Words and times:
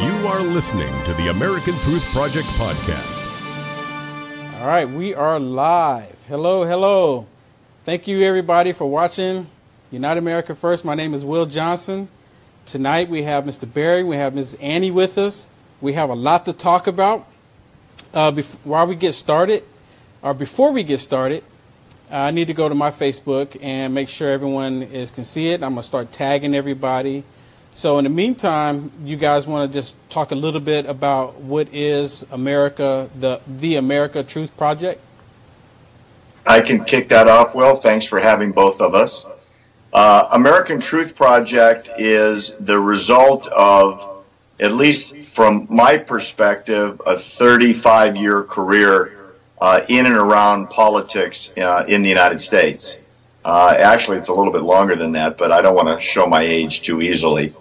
You 0.00 0.26
are 0.28 0.40
listening 0.40 0.92
to 1.04 1.12
the 1.12 1.28
American 1.28 1.74
Truth 1.80 2.06
Project 2.06 2.46
podcast. 2.56 3.20
All 4.58 4.66
right, 4.66 4.88
we 4.88 5.14
are 5.14 5.38
live. 5.38 6.16
Hello, 6.26 6.64
hello. 6.64 7.26
Thank 7.84 8.08
you, 8.08 8.22
everybody, 8.22 8.72
for 8.72 8.88
watching 8.88 9.46
Unite 9.90 10.16
America 10.16 10.54
First. 10.54 10.86
My 10.86 10.94
name 10.94 11.12
is 11.12 11.22
Will 11.22 11.44
Johnson. 11.44 12.08
Tonight 12.64 13.10
we 13.10 13.24
have 13.24 13.44
Mr. 13.44 13.70
Barry, 13.70 14.02
we 14.02 14.16
have 14.16 14.34
Ms. 14.34 14.56
Annie 14.58 14.90
with 14.90 15.18
us. 15.18 15.50
We 15.82 15.92
have 15.92 16.08
a 16.08 16.14
lot 16.14 16.46
to 16.46 16.54
talk 16.54 16.86
about. 16.86 17.26
Uh, 18.14 18.32
bef- 18.32 18.56
while 18.64 18.86
we 18.86 18.94
get 18.94 19.12
started, 19.12 19.64
or 20.22 20.32
before 20.32 20.72
we 20.72 20.82
get 20.82 21.00
started, 21.00 21.44
I 22.10 22.30
need 22.30 22.46
to 22.46 22.54
go 22.54 22.70
to 22.70 22.74
my 22.74 22.90
Facebook 22.90 23.56
and 23.62 23.92
make 23.92 24.08
sure 24.08 24.30
everyone 24.30 24.82
is 24.82 25.10
can 25.10 25.24
see 25.24 25.48
it. 25.50 25.62
I'm 25.62 25.72
gonna 25.72 25.82
start 25.82 26.10
tagging 26.10 26.54
everybody. 26.54 27.22
So 27.80 27.96
in 27.96 28.04
the 28.04 28.10
meantime, 28.10 28.92
you 29.04 29.16
guys 29.16 29.46
want 29.46 29.72
to 29.72 29.78
just 29.78 29.96
talk 30.10 30.32
a 30.32 30.34
little 30.34 30.60
bit 30.60 30.84
about 30.84 31.36
what 31.36 31.72
is 31.72 32.26
America, 32.30 33.08
the 33.18 33.40
the 33.46 33.76
America 33.76 34.22
Truth 34.22 34.54
Project? 34.58 35.00
I 36.44 36.60
can 36.60 36.84
kick 36.84 37.08
that 37.08 37.26
off, 37.26 37.54
Will. 37.54 37.76
Thanks 37.76 38.04
for 38.04 38.20
having 38.20 38.52
both 38.52 38.82
of 38.82 38.94
us. 38.94 39.24
Uh, 39.94 40.28
American 40.30 40.78
Truth 40.78 41.16
Project 41.16 41.88
is 41.96 42.52
the 42.60 42.78
result 42.78 43.46
of, 43.46 44.24
at 44.60 44.72
least 44.72 45.16
from 45.16 45.66
my 45.70 45.96
perspective, 45.96 47.00
a 47.06 47.16
35 47.16 48.14
year 48.14 48.42
career 48.42 49.32
uh, 49.58 49.80
in 49.88 50.04
and 50.04 50.16
around 50.16 50.68
politics 50.68 51.50
uh, 51.56 51.86
in 51.88 52.02
the 52.02 52.10
United 52.10 52.42
States. 52.42 52.98
Uh, 53.42 53.74
actually, 53.78 54.18
it's 54.18 54.28
a 54.28 54.34
little 54.34 54.52
bit 54.52 54.64
longer 54.64 54.96
than 54.96 55.12
that, 55.12 55.38
but 55.38 55.50
I 55.50 55.62
don't 55.62 55.74
want 55.74 55.88
to 55.98 56.06
show 56.06 56.26
my 56.26 56.42
age 56.42 56.82
too 56.82 57.00
easily. 57.00 57.54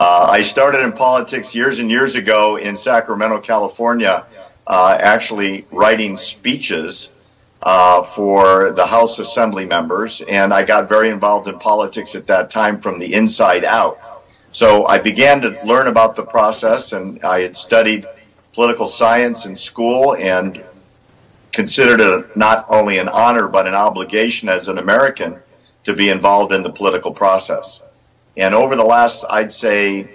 Uh, 0.00 0.26
I 0.30 0.42
started 0.42 0.82
in 0.82 0.92
politics 0.92 1.56
years 1.56 1.80
and 1.80 1.90
years 1.90 2.14
ago 2.14 2.56
in 2.56 2.76
Sacramento, 2.76 3.40
California, 3.40 4.24
uh, 4.64 4.96
actually 5.00 5.66
writing 5.72 6.16
speeches 6.16 7.10
uh, 7.62 8.04
for 8.04 8.70
the 8.70 8.86
House 8.86 9.18
Assembly 9.18 9.66
members, 9.66 10.22
and 10.28 10.54
I 10.54 10.62
got 10.62 10.88
very 10.88 11.08
involved 11.08 11.48
in 11.48 11.58
politics 11.58 12.14
at 12.14 12.28
that 12.28 12.48
time 12.48 12.80
from 12.80 13.00
the 13.00 13.12
inside 13.12 13.64
out. 13.64 13.98
So 14.52 14.86
I 14.86 14.98
began 14.98 15.40
to 15.40 15.58
learn 15.66 15.88
about 15.88 16.14
the 16.14 16.24
process, 16.24 16.92
and 16.92 17.20
I 17.24 17.40
had 17.40 17.56
studied 17.56 18.06
political 18.52 18.86
science 18.86 19.46
in 19.46 19.56
school 19.56 20.14
and 20.14 20.62
considered 21.50 22.00
it 22.00 22.36
not 22.36 22.66
only 22.68 22.98
an 22.98 23.08
honor 23.08 23.48
but 23.48 23.66
an 23.66 23.74
obligation 23.74 24.48
as 24.48 24.68
an 24.68 24.78
American 24.78 25.36
to 25.82 25.92
be 25.92 26.08
involved 26.08 26.52
in 26.52 26.62
the 26.62 26.70
political 26.70 27.12
process. 27.12 27.82
And 28.38 28.54
over 28.54 28.76
the 28.76 28.84
last, 28.84 29.24
I'd 29.28 29.52
say, 29.52 30.08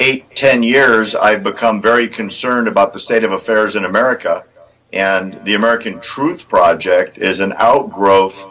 eight, 0.00 0.34
ten 0.34 0.62
years, 0.62 1.14
I've 1.14 1.44
become 1.44 1.82
very 1.82 2.08
concerned 2.08 2.66
about 2.66 2.94
the 2.94 2.98
state 2.98 3.24
of 3.24 3.32
affairs 3.32 3.76
in 3.76 3.84
America. 3.84 4.44
And 4.90 5.38
the 5.44 5.54
American 5.54 6.00
Truth 6.00 6.48
Project 6.48 7.18
is 7.18 7.40
an 7.40 7.52
outgrowth 7.58 8.42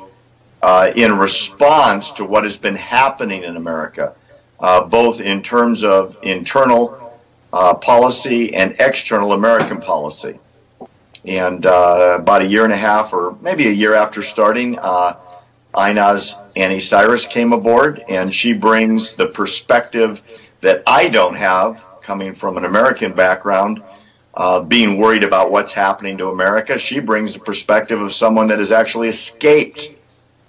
uh, 0.62 0.92
in 0.96 1.18
response 1.18 2.12
to 2.14 2.24
what 2.24 2.44
has 2.44 2.58
been 2.58 2.76
happening 2.76 3.42
in 3.42 3.58
America, 3.58 4.14
uh, 4.60 4.82
both 4.84 5.20
in 5.20 5.42
terms 5.42 5.84
of 5.84 6.16
internal 6.22 7.20
uh, 7.52 7.74
policy 7.74 8.54
and 8.54 8.76
external 8.80 9.34
American 9.34 9.82
policy. 9.82 10.38
And 11.26 11.66
uh, 11.66 12.18
about 12.20 12.44
a 12.44 12.48
year 12.48 12.66
and 12.66 12.74
a 12.74 12.78
half, 12.78 13.14
or 13.14 13.36
maybe 13.42 13.68
a 13.68 13.72
year 13.72 13.96
after 13.96 14.22
starting, 14.22 14.78
Aynaz 15.74 16.36
Annie 16.56 16.80
Cyrus 16.80 17.26
came 17.26 17.54
aboard, 17.54 18.04
and 18.10 18.34
she 18.34 18.54
brings 18.54 19.14
the 19.14 19.28
perspective 19.28 20.22
that 20.62 20.84
I 20.86 21.08
don't 21.08 21.36
have, 21.36 21.84
coming 22.02 22.36
from 22.36 22.58
an 22.58 22.66
American 22.66 23.14
background, 23.14 23.82
uh, 24.34 24.60
being 24.62 24.98
worried 24.98 25.24
about 25.24 25.52
what's 25.52 25.72
happening 25.72 26.18
to 26.18 26.30
America. 26.30 26.78
She 26.78 27.00
brings 27.00 27.34
the 27.34 27.40
perspective 27.40 28.02
of 28.02 28.14
someone 28.14 28.48
that 28.48 28.60
has 28.60 28.72
actually 28.72 29.08
escaped 29.10 29.90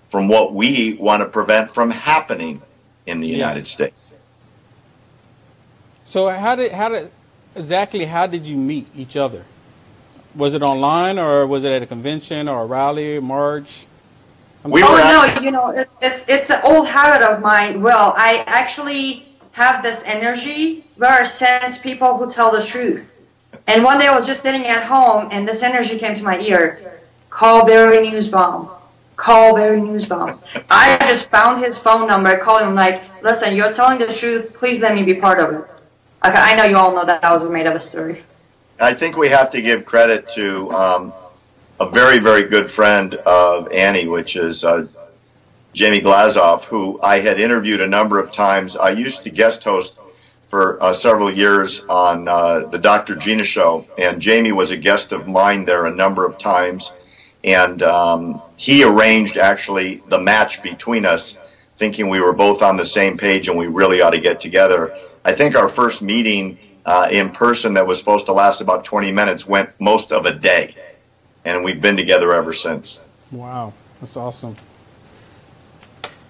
from 0.09 0.29
what 0.29 0.53
we 0.53 0.95
want 0.95 1.21
to 1.21 1.27
prevent 1.27 1.73
from 1.73 1.91
happening 1.91 2.61
in 3.07 3.21
the 3.21 3.29
yes. 3.29 3.37
United 3.37 3.67
States. 3.67 4.13
So, 6.05 6.29
how 6.29 6.57
did 6.57 6.73
how 6.73 6.91
did 6.91 7.11
exactly 7.57 8.05
how 8.05 8.27
did 8.27 8.47
you 8.47 8.57
meet 8.57 8.89
each 8.95 9.17
other? 9.17 9.45
Was 10.35 10.55
it 10.55 10.63
online, 10.63 11.19
or 11.19 11.47
was 11.47 11.65
it 11.65 11.73
at 11.73 11.83
a 11.83 11.87
convention, 11.87 12.49
or 12.49 12.63
a 12.63 12.67
rally, 12.67 13.21
march? 13.21 13.87
We 14.65 14.83
oh 14.83 14.97
no, 14.97 15.41
you 15.41 15.51
know, 15.51 15.71
it, 15.71 15.91
it's 16.01 16.25
it's 16.29 16.51
an 16.51 16.61
old 16.63 16.87
habit 16.87 17.27
of 17.27 17.41
mine. 17.41 17.83
Well, 17.83 18.15
I 18.17 18.45
actually 18.47 19.27
have 19.53 19.83
this 19.83 20.03
energy 20.05 20.85
where 20.97 21.11
I 21.11 21.25
sense 21.25 21.79
people 21.79 22.17
who 22.17 22.31
tell 22.31 22.53
the 22.53 22.65
truth. 22.65 23.15
And 23.67 23.83
one 23.83 23.99
day 23.99 24.07
I 24.07 24.15
was 24.15 24.27
just 24.27 24.43
sitting 24.43 24.67
at 24.67 24.83
home, 24.83 25.29
and 25.31 25.47
this 25.47 25.63
energy 25.63 25.99
came 25.99 26.15
to 26.15 26.23
my 26.23 26.39
ear. 26.41 27.01
Call 27.31 27.67
Barry 27.67 28.11
Nussbaum. 28.11 28.71
Call 29.17 29.55
Barry 29.55 29.81
Nussbaum. 29.81 30.41
I 30.71 30.97
just 31.09 31.29
found 31.29 31.65
his 31.65 31.79
phone 31.79 32.07
number. 32.07 32.37
called 32.39 32.63
him 32.63 32.75
like, 32.75 33.03
listen, 33.23 33.57
you're 33.57 33.73
telling 33.73 33.99
the 33.99 34.13
truth. 34.13 34.55
Please 34.55 34.81
let 34.81 34.95
me 34.95 35.03
be 35.03 35.15
part 35.15 35.39
of 35.39 35.55
it. 35.55 35.71
Okay, 36.25 36.39
I 36.39 36.55
know 36.55 36.65
you 36.65 36.77
all 36.77 36.95
know 36.95 37.05
that 37.05 37.23
that 37.23 37.33
was 37.33 37.49
made 37.49 37.67
up 37.67 37.75
a 37.75 37.81
story. 37.81 38.23
I 38.81 38.95
think 38.95 39.17
we 39.17 39.29
have 39.29 39.51
to 39.53 39.63
give 39.63 39.85
credit 39.85 40.29
to 40.31 40.73
um, 40.73 41.13
a 41.83 41.91
very, 41.91 42.21
very 42.21 42.45
good 42.45 42.71
friend 42.71 43.15
of 43.27 43.71
Annie, 43.73 44.07
which 44.07 44.37
is 44.37 44.63
uh, 44.63 44.87
Jamie 45.73 46.01
Glazov, 46.01 46.63
who 46.63 47.01
I 47.03 47.19
had 47.19 47.41
interviewed 47.41 47.81
a 47.81 47.89
number 47.89 48.21
of 48.21 48.31
times. 48.31 48.77
I 48.77 48.91
used 48.91 49.25
to 49.25 49.31
guest 49.31 49.65
host 49.65 49.95
for 50.49 50.81
uh, 50.81 50.95
several 50.95 51.29
years 51.29 51.81
on 51.89 52.29
uh, 52.29 52.67
the 52.67 52.79
Dr. 52.79 53.17
Gina 53.17 53.43
show, 53.43 53.85
and 53.99 54.23
Jamie 54.23 54.53
was 54.53 54.71
a 54.71 54.77
guest 54.77 55.11
of 55.11 55.27
mine 55.27 55.65
there 55.65 55.87
a 55.87 55.91
number 55.91 56.25
of 56.25 56.39
times. 56.39 56.93
And 57.43 57.83
um, 57.83 58.41
he 58.57 58.85
arranged 58.85 59.37
actually 59.37 60.05
the 60.07 60.21
match 60.21 60.63
between 60.63 61.05
us, 61.05 61.37
thinking 61.79 62.09
we 62.09 62.21
were 62.21 62.33
both 62.33 62.63
on 62.63 62.77
the 62.77 62.87
same 62.87 63.19
page 63.19 63.49
and 63.49 63.59
we 63.59 63.67
really 63.67 64.03
ought 64.03 64.11
to 64.11 64.21
get 64.21 64.39
together. 64.39 64.97
I 65.25 65.33
think 65.33 65.57
our 65.57 65.69
first 65.69 66.01
meeting 66.01 66.59
uh, 66.87 67.09
in 67.11 67.31
person 67.31 67.75
that 67.75 67.85
was 67.85 67.99
supposed 67.99 68.27
to 68.27 68.33
last 68.33 68.61
about 68.61 68.85
20 68.85 69.11
minutes 69.11 69.49
went 69.49 69.71
most 69.81 70.13
of 70.13 70.27
a 70.27 70.33
day 70.33 70.77
and 71.45 71.65
we've 71.65 71.81
been 71.81 71.97
together 71.97 72.33
ever 72.33 72.53
since. 72.53 72.99
Wow, 73.31 73.73
that's 74.01 74.17
awesome. 74.17 74.55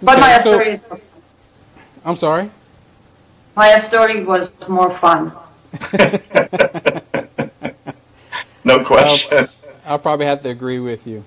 But 0.02 0.18
my 0.18 0.40
so, 0.40 0.52
story 0.52 0.70
is. 0.70 0.82
I'm 2.04 2.16
sorry. 2.16 2.50
My 3.54 3.76
story 3.78 4.24
was 4.24 4.50
more 4.68 4.90
fun. 4.90 5.32
no 8.64 8.84
question. 8.84 9.38
I'll, 9.38 9.48
I'll, 9.86 9.98
probably 9.98 10.26
have 10.26 10.42
to 10.42 10.48
agree 10.48 10.78
with 10.78 11.06
you. 11.06 11.24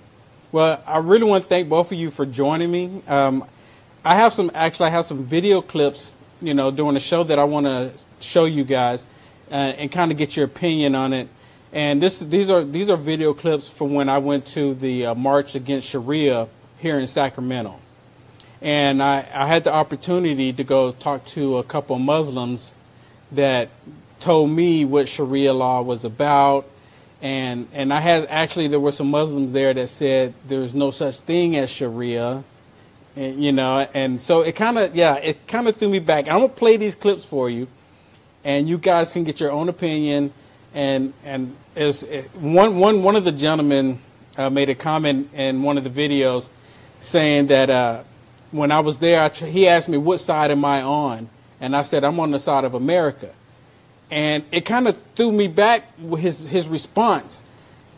Well, 0.51 0.81
I 0.85 0.97
really 0.97 1.23
want 1.23 1.43
to 1.43 1.49
thank 1.49 1.69
both 1.69 1.91
of 1.91 1.97
you 1.97 2.09
for 2.11 2.25
joining 2.25 2.71
me. 2.71 3.01
Um, 3.07 3.45
I 4.03 4.15
have 4.15 4.33
some 4.33 4.51
actually 4.53 4.87
I 4.87 4.91
have 4.91 5.05
some 5.05 5.23
video 5.23 5.61
clips, 5.61 6.15
you 6.41 6.53
know, 6.53 6.71
during 6.71 6.93
the 6.93 6.99
show 6.99 7.23
that 7.23 7.39
I 7.39 7.43
want 7.43 7.65
to 7.65 7.91
show 8.19 8.45
you 8.45 8.63
guys 8.63 9.05
uh, 9.51 9.53
and 9.53 9.91
kind 9.91 10.11
of 10.11 10.17
get 10.17 10.35
your 10.35 10.45
opinion 10.45 10.95
on 10.95 11.13
it. 11.13 11.27
And 11.75 12.01
this, 12.01 12.19
these 12.19 12.49
are 12.49 12.63
these 12.63 12.87
are 12.87 12.95
video 12.95 13.33
clips 13.33 13.67
from 13.67 13.93
when 13.93 14.07
I 14.07 14.19
went 14.19 14.45
to 14.47 14.73
the 14.75 15.07
uh, 15.07 15.13
march 15.15 15.55
against 15.55 15.89
Sharia 15.89 16.47
here 16.77 16.97
in 16.97 17.05
Sacramento, 17.05 17.75
and 18.61 19.03
I, 19.03 19.27
I 19.33 19.45
had 19.45 19.65
the 19.65 19.73
opportunity 19.73 20.53
to 20.53 20.63
go 20.63 20.93
talk 20.93 21.25
to 21.25 21.57
a 21.57 21.65
couple 21.65 21.99
Muslims 21.99 22.71
that 23.33 23.67
told 24.21 24.51
me 24.51 24.85
what 24.85 25.09
Sharia 25.09 25.51
law 25.51 25.81
was 25.81 26.05
about, 26.05 26.65
and 27.21 27.67
and 27.73 27.93
I 27.93 27.99
had 27.99 28.27
actually 28.27 28.69
there 28.69 28.79
were 28.79 28.93
some 28.93 29.11
Muslims 29.11 29.51
there 29.51 29.73
that 29.73 29.89
said 29.89 30.33
there's 30.47 30.73
no 30.73 30.91
such 30.91 31.19
thing 31.19 31.57
as 31.57 31.69
Sharia, 31.69 32.45
and, 33.17 33.43
you 33.43 33.51
know, 33.51 33.85
and 33.93 34.21
so 34.21 34.43
it 34.43 34.55
kind 34.55 34.77
of 34.77 34.95
yeah 34.95 35.15
it 35.15 35.45
kind 35.45 35.67
of 35.67 35.75
threw 35.75 35.89
me 35.89 35.99
back. 35.99 36.29
I'm 36.29 36.35
gonna 36.39 36.47
play 36.47 36.77
these 36.77 36.95
clips 36.95 37.25
for 37.25 37.49
you, 37.49 37.67
and 38.45 38.65
you 38.69 38.77
guys 38.77 39.11
can 39.11 39.25
get 39.25 39.41
your 39.41 39.51
own 39.51 39.67
opinion 39.67 40.31
and 40.75 41.13
and 41.23 41.55
as 41.75 42.03
one 42.33 42.77
one 42.77 43.01
one 43.01 43.15
of 43.15 43.23
the 43.23 43.31
gentlemen 43.31 43.99
uh, 44.37 44.49
made 44.49 44.69
a 44.69 44.75
comment 44.75 45.29
in 45.33 45.63
one 45.63 45.77
of 45.77 45.83
the 45.83 45.89
videos 45.89 46.49
saying 46.99 47.47
that 47.47 47.69
uh, 47.69 48.03
when 48.51 48.71
I 48.71 48.81
was 48.81 48.99
there, 48.99 49.21
I 49.21 49.29
he 49.29 49.67
asked 49.67 49.89
me 49.89 49.97
what 49.97 50.19
side 50.19 50.51
am 50.51 50.63
I 50.65 50.81
on, 50.83 51.29
and 51.59 51.75
I 51.75 51.81
said 51.81 52.03
I'm 52.03 52.19
on 52.19 52.31
the 52.31 52.39
side 52.39 52.65
of 52.65 52.73
America, 52.73 53.33
and 54.11 54.43
it 54.51 54.65
kind 54.65 54.87
of 54.87 55.01
threw 55.15 55.31
me 55.31 55.47
back 55.47 55.91
with 55.97 56.19
his 56.21 56.41
his 56.41 56.67
response. 56.67 57.41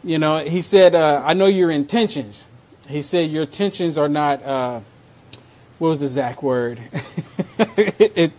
You 0.03 0.19
know, 0.19 0.39
he 0.39 0.62
said, 0.62 0.94
uh, 0.94 1.24
"I 1.25 1.33
know 1.33 1.47
your 1.47 1.71
intentions." 1.71 2.47
He 2.88 3.01
said, 3.01 3.31
"Your 3.31 3.44
intentions 3.44 3.97
are 3.97 4.09
not." 4.09 4.44
Uh, 4.44 4.79
what 5.79 5.89
was 5.89 6.00
the 6.00 6.07
exact 6.07 6.41
word? 6.41 6.79
it, 7.59 8.12
it, 8.15 8.31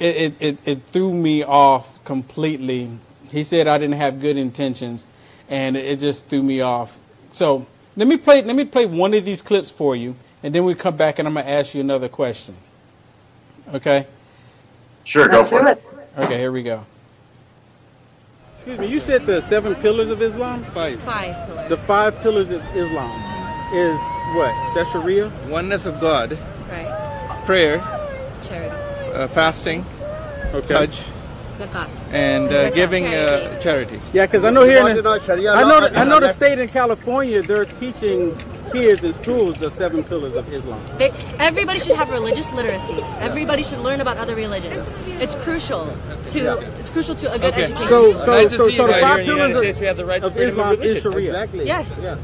it, 0.00 0.34
it, 0.40 0.58
it 0.64 0.82
threw 0.90 1.14
me 1.14 1.44
off 1.44 2.04
completely 2.04 2.90
he 3.32 3.42
said 3.42 3.66
I 3.66 3.78
didn't 3.78 3.96
have 3.96 4.20
good 4.20 4.36
intentions, 4.36 5.06
and 5.48 5.76
it 5.76 5.98
just 5.98 6.26
threw 6.26 6.42
me 6.42 6.60
off. 6.60 6.98
So 7.32 7.66
let 7.96 8.06
me 8.06 8.16
play. 8.16 8.42
Let 8.42 8.54
me 8.54 8.64
play 8.64 8.86
one 8.86 9.14
of 9.14 9.24
these 9.24 9.42
clips 9.42 9.70
for 9.70 9.96
you, 9.96 10.14
and 10.42 10.54
then 10.54 10.64
we 10.64 10.74
come 10.74 10.96
back 10.96 11.18
and 11.18 11.26
I'm 11.26 11.34
gonna 11.34 11.48
ask 11.48 11.74
you 11.74 11.80
another 11.80 12.08
question. 12.08 12.54
Okay? 13.74 14.06
Sure, 15.04 15.28
go 15.28 15.42
for 15.44 15.66
it. 15.66 15.78
it. 15.78 16.18
Okay, 16.18 16.38
here 16.38 16.52
we 16.52 16.62
go. 16.62 16.84
Excuse 18.56 18.78
me, 18.78 18.86
you 18.86 19.00
said 19.00 19.26
the 19.26 19.40
seven 19.48 19.74
pillars 19.76 20.10
of 20.10 20.22
Islam? 20.22 20.64
Five. 20.66 21.00
Five 21.02 21.46
pillars. 21.48 21.68
The 21.68 21.76
five 21.76 22.16
pillars 22.20 22.50
of 22.50 22.62
Islam 22.76 23.10
is 23.74 23.98
what? 24.36 24.74
That's 24.74 24.90
Sharia? 24.92 25.32
Oneness 25.48 25.84
of 25.84 25.98
God, 26.00 26.38
Right. 26.70 27.42
prayer, 27.44 27.78
Charity. 28.44 28.76
uh, 29.14 29.26
fasting, 29.28 29.84
Okay. 30.54 30.74
Hajj, 30.74 31.00
Zakat. 31.66 31.88
and 32.12 32.48
uh, 32.48 32.52
Zakat, 32.70 32.74
giving 32.74 33.04
charity. 33.04 33.46
uh, 33.56 33.60
charity. 33.60 34.00
Yeah, 34.12 34.26
because 34.26 34.44
I 34.44 34.50
know 34.50 34.64
here 34.64 34.78
in 34.78 34.84
Want 34.84 34.96
to 34.96 35.02
know 35.02 35.18
the, 35.18 35.50
I 35.50 35.62
know 35.62 36.00
I 36.00 36.04
know 36.04 36.20
the 36.20 36.32
state 36.32 36.58
in 36.58 36.68
California 36.68 37.42
they're 37.42 37.64
teaching 37.66 38.36
kids 38.72 39.04
in 39.04 39.12
schools 39.14 39.56
the 39.58 39.70
seven 39.70 40.02
pillars 40.02 40.34
of 40.34 40.50
Islam. 40.52 40.80
They, 40.96 41.10
everybody 41.38 41.78
should 41.78 41.96
have 41.96 42.08
religious 42.10 42.50
literacy. 42.52 43.02
Everybody 43.20 43.62
should 43.62 43.80
learn 43.80 44.00
about 44.00 44.16
other 44.16 44.34
religions. 44.34 44.92
It's 45.06 45.34
crucial 45.36 45.94
to 46.30 46.58
it's 46.80 46.88
crucial 46.90 47.14
to 47.16 47.32
a 47.32 47.38
good 47.38 47.52
Okay. 47.52 47.64
education. 47.64 47.88
So 47.88 48.12
so 48.12 48.30
Nice 48.32 48.50
to 48.50 48.56
so, 48.56 48.68
see 48.68 48.76
so 48.76 48.86
you 48.86 48.92
the 48.94 49.00
five 49.00 49.20
here 49.20 49.32
in 49.34 49.38
the 49.38 49.46
pillars 49.48 49.56
of, 49.56 49.62
States, 49.64 49.78
we 49.80 49.86
have 49.86 49.96
the 49.98 50.04
right 50.06 50.22
of 50.22 50.36
Islam 50.36 50.82
is. 50.82 51.02
Sharia. 51.02 51.30
Exactly. 51.30 51.66
Yes. 51.66 51.90
Yeah. 52.02 52.16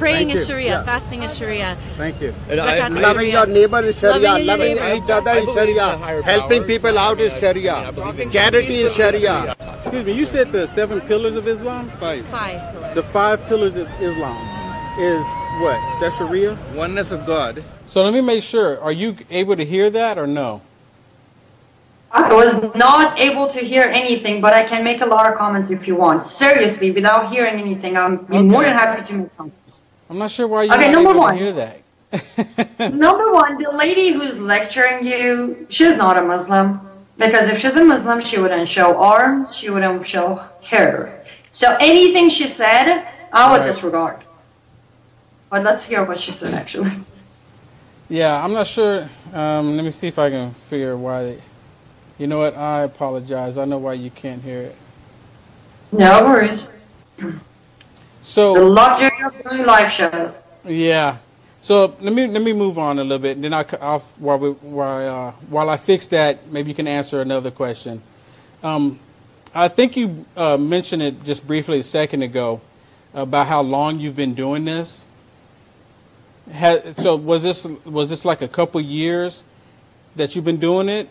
Praying 0.00 0.28
Thank 0.28 0.38
is. 0.40 0.46
Sharia. 0.46 0.70
Yeah. 0.70 0.82
Fasting 0.84 1.22
is 1.24 1.36
Sharia. 1.36 1.76
Thank 1.98 2.20
you. 2.22 2.32
And 2.48 2.60
I- 2.60 2.78
Zakat 2.80 2.96
is 2.96 3.02
Loving 3.04 3.30
your 3.30 3.46
neighbor 3.46 3.80
is 3.90 3.96
Sharia. 3.98 4.14
Loving 4.18 4.36
your 4.36 4.46
Loving 4.46 5.02
each 5.02 5.10
other 5.18 5.32
is 5.40 5.54
Sharia. 5.58 5.88
Helping 6.32 6.62
powers. 6.62 6.66
people 6.72 6.98
I 6.98 7.02
out 7.06 7.18
mean, 7.18 7.26
is 7.26 7.32
I- 7.34 7.36
I 7.36 7.40
Sharia. 7.40 7.74
mean, 7.76 7.86
I 7.86 7.90
believe 7.90 8.20
in- 8.20 8.30
Charity 8.30 8.76
is 8.86 8.92
Sharia. 8.94 9.56
Excuse 9.82 10.06
me, 10.06 10.12
you 10.12 10.26
said 10.26 10.52
the 10.52 10.66
seven 10.68 11.00
pillars 11.02 11.36
of 11.36 11.46
Islam? 11.46 11.90
Five. 12.00 12.24
Five 12.26 12.60
pillars. 12.72 12.94
The 12.94 13.02
five 13.02 13.46
pillars 13.48 13.76
of 13.76 13.88
Islam 14.00 14.38
is 14.98 15.24
what? 15.60 15.78
That's 16.00 16.16
Sharia? 16.16 16.56
Oneness 16.74 17.10
of 17.10 17.26
God, 17.26 17.62
So 17.86 18.02
let 18.02 18.14
me 18.14 18.20
make 18.22 18.42
sure. 18.42 18.80
Are 18.80 18.92
you 18.92 19.16
able 19.30 19.56
to 19.56 19.64
hear 19.64 19.90
that 19.90 20.16
or 20.16 20.26
no? 20.26 20.62
I 22.12 22.32
was 22.32 22.74
not 22.74 23.18
able 23.20 23.46
to 23.48 23.58
hear 23.60 23.82
anything, 24.02 24.40
but 24.40 24.52
I 24.52 24.62
can 24.64 24.82
make 24.82 25.00
a 25.00 25.06
lot 25.06 25.30
of 25.30 25.36
comments 25.38 25.70
if 25.70 25.86
you 25.86 25.94
want. 25.94 26.24
Seriously, 26.24 26.90
without 26.90 27.30
hearing 27.32 27.60
anything, 27.60 27.96
I'm 27.96 28.14
Okay. 28.30 28.42
more 28.42 28.62
than 28.64 28.72
happy 28.76 29.02
to 29.08 29.12
make 29.14 29.36
comments. 29.36 29.82
I'm 30.10 30.18
not 30.18 30.30
sure 30.32 30.48
why 30.48 30.64
you're 30.64 30.74
Okay, 30.74 30.90
number 30.90 31.12
one. 31.16 31.36
hear 31.38 31.52
that. 31.52 31.82
Number 32.92 33.32
one, 33.32 33.62
the 33.62 33.70
lady 33.70 34.08
who's 34.12 34.36
lecturing 34.36 35.06
you, 35.06 35.64
she's 35.70 35.96
not 35.96 36.18
a 36.18 36.22
Muslim. 36.22 36.80
Because 37.16 37.46
if 37.48 37.60
she's 37.60 37.76
a 37.76 37.84
Muslim, 37.84 38.20
she 38.20 38.38
wouldn't 38.40 38.68
show 38.68 38.96
arms, 39.00 39.54
she 39.54 39.70
wouldn't 39.70 40.04
show 40.04 40.42
hair. 40.62 41.24
So 41.52 41.76
anything 41.78 42.28
she 42.28 42.48
said, 42.48 43.06
I 43.32 43.52
would 43.52 43.60
Right. 43.60 43.66
disregard. 43.66 44.16
But 45.50 45.62
let's 45.62 45.84
hear 45.84 46.02
what 46.02 46.18
she 46.18 46.32
said 46.32 46.54
actually. 46.54 46.90
Yeah, 48.08 48.42
I'm 48.42 48.52
not 48.52 48.66
sure. 48.66 49.08
Um, 49.32 49.76
let 49.76 49.84
me 49.84 49.92
see 49.92 50.08
if 50.08 50.18
I 50.18 50.30
can 50.30 50.50
figure 50.50 50.96
why. 50.96 51.22
They, 51.22 51.38
you 52.18 52.26
know 52.26 52.38
what? 52.38 52.56
I 52.56 52.82
apologize. 52.82 53.56
I 53.56 53.64
know 53.66 53.78
why 53.78 53.92
you 53.92 54.10
can't 54.10 54.42
hear 54.42 54.62
it. 54.62 54.76
No 55.92 56.24
worries. 56.24 56.68
The 58.22 58.26
So 58.26 58.52
luxury 58.64 59.10
of 59.24 59.34
doing 59.42 59.66
live 59.66 59.90
show. 59.90 60.34
yeah. 60.64 61.18
So 61.62 61.94
let 62.00 62.12
me 62.14 62.26
let 62.26 62.42
me 62.42 62.52
move 62.54 62.78
on 62.78 62.98
a 62.98 63.02
little 63.02 63.18
bit, 63.18 63.36
and 63.36 63.44
then 63.44 63.52
I'll, 63.52 63.66
I'll 63.80 63.98
while 64.18 64.38
we 64.38 64.50
while 64.50 65.28
uh, 65.28 65.32
while 65.50 65.68
I 65.68 65.76
fix 65.76 66.06
that, 66.08 66.50
maybe 66.50 66.70
you 66.70 66.74
can 66.74 66.88
answer 66.88 67.20
another 67.20 67.50
question. 67.50 68.00
Um, 68.62 68.98
I 69.54 69.68
think 69.68 69.96
you 69.96 70.24
uh, 70.36 70.56
mentioned 70.56 71.02
it 71.02 71.22
just 71.24 71.46
briefly 71.46 71.80
a 71.80 71.82
second 71.82 72.22
ago 72.22 72.60
about 73.12 73.46
how 73.46 73.60
long 73.62 73.98
you've 73.98 74.16
been 74.16 74.34
doing 74.34 74.64
this. 74.64 75.04
Had, 76.50 76.98
so 76.98 77.16
was 77.16 77.42
this 77.42 77.64
was 77.84 78.08
this 78.08 78.24
like 78.24 78.40
a 78.42 78.48
couple 78.48 78.80
years 78.80 79.42
that 80.16 80.34
you've 80.34 80.44
been 80.44 80.60
doing 80.60 80.88
it? 80.88 81.08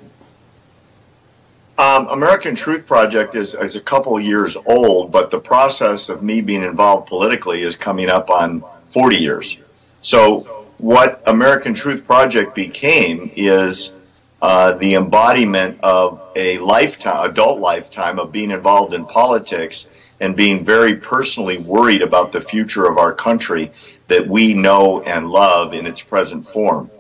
Um, 1.80 2.10
American 2.10 2.56
Truth 2.56 2.86
Project 2.86 3.36
is, 3.36 3.56
is 3.56 3.78
a 3.78 3.80
couple 3.80 4.20
years 4.20 4.58
old, 4.66 5.14
but 5.14 5.32
the 5.32 5.40
process 5.40 6.10
of 6.10 6.22
me 6.22 6.42
being 6.42 6.64
involved 6.64 7.08
politically 7.08 7.62
is 7.62 7.78
coming 7.78 8.10
up 8.10 8.30
on 8.30 8.66
40 8.88 9.16
years. 9.16 9.58
So, 10.02 10.42
what 10.78 11.24
American 11.26 11.74
Truth 11.74 12.06
Project 12.06 12.54
became 12.54 13.32
is 13.34 13.94
uh, 14.42 14.74
the 14.74 14.96
embodiment 14.96 15.80
of 15.82 16.22
a 16.36 16.58
lifetime, 16.58 17.30
adult 17.30 17.62
lifetime 17.62 18.20
of 18.20 18.34
being 18.34 18.52
involved 18.52 18.94
in 18.94 19.06
politics 19.06 19.86
and 20.20 20.36
being 20.36 20.66
very 20.66 20.96
personally 20.96 21.60
worried 21.60 22.02
about 22.02 22.34
the 22.34 22.42
future 22.42 22.88
of 22.88 22.98
our 22.98 23.14
country 23.14 23.72
that 24.10 24.28
we 24.28 24.54
know 24.54 25.02
and 25.04 25.30
love 25.30 25.74
in 25.74 25.86
its 25.86 26.02
present 26.02 26.46
form. 26.46 26.92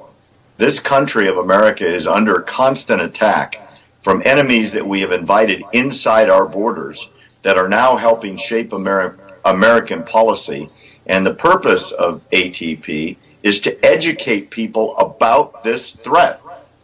This 0.55 0.79
country 0.79 1.27
of 1.27 1.37
America 1.37 1.85
is 1.85 2.07
under 2.07 2.39
constant 2.39 3.01
attack 3.01 3.65
from 4.01 4.21
enemies 4.25 4.71
that 4.71 4.87
we 4.87 5.01
have 5.01 5.11
invited 5.11 5.63
inside 5.73 6.29
our 6.29 6.45
borders 6.45 7.09
that 7.43 7.57
are 7.57 7.69
now 7.69 7.95
helping 7.95 8.37
shape 8.37 8.71
Ameri- 8.71 9.17
American 9.45 10.03
policy. 10.03 10.69
And 11.05 11.25
the 11.25 11.33
purpose 11.33 11.91
of 11.91 12.27
ATP 12.31 13.17
is 13.43 13.59
to 13.61 13.85
educate 13.85 14.49
people 14.49 14.97
about 14.97 15.63
this 15.63 15.91
threat 15.91 16.41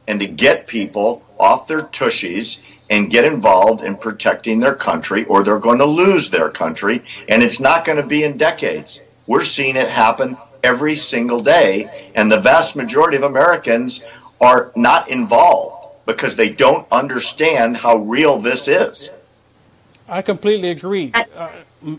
and 0.08 0.20
to 0.20 0.28
get 0.28 0.68
people 0.68 1.24
off 1.40 1.68
their 1.68 1.84
tushies 1.84 2.60
and 2.90 3.10
get 3.10 3.26
involved 3.26 3.84
in 3.84 3.96
protecting 3.96 4.60
their 4.60 4.76
country 4.76 5.26
or 5.26 5.44
they're 5.44 5.60
going 5.60 5.80
to 5.80 5.86
lose 5.86 6.30
their 6.30 6.50
country. 6.50 7.04
And 7.28 7.42
it's 7.44 7.60
not 7.60 7.86
going 7.86 7.98
to 7.98 8.08
be 8.08 8.24
in 8.24 8.38
decades. 8.38 9.02
We're 9.28 9.46
seeing 9.46 9.76
it 9.76 9.90
happen 9.90 10.38
every 10.64 10.96
single 10.96 11.42
day. 11.42 12.12
And 12.16 12.32
the 12.32 12.40
vast 12.40 12.76
majority 12.76 13.18
of 13.18 13.24
Americans 13.24 14.04
are 14.40 14.72
not 14.76 15.10
involved 15.10 15.75
because 16.06 16.36
they 16.36 16.50
don't 16.50 16.88
understand 16.92 17.78
how 17.78 17.98
real 17.98 18.40
this 18.40 18.68
is. 18.68 19.10
I 20.08 20.22
completely 20.22 20.70
agree. 20.70 21.12
Uh, 21.14 21.24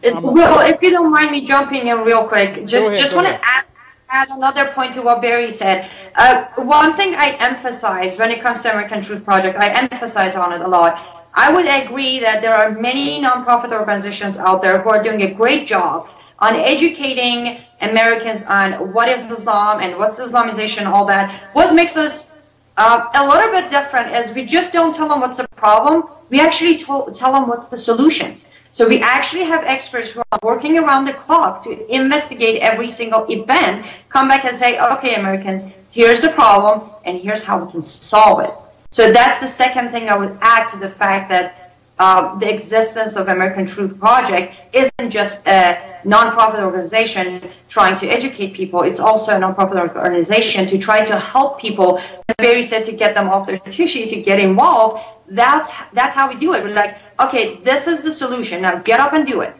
I'm- 0.04 0.22
well, 0.22 0.60
if 0.60 0.80
you 0.80 0.90
don't 0.90 1.10
mind 1.12 1.30
me 1.30 1.40
jumping 1.42 1.88
in 1.88 2.00
real 2.00 2.26
quick, 2.26 2.66
just 2.66 2.86
ahead, 2.86 2.98
just 2.98 3.14
want 3.14 3.26
to 3.26 3.34
add, 3.34 3.64
add 4.10 4.28
another 4.30 4.66
point 4.66 4.94
to 4.94 5.02
what 5.02 5.20
Barry 5.20 5.50
said. 5.50 5.90
Uh, 6.14 6.44
one 6.56 6.94
thing 6.94 7.14
I 7.16 7.30
emphasize 7.40 8.16
when 8.16 8.30
it 8.30 8.40
comes 8.42 8.62
to 8.62 8.70
American 8.72 9.02
Truth 9.02 9.24
Project, 9.24 9.58
I 9.58 9.68
emphasize 9.70 10.36
on 10.36 10.52
it 10.52 10.60
a 10.60 10.68
lot. 10.68 11.26
I 11.34 11.52
would 11.52 11.66
agree 11.66 12.18
that 12.20 12.40
there 12.42 12.54
are 12.54 12.70
many 12.70 13.20
nonprofit 13.20 13.72
organizations 13.72 14.38
out 14.38 14.62
there 14.62 14.80
who 14.80 14.88
are 14.88 15.02
doing 15.02 15.22
a 15.22 15.34
great 15.34 15.66
job 15.66 16.08
on 16.38 16.54
educating 16.56 17.58
Americans 17.80 18.42
on 18.44 18.92
what 18.92 19.08
is 19.08 19.30
Islam 19.30 19.80
and 19.80 19.96
what's 19.98 20.18
Islamization, 20.18 20.86
all 20.86 21.04
that. 21.06 21.50
What 21.52 21.74
makes 21.74 21.96
us 21.96 22.30
uh, 22.76 23.08
a 23.14 23.26
little 23.26 23.50
bit 23.50 23.70
different 23.70 24.14
is 24.14 24.34
we 24.34 24.44
just 24.44 24.72
don't 24.72 24.94
tell 24.94 25.08
them 25.08 25.20
what's 25.20 25.38
the 25.38 25.48
problem. 25.56 26.04
We 26.28 26.40
actually 26.40 26.76
to- 26.78 27.10
tell 27.14 27.32
them 27.32 27.48
what's 27.48 27.68
the 27.68 27.78
solution. 27.78 28.40
So 28.72 28.86
we 28.86 29.00
actually 29.00 29.44
have 29.44 29.64
experts 29.64 30.10
who 30.10 30.20
are 30.32 30.38
working 30.42 30.78
around 30.78 31.06
the 31.06 31.14
clock 31.14 31.62
to 31.64 31.70
investigate 31.94 32.60
every 32.60 32.88
single 32.88 33.24
event, 33.30 33.86
come 34.10 34.28
back 34.28 34.44
and 34.44 34.54
say, 34.54 34.78
okay, 34.78 35.14
Americans, 35.14 35.64
here's 35.90 36.20
the 36.20 36.28
problem, 36.28 36.90
and 37.06 37.18
here's 37.18 37.42
how 37.42 37.64
we 37.64 37.72
can 37.72 37.82
solve 37.82 38.40
it. 38.40 38.50
So 38.90 39.12
that's 39.12 39.40
the 39.40 39.48
second 39.48 39.88
thing 39.88 40.10
I 40.10 40.16
would 40.16 40.38
add 40.42 40.68
to 40.68 40.76
the 40.76 40.90
fact 40.90 41.30
that 41.30 41.65
the 41.98 42.48
existence 42.52 43.16
of 43.16 43.28
American 43.28 43.66
Truth 43.66 43.98
Project 43.98 44.54
isn't 44.72 45.10
just 45.10 45.46
a 45.46 46.00
nonprofit 46.04 46.62
organization 46.62 47.50
trying 47.68 47.98
to 47.98 48.08
educate 48.08 48.54
people. 48.54 48.82
It's 48.82 49.00
also 49.00 49.32
a 49.32 49.40
nonprofit 49.40 49.96
organization 49.96 50.66
to 50.68 50.78
try 50.78 51.04
to 51.04 51.18
help 51.18 51.58
people. 51.60 51.98
And 52.28 52.36
Barry 52.38 52.62
said 52.62 52.84
to 52.84 52.92
get 52.92 53.14
them 53.14 53.28
off 53.28 53.46
their 53.46 53.58
tushy, 53.58 54.06
to 54.06 54.20
get 54.20 54.38
involved. 54.38 55.02
That's 55.28 55.68
that's 55.92 56.14
how 56.14 56.28
we 56.28 56.36
do 56.36 56.54
it. 56.54 56.62
We're 56.62 56.74
like, 56.74 56.98
okay, 57.18 57.56
this 57.56 57.86
is 57.86 58.02
the 58.02 58.12
solution. 58.12 58.62
Now 58.62 58.78
get 58.78 59.00
up 59.00 59.12
and 59.12 59.26
do 59.26 59.40
it. 59.40 59.56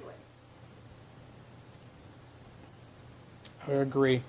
I 3.66 3.72
agree. 3.72 4.22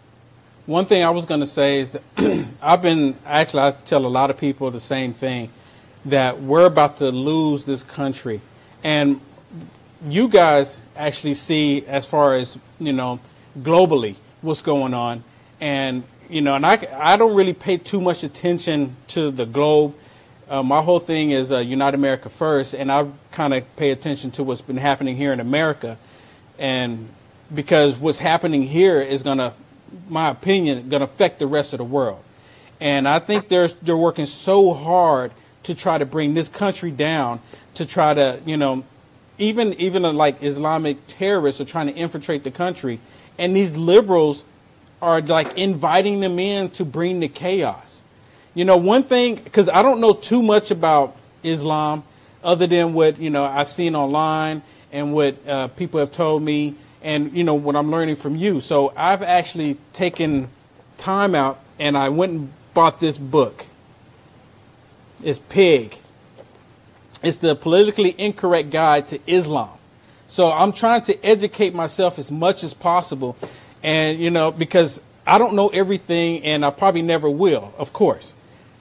One 0.65 0.85
thing 0.85 1.03
I 1.03 1.11
was 1.11 1.25
going 1.25 1.41
to 1.41 1.47
say 1.47 1.79
is 1.79 1.91
that 1.91 2.47
I've 2.61 2.81
been 2.81 3.15
actually 3.25 3.63
I 3.63 3.71
tell 3.71 4.05
a 4.05 4.07
lot 4.07 4.31
of 4.31 4.37
people 4.37 4.71
the 4.71 4.79
same 4.79 5.13
thing 5.13 5.49
that 6.09 6.41
we're 6.41 6.65
about 6.65 6.97
to 6.97 7.11
lose 7.11 7.65
this 7.65 7.83
country, 7.83 8.41
and 8.83 9.19
you 10.07 10.27
guys 10.27 10.81
actually 10.95 11.33
see 11.33 11.85
as 11.85 12.05
far 12.05 12.35
as 12.35 12.57
you 12.79 12.93
know 12.93 13.19
globally 13.59 14.15
what's 14.41 14.61
going 14.61 14.93
on, 14.93 15.23
and 15.59 16.03
you 16.29 16.41
know, 16.41 16.55
and 16.55 16.65
I 16.65 16.87
I 16.97 17.17
don't 17.17 17.35
really 17.35 17.53
pay 17.53 17.77
too 17.77 18.01
much 18.01 18.23
attention 18.23 18.95
to 19.09 19.31
the 19.31 19.45
globe. 19.45 19.95
Uh, 20.49 20.63
my 20.63 20.81
whole 20.81 20.99
thing 20.99 21.31
is 21.31 21.51
uh, 21.51 21.57
Unite 21.57 21.93
America 21.93 22.29
first, 22.29 22.73
and 22.73 22.91
I 22.91 23.07
kind 23.31 23.53
of 23.53 23.75
pay 23.75 23.91
attention 23.91 24.31
to 24.31 24.43
what's 24.43 24.61
been 24.61 24.77
happening 24.77 25.17
here 25.17 25.33
in 25.33 25.41
America, 25.41 25.97
and 26.57 27.09
because 27.53 27.97
what's 27.97 28.19
happening 28.19 28.63
here 28.63 29.01
is 29.01 29.23
going 29.23 29.37
to, 29.39 29.53
my 30.09 30.29
opinion, 30.29 30.89
going 30.89 31.01
to 31.01 31.05
affect 31.05 31.39
the 31.39 31.47
rest 31.47 31.73
of 31.73 31.79
the 31.79 31.83
world. 31.83 32.23
And 32.79 33.07
I 33.07 33.19
think 33.19 33.49
they're 33.49 33.67
they're 33.81 33.97
working 33.97 34.25
so 34.25 34.73
hard 34.73 35.31
to 35.67 35.75
try 35.75 35.97
to 35.97 36.05
bring 36.05 36.33
this 36.33 36.49
country 36.49 36.91
down, 36.91 37.39
to 37.75 37.85
try 37.85 38.13
to 38.13 38.39
you 38.45 38.57
know, 38.57 38.83
even 39.37 39.73
even 39.73 40.03
uh, 40.03 40.11
like 40.11 40.41
Islamic 40.41 40.97
terrorists 41.07 41.61
are 41.61 41.65
trying 41.65 41.87
to 41.87 41.93
infiltrate 41.93 42.43
the 42.43 42.51
country, 42.51 42.99
and 43.37 43.55
these 43.55 43.75
liberals 43.75 44.45
are 45.01 45.21
like 45.21 45.57
inviting 45.57 46.21
them 46.21 46.39
in 46.39 46.69
to 46.71 46.83
bring 46.83 47.19
the 47.19 47.27
chaos. 47.27 48.01
You 48.55 48.65
know, 48.65 48.77
one 48.77 49.03
thing 49.03 49.35
because 49.35 49.69
I 49.69 49.81
don't 49.81 49.99
know 49.99 50.13
too 50.13 50.41
much 50.41 50.71
about 50.71 51.15
Islam, 51.43 52.03
other 52.43 52.65
than 52.65 52.93
what 52.93 53.19
you 53.19 53.29
know 53.29 53.43
I've 53.43 53.69
seen 53.69 53.95
online 53.95 54.61
and 54.91 55.13
what 55.13 55.35
uh, 55.47 55.67
people 55.67 55.99
have 55.99 56.11
told 56.11 56.41
me, 56.41 56.75
and 57.03 57.31
you 57.33 57.43
know 57.43 57.55
what 57.55 57.75
I'm 57.75 57.91
learning 57.91 58.15
from 58.15 58.35
you. 58.35 58.61
So 58.61 58.93
I've 58.95 59.21
actually 59.21 59.77
taken 59.93 60.49
time 60.97 61.35
out 61.35 61.59
and 61.77 61.97
I 61.97 62.09
went 62.09 62.31
and 62.31 62.53
bought 62.73 62.99
this 62.99 63.17
book. 63.17 63.65
It's 65.23 65.39
Pig. 65.39 65.97
It's 67.23 67.37
the 67.37 67.55
politically 67.55 68.13
incorrect 68.17 68.69
guide 68.69 69.07
to 69.09 69.19
Islam. 69.27 69.71
So 70.27 70.51
I'm 70.51 70.71
trying 70.71 71.01
to 71.03 71.25
educate 71.25 71.73
myself 71.73 72.19
as 72.19 72.31
much 72.31 72.63
as 72.63 72.73
possible, 72.73 73.37
and 73.81 74.19
you 74.19 74.29
know 74.29 74.51
because 74.51 75.01
I 75.25 75.37
don't 75.37 75.55
know 75.55 75.69
everything, 75.69 76.43
and 76.43 76.65
I 76.65 76.69
probably 76.69 77.01
never 77.01 77.29
will, 77.29 77.73
of 77.77 77.93
course. 77.93 78.35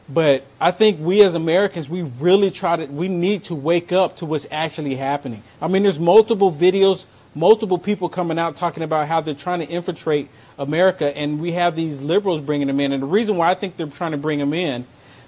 But 0.09 0.45
I 0.61 0.71
think 0.71 1.00
we 1.00 1.23
as 1.23 1.35
Americans, 1.35 1.88
we 1.88 2.02
really 2.02 2.52
try 2.52 2.76
to, 2.76 2.87
we 2.87 3.09
need 3.09 3.45
to 3.45 3.57
wake 3.57 3.90
up 3.90 4.19
to 4.19 4.26
what's 4.26 4.47
actually 4.52 4.95
happening. 4.95 5.43
I 5.61 5.66
mean, 5.66 5.83
there's 5.83 5.99
multiple 5.99 6.52
videos, 6.52 7.07
multiple 7.35 7.78
people 7.78 8.09
coming 8.09 8.38
out 8.38 8.55
talking 8.55 8.85
about 8.85 9.09
how 9.09 9.21
they're 9.21 9.35
trying 9.35 9.61
to 9.61 9.66
infiltrate 9.66 10.28
America, 10.59 11.16
and 11.16 11.40
we 11.40 11.52
have 11.52 11.75
these 11.75 12.00
liberals 12.00 12.40
bringing 12.40 12.69
them 12.69 12.78
in. 12.78 12.93
And 12.93 13.02
the 13.02 13.09
reason 13.09 13.37
why 13.37 13.50
I 13.50 13.55
think 13.55 13.76
they're 13.76 13.88
trying 13.88 14.12
to 14.12 14.19
bring 14.19 14.38
them 14.38 14.55
in, 14.55 14.87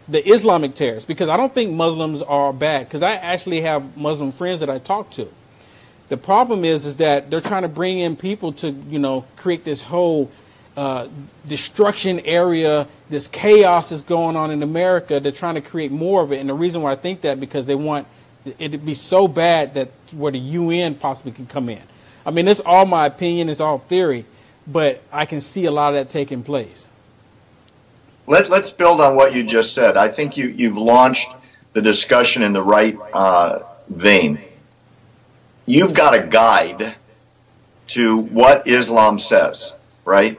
the 0.08 0.26
Islamic 0.26 0.74
terrorists, 0.74 1.06
because 1.06 1.28
I 1.28 1.36
don't 1.36 1.52
think 1.52 1.72
Muslims 1.72 2.22
are 2.22 2.52
bad, 2.52 2.86
because 2.86 3.02
I 3.02 3.12
actually 3.12 3.60
have 3.62 3.96
Muslim 3.96 4.32
friends 4.32 4.60
that 4.60 4.70
I 4.70 4.78
talk 4.78 5.10
to. 5.12 5.28
The 6.08 6.16
problem 6.16 6.64
is, 6.64 6.86
is 6.86 6.96
that 6.96 7.30
they're 7.30 7.42
trying 7.42 7.62
to 7.62 7.68
bring 7.68 7.98
in 7.98 8.16
people 8.16 8.52
to, 8.54 8.70
you 8.70 8.98
know, 8.98 9.26
create 9.36 9.64
this 9.64 9.82
whole 9.82 10.30
uh, 10.78 11.08
destruction 11.46 12.20
area, 12.20 12.86
this 13.10 13.26
chaos 13.26 13.90
is 13.90 14.00
going 14.00 14.36
on 14.36 14.50
in 14.50 14.62
America. 14.62 15.18
They're 15.18 15.32
trying 15.32 15.56
to 15.56 15.60
create 15.60 15.90
more 15.90 16.22
of 16.22 16.30
it, 16.32 16.38
and 16.38 16.48
the 16.48 16.54
reason 16.54 16.82
why 16.82 16.92
I 16.92 16.96
think 16.96 17.22
that 17.22 17.40
because 17.40 17.66
they 17.66 17.74
want 17.74 18.06
it 18.58 18.68
to 18.68 18.78
be 18.78 18.94
so 18.94 19.28
bad 19.28 19.74
that 19.74 19.90
where 20.12 20.32
the 20.32 20.38
UN 20.38 20.94
possibly 20.94 21.32
can 21.32 21.46
come 21.46 21.68
in. 21.68 21.82
I 22.24 22.30
mean, 22.30 22.46
it's 22.46 22.60
all 22.60 22.86
my 22.86 23.06
opinion, 23.06 23.48
it's 23.48 23.60
all 23.60 23.78
theory, 23.78 24.24
but 24.66 25.02
I 25.12 25.26
can 25.26 25.40
see 25.40 25.64
a 25.64 25.70
lot 25.70 25.88
of 25.88 25.94
that 25.94 26.10
taking 26.10 26.42
place. 26.42 26.88
Let, 28.28 28.50
let's 28.50 28.70
build 28.70 29.00
on 29.00 29.16
what 29.16 29.34
you 29.34 29.42
just 29.42 29.72
said. 29.72 29.96
I 29.96 30.08
think 30.08 30.36
you, 30.36 30.48
you've 30.48 30.76
launched 30.76 31.30
the 31.72 31.80
discussion 31.80 32.42
in 32.42 32.52
the 32.52 32.62
right 32.62 32.94
uh, 33.14 33.60
vein. 33.88 34.38
You've 35.64 35.94
got 35.94 36.14
a 36.14 36.26
guide 36.26 36.94
to 37.88 38.18
what 38.18 38.68
Islam 38.68 39.18
says, 39.18 39.72
right? 40.04 40.38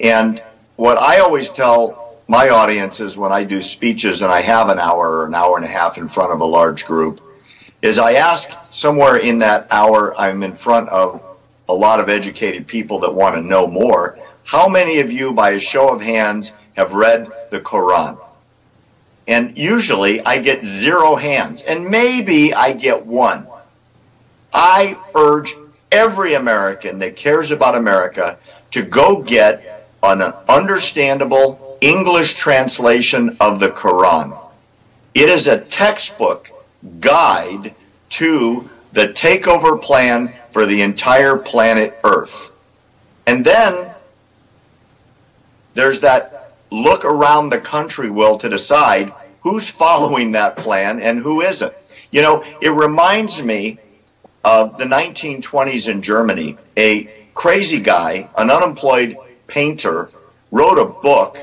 And 0.00 0.42
what 0.74 0.98
I 0.98 1.20
always 1.20 1.50
tell 1.50 2.16
my 2.26 2.48
audiences 2.48 3.16
when 3.16 3.30
I 3.30 3.44
do 3.44 3.62
speeches 3.62 4.22
and 4.22 4.32
I 4.32 4.40
have 4.40 4.68
an 4.68 4.80
hour 4.80 5.18
or 5.18 5.26
an 5.26 5.34
hour 5.34 5.56
and 5.56 5.64
a 5.64 5.68
half 5.68 5.98
in 5.98 6.08
front 6.08 6.32
of 6.32 6.40
a 6.40 6.44
large 6.44 6.84
group 6.84 7.20
is 7.80 8.00
I 8.00 8.14
ask 8.14 8.50
somewhere 8.72 9.18
in 9.18 9.38
that 9.38 9.68
hour 9.70 10.18
I'm 10.18 10.42
in 10.42 10.56
front 10.56 10.88
of 10.88 11.22
a 11.68 11.74
lot 11.74 12.00
of 12.00 12.08
educated 12.08 12.66
people 12.66 12.98
that 13.00 13.14
want 13.14 13.36
to 13.36 13.40
know 13.42 13.68
more. 13.68 14.18
How 14.42 14.68
many 14.68 14.98
of 14.98 15.12
you, 15.12 15.32
by 15.32 15.50
a 15.50 15.60
show 15.60 15.94
of 15.94 16.00
hands, 16.00 16.50
have 16.80 16.92
read 16.92 17.30
the 17.50 17.60
Quran? 17.60 18.18
And 19.28 19.56
usually 19.56 20.24
I 20.24 20.40
get 20.40 20.64
zero 20.64 21.14
hands, 21.14 21.62
and 21.62 21.88
maybe 21.88 22.54
I 22.54 22.72
get 22.72 23.06
one. 23.06 23.46
I 24.52 24.96
urge 25.14 25.54
every 25.92 26.34
American 26.34 26.98
that 26.98 27.16
cares 27.16 27.50
about 27.50 27.76
America 27.76 28.38
to 28.72 28.82
go 28.82 29.22
get 29.22 29.86
an 30.02 30.22
understandable 30.48 31.78
English 31.80 32.34
translation 32.34 33.36
of 33.40 33.60
the 33.60 33.68
Quran. 33.68 34.36
It 35.14 35.28
is 35.28 35.46
a 35.46 35.58
textbook 35.58 36.50
guide 37.00 37.74
to 38.10 38.68
the 38.92 39.08
takeover 39.08 39.80
plan 39.80 40.32
for 40.52 40.64
the 40.66 40.80
entire 40.80 41.36
planet 41.36 41.98
Earth. 42.04 42.50
And 43.26 43.44
then 43.44 43.90
there's 45.74 46.00
that 46.00 46.49
look 46.70 47.04
around 47.04 47.50
the 47.50 47.58
country, 47.58 48.10
Will, 48.10 48.38
to 48.38 48.48
decide 48.48 49.12
who's 49.40 49.68
following 49.68 50.32
that 50.32 50.56
plan 50.56 51.00
and 51.00 51.18
who 51.18 51.40
isn't. 51.40 51.72
You 52.10 52.22
know, 52.22 52.44
it 52.60 52.70
reminds 52.70 53.42
me 53.42 53.78
of 54.44 54.78
the 54.78 54.84
1920s 54.84 55.88
in 55.88 56.02
Germany. 56.02 56.56
A 56.76 57.04
crazy 57.34 57.80
guy, 57.80 58.28
an 58.36 58.50
unemployed 58.50 59.16
painter, 59.46 60.10
wrote 60.50 60.78
a 60.78 60.84
book 60.84 61.38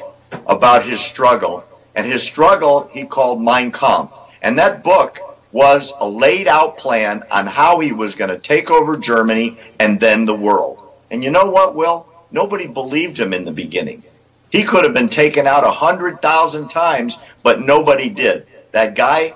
about 0.46 0.86
his 0.86 1.00
struggle. 1.02 1.64
And 1.96 2.06
his 2.06 2.24
struggle 2.24 2.90
he 2.94 3.06
called 3.06 3.42
Mein 3.42 3.72
Kampf. 3.72 4.14
And 4.42 4.58
that 4.60 4.84
book 4.84 5.20
was 5.52 5.94
a 6.00 6.08
laid 6.08 6.48
out 6.48 6.78
plan 6.78 7.24
on 7.32 7.48
how 7.48 7.80
he 7.80 7.92
was 7.92 8.16
going 8.16 8.30
to 8.30 8.38
take 8.38 8.70
over 8.70 8.98
Germany 8.98 9.58
and 9.80 10.00
then 10.00 10.26
the 10.26 10.36
world. 10.36 10.80
And 11.10 11.24
you 11.24 11.32
know 11.32 11.46
what, 11.46 11.74
Will? 11.74 12.06
Nobody 12.32 12.68
believed 12.68 13.18
him 13.18 13.34
in 13.34 13.46
the 13.46 13.52
beginning. 13.52 14.04
He 14.50 14.64
could 14.64 14.84
have 14.84 14.94
been 14.94 15.10
taken 15.10 15.48
out 15.48 15.64
a 15.64 15.72
hundred 15.72 16.22
thousand 16.22 16.70
times, 16.70 17.18
but 17.44 17.62
nobody 17.62 18.10
did. 18.10 18.48
That 18.72 18.96
guy 18.96 19.36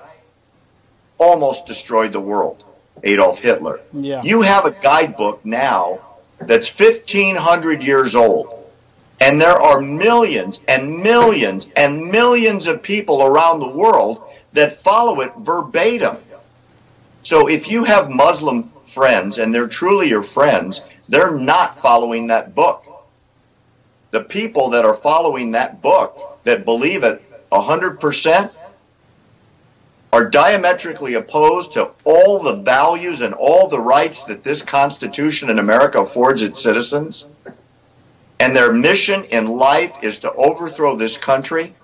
almost 1.18 1.66
destroyed 1.66 2.12
the 2.12 2.20
world, 2.20 2.64
Adolf 3.02 3.40
Hitler. 3.40 3.80
Yeah. 3.92 4.22
You 4.22 4.42
have 4.42 4.64
a 4.64 4.70
guidebook 4.70 5.44
now 5.44 6.00
that's 6.40 6.68
1500 6.68 7.82
years 7.82 8.14
old 8.14 8.62
and 9.22 9.40
there 9.40 9.62
are 9.62 9.80
millions 9.80 10.58
and 10.66 10.98
millions 10.98 11.68
and 11.76 12.10
millions 12.10 12.66
of 12.66 12.82
people 12.82 13.22
around 13.22 13.60
the 13.60 13.68
world 13.68 14.20
that 14.52 14.82
follow 14.82 15.20
it 15.20 15.32
verbatim. 15.38 16.16
So 17.22 17.48
if 17.48 17.70
you 17.70 17.84
have 17.84 18.10
Muslim 18.10 18.72
friends 18.84 19.38
and 19.38 19.54
they're 19.54 19.68
truly 19.68 20.08
your 20.08 20.24
friends, 20.24 20.80
they're 21.08 21.30
not 21.30 21.78
following 21.78 22.26
that 22.26 22.56
book. 22.56 22.84
The 24.12 24.20
people 24.20 24.68
that 24.70 24.84
are 24.84 24.94
following 24.94 25.52
that 25.52 25.80
book 25.80 26.38
that 26.44 26.66
believe 26.66 27.02
it 27.02 27.22
100% 27.50 28.50
are 30.12 30.28
diametrically 30.28 31.14
opposed 31.14 31.72
to 31.72 31.88
all 32.04 32.42
the 32.42 32.56
values 32.56 33.22
and 33.22 33.32
all 33.32 33.68
the 33.68 33.80
rights 33.80 34.24
that 34.24 34.44
this 34.44 34.60
Constitution 34.60 35.48
in 35.48 35.58
America 35.58 35.98
affords 35.98 36.42
its 36.42 36.62
citizens. 36.62 37.24
And 38.38 38.54
their 38.54 38.70
mission 38.70 39.24
in 39.24 39.46
life 39.46 39.94
is 40.02 40.18
to 40.18 40.32
overthrow 40.32 40.94
this 40.94 41.16
country 41.16 41.74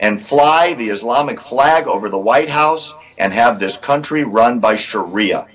and 0.00 0.20
fly 0.20 0.74
the 0.74 0.88
Islamic 0.88 1.40
flag 1.40 1.86
over 1.86 2.08
the 2.08 2.18
White 2.18 2.50
House 2.50 2.92
and 3.18 3.32
have 3.32 3.60
this 3.60 3.76
country 3.76 4.24
run 4.24 4.58
by 4.58 4.74
Sharia. 4.74 5.46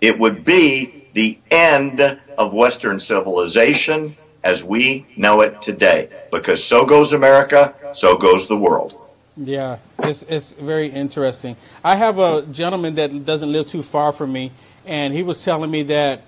It 0.00 0.18
would 0.18 0.42
be 0.42 1.08
the 1.12 1.38
end 1.50 2.00
of 2.38 2.54
Western 2.54 2.98
civilization 2.98 4.16
as 4.46 4.62
we 4.62 5.04
know 5.16 5.40
it 5.40 5.60
today. 5.60 6.08
Because 6.30 6.62
so 6.62 6.86
goes 6.86 7.12
America, 7.12 7.74
so 7.94 8.16
goes 8.16 8.46
the 8.46 8.56
world. 8.56 8.94
Yeah, 9.36 9.78
it's, 9.98 10.22
it's 10.22 10.52
very 10.52 10.88
interesting. 10.88 11.56
I 11.82 11.96
have 11.96 12.18
a 12.18 12.42
gentleman 12.52 12.94
that 12.94 13.26
doesn't 13.26 13.50
live 13.50 13.66
too 13.66 13.82
far 13.82 14.12
from 14.12 14.32
me, 14.32 14.52
and 14.86 15.12
he 15.12 15.24
was 15.24 15.44
telling 15.44 15.70
me 15.70 15.82
that 15.84 16.22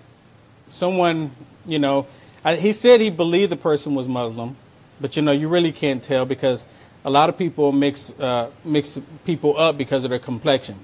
someone, 0.68 1.30
you 1.64 1.78
know, 1.78 2.06
he 2.44 2.72
said 2.72 3.00
he 3.00 3.10
believed 3.10 3.52
the 3.52 3.56
person 3.56 3.94
was 3.94 4.08
Muslim, 4.08 4.56
but 5.00 5.16
you 5.16 5.22
know 5.22 5.32
you 5.32 5.48
really 5.48 5.72
can't 5.72 6.02
tell 6.02 6.26
because 6.26 6.64
a 7.04 7.10
lot 7.10 7.28
of 7.28 7.38
people 7.38 7.72
mix 7.72 8.10
uh, 8.18 8.50
mix 8.64 8.98
people 9.24 9.56
up 9.56 9.78
because 9.78 10.02
of 10.04 10.10
their 10.10 10.18
complexion. 10.18 10.76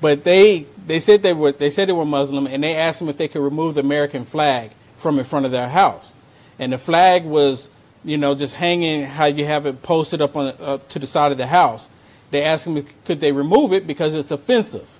But 0.00 0.22
they 0.22 0.66
they 0.86 1.00
said 1.00 1.22
they 1.22 1.32
were 1.32 1.52
they 1.52 1.70
said 1.70 1.88
they 1.88 1.92
were 1.92 2.04
Muslim, 2.04 2.46
and 2.46 2.62
they 2.62 2.76
asked 2.76 3.00
him 3.00 3.08
if 3.08 3.16
they 3.16 3.28
could 3.28 3.42
remove 3.42 3.74
the 3.74 3.80
American 3.80 4.24
flag 4.24 4.70
from 4.96 5.18
in 5.18 5.24
front 5.24 5.46
of 5.46 5.52
their 5.52 5.68
house, 5.68 6.14
and 6.58 6.72
the 6.72 6.78
flag 6.78 7.24
was 7.24 7.68
you 8.04 8.18
know 8.18 8.34
just 8.34 8.54
hanging 8.54 9.04
how 9.04 9.26
you 9.26 9.44
have 9.44 9.66
it 9.66 9.82
posted 9.82 10.20
up 10.20 10.36
on 10.36 10.54
uh, 10.60 10.78
to 10.88 10.98
the 10.98 11.06
side 11.06 11.32
of 11.32 11.38
the 11.38 11.46
house. 11.46 11.88
They 12.30 12.42
asked 12.42 12.66
him 12.66 12.84
could 13.04 13.20
they 13.20 13.32
remove 13.32 13.72
it 13.72 13.86
because 13.86 14.14
it's 14.14 14.30
offensive 14.30 14.98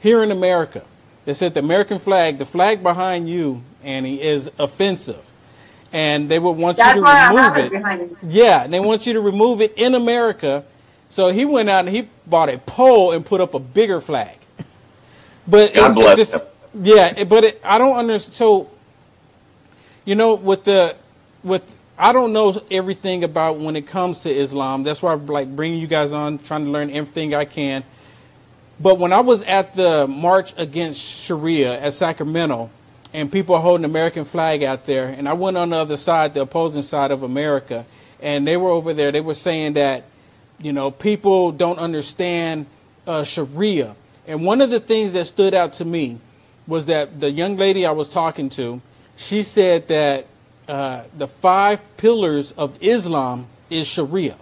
here 0.00 0.22
in 0.22 0.30
America. 0.30 0.82
They 1.24 1.34
said 1.34 1.54
the 1.54 1.60
American 1.60 1.98
flag, 1.98 2.38
the 2.38 2.46
flag 2.46 2.82
behind 2.82 3.28
you, 3.28 3.62
Annie, 3.84 4.20
is 4.20 4.50
offensive 4.58 5.32
and 5.92 6.28
they 6.28 6.38
would 6.38 6.52
want 6.52 6.78
That's 6.78 6.96
you 6.96 7.04
to 7.04 7.10
remove 7.10 7.56
it. 7.56 8.12
it 8.12 8.16
Yeah, 8.28 8.64
and 8.64 8.72
they 8.72 8.80
want 8.80 9.06
you 9.06 9.12
to 9.14 9.20
remove 9.20 9.60
it 9.60 9.74
in 9.76 9.94
America. 9.94 10.64
So 11.08 11.30
he 11.30 11.44
went 11.44 11.68
out 11.68 11.86
and 11.86 11.94
he 11.94 12.08
bought 12.26 12.48
a 12.48 12.58
pole 12.58 13.12
and 13.12 13.24
put 13.24 13.40
up 13.40 13.54
a 13.54 13.58
bigger 13.58 14.00
flag. 14.00 14.38
but 15.46 15.74
God 15.74 15.90
it, 15.90 15.94
bless 15.94 16.12
it 16.14 16.16
just, 16.16 16.34
him. 16.34 16.40
yeah, 16.82 17.24
but 17.24 17.44
it, 17.44 17.60
I 17.62 17.78
don't 17.78 17.96
understand. 17.96 18.34
So, 18.34 18.70
you 20.04 20.14
know, 20.14 20.34
with 20.34 20.64
the 20.64 20.96
with 21.42 21.62
I 21.98 22.12
don't 22.12 22.32
know 22.32 22.60
everything 22.70 23.24
about 23.24 23.58
when 23.58 23.76
it 23.76 23.86
comes 23.86 24.20
to 24.20 24.30
Islam. 24.30 24.82
That's 24.82 25.02
why 25.02 25.12
I'm 25.12 25.26
like 25.26 25.54
bringing 25.54 25.78
you 25.78 25.86
guys 25.86 26.12
on, 26.12 26.38
trying 26.38 26.64
to 26.64 26.70
learn 26.70 26.90
everything 26.90 27.34
I 27.34 27.44
can. 27.44 27.84
But 28.80 28.98
when 28.98 29.12
I 29.12 29.20
was 29.20 29.42
at 29.44 29.74
the 29.74 30.08
march 30.08 30.54
against 30.56 31.00
Sharia 31.00 31.80
at 31.80 31.92
Sacramento, 31.92 32.70
and 33.14 33.30
people 33.30 33.54
are 33.54 33.60
holding 33.60 33.84
American 33.84 34.24
flag 34.24 34.62
out 34.62 34.86
there. 34.86 35.08
And 35.08 35.28
I 35.28 35.34
went 35.34 35.56
on 35.56 35.70
the 35.70 35.76
other 35.76 35.96
side, 35.96 36.34
the 36.34 36.42
opposing 36.42 36.82
side 36.82 37.10
of 37.10 37.22
America, 37.22 37.84
and 38.20 38.46
they 38.46 38.56
were 38.56 38.70
over 38.70 38.94
there. 38.94 39.12
They 39.12 39.20
were 39.20 39.34
saying 39.34 39.74
that, 39.74 40.04
you 40.60 40.72
know, 40.72 40.90
people 40.90 41.52
don't 41.52 41.78
understand 41.78 42.66
uh, 43.06 43.24
Sharia. 43.24 43.94
And 44.26 44.44
one 44.44 44.60
of 44.60 44.70
the 44.70 44.80
things 44.80 45.12
that 45.12 45.26
stood 45.26 45.54
out 45.54 45.74
to 45.74 45.84
me 45.84 46.18
was 46.66 46.86
that 46.86 47.20
the 47.20 47.30
young 47.30 47.56
lady 47.56 47.84
I 47.84 47.90
was 47.90 48.08
talking 48.08 48.48
to, 48.50 48.80
she 49.16 49.42
said 49.42 49.88
that 49.88 50.26
uh, 50.68 51.02
the 51.16 51.26
five 51.26 51.82
pillars 51.96 52.52
of 52.52 52.78
Islam 52.82 53.46
is 53.70 53.86
Sharia. 53.86 54.36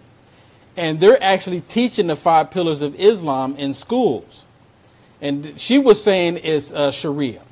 And 0.76 1.00
they're 1.00 1.22
actually 1.22 1.60
teaching 1.62 2.06
the 2.06 2.16
five 2.16 2.50
pillars 2.50 2.82
of 2.82 2.98
Islam 2.98 3.56
in 3.56 3.74
schools. 3.74 4.46
And 5.20 5.58
she 5.58 5.78
was 5.78 6.02
saying 6.02 6.40
it's 6.42 6.72
uh, 6.72 6.90
Sharia. 6.90 7.42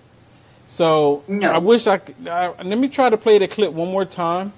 So 0.66 1.24
No. 1.28 1.50
I 1.50 1.58
wish 1.58 1.86
I 1.86 1.98
could. 1.98 2.28
I, 2.28 2.48
let 2.62 2.78
me 2.78 2.88
try 2.88 3.10
to 3.10 3.16
play 3.16 3.38
the 3.38 3.48
clip 3.48 3.72
one 3.72 3.90
more 3.90 4.04
time. 4.04 4.52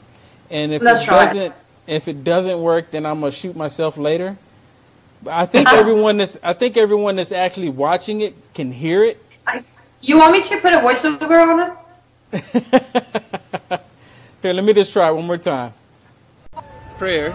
And 0.50 0.72
if 0.72 0.82
Let's 0.82 1.04
it 1.04 1.06
doesn't, 1.06 1.54
if 1.86 2.08
it 2.08 2.24
doesn't 2.24 2.60
work, 2.60 2.90
then 2.90 3.06
I'm 3.06 3.20
gonna 3.20 3.32
shoot 3.32 3.56
myself 3.56 3.96
later. 3.96 4.36
But 5.22 5.34
I 5.34 5.46
think 5.46 5.68
everyone 5.72 6.16
that's 6.16 6.36
I 6.42 6.52
think 6.52 6.76
everyone 6.76 7.16
that's 7.16 7.32
actually 7.32 7.70
watching 7.70 8.20
it 8.22 8.34
can 8.54 8.72
hear 8.72 9.04
it. 9.04 9.22
I, 9.46 9.64
you 10.00 10.18
want 10.18 10.32
me 10.32 10.42
to 10.42 10.56
put 10.58 10.72
a 10.72 10.78
voiceover 10.78 11.46
on 11.46 11.60
it? 11.60 11.72
Here, 14.42 14.52
let 14.54 14.64
me 14.64 14.72
just 14.72 14.92
try 14.92 15.10
one 15.10 15.26
more 15.26 15.36
time. 15.38 15.72
Prayer, 16.98 17.30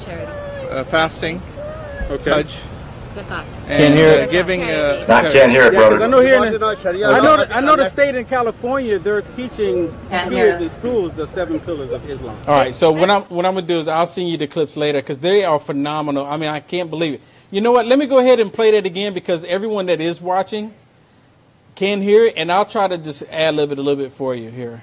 Charity. 0.00 0.32
uh, 0.70 0.84
fasting, 0.84 1.38
Hajj, 2.08 2.60
Zakat. 3.14 3.44
Can't 3.66 3.94
hear 3.94 4.08
uh, 4.08 4.22
it. 4.24 4.30
giving. 4.30 4.60
Charity. 4.60 5.02
Uh, 5.04 5.06
Not 5.06 5.20
charity. 5.22 5.38
can't 5.38 5.52
hear 5.52 5.62
it, 5.66 5.72
Yeah, 5.74 5.88
'cause 5.88 6.02
I 6.02 6.06
know 6.06 6.20
here, 6.20 6.34
in 6.34 6.40
the, 6.40 6.46
want 6.46 6.52
to 6.52 6.58
know 6.58 6.74
Sharia 6.82 7.08
I 7.10 7.20
know, 7.20 7.36
the, 7.36 7.56
I 7.56 7.60
know 7.60 7.76
the 7.76 7.88
state 7.88 8.14
in 8.14 8.24
California 8.24 8.98
they're 8.98 9.22
teaching 9.22 9.94
Can't 10.10 10.30
kids 10.30 10.58
hear. 10.60 10.68
in 10.68 10.70
schools 10.70 11.12
the 11.12 11.26
seven 11.28 11.60
pillars 11.60 11.92
of 11.92 12.08
Islam. 12.10 12.36
All 12.46 12.54
right, 12.54 12.74
so 12.74 12.92
what 12.92 13.08
I'm 13.08 13.22
what 13.24 13.46
I'm 13.46 13.54
gonna 13.54 13.66
do 13.66 13.78
is 13.80 13.88
I'll 13.88 14.06
send 14.06 14.28
you 14.28 14.36
the 14.36 14.46
clips 14.46 14.76
later 14.76 15.00
because 15.00 15.20
they 15.20 15.44
are 15.44 15.58
phenomenal. 15.58 16.26
I 16.26 16.36
mean, 16.36 16.50
I 16.50 16.60
can't 16.60 16.90
believe 16.90 17.14
it. 17.14 17.20
You 17.50 17.60
know 17.60 17.72
what? 17.72 17.86
Let 17.86 17.98
me 17.98 18.06
go 18.06 18.18
ahead 18.18 18.40
and 18.40 18.52
play 18.52 18.72
that 18.72 18.84
again 18.84 19.14
because 19.14 19.44
everyone 19.44 19.86
that 19.86 20.00
is 20.00 20.20
watching 20.20 20.74
can 21.74 22.00
hear 22.00 22.26
it, 22.26 22.34
and 22.36 22.50
I'll 22.52 22.64
try 22.66 22.88
to 22.88 22.98
just 22.98 23.22
ad 23.30 23.56
lib 23.56 23.72
it 23.72 23.78
a 23.78 23.82
little 23.82 24.02
bit 24.02 24.12
for 24.12 24.34
you 24.34 24.50
here 24.50 24.82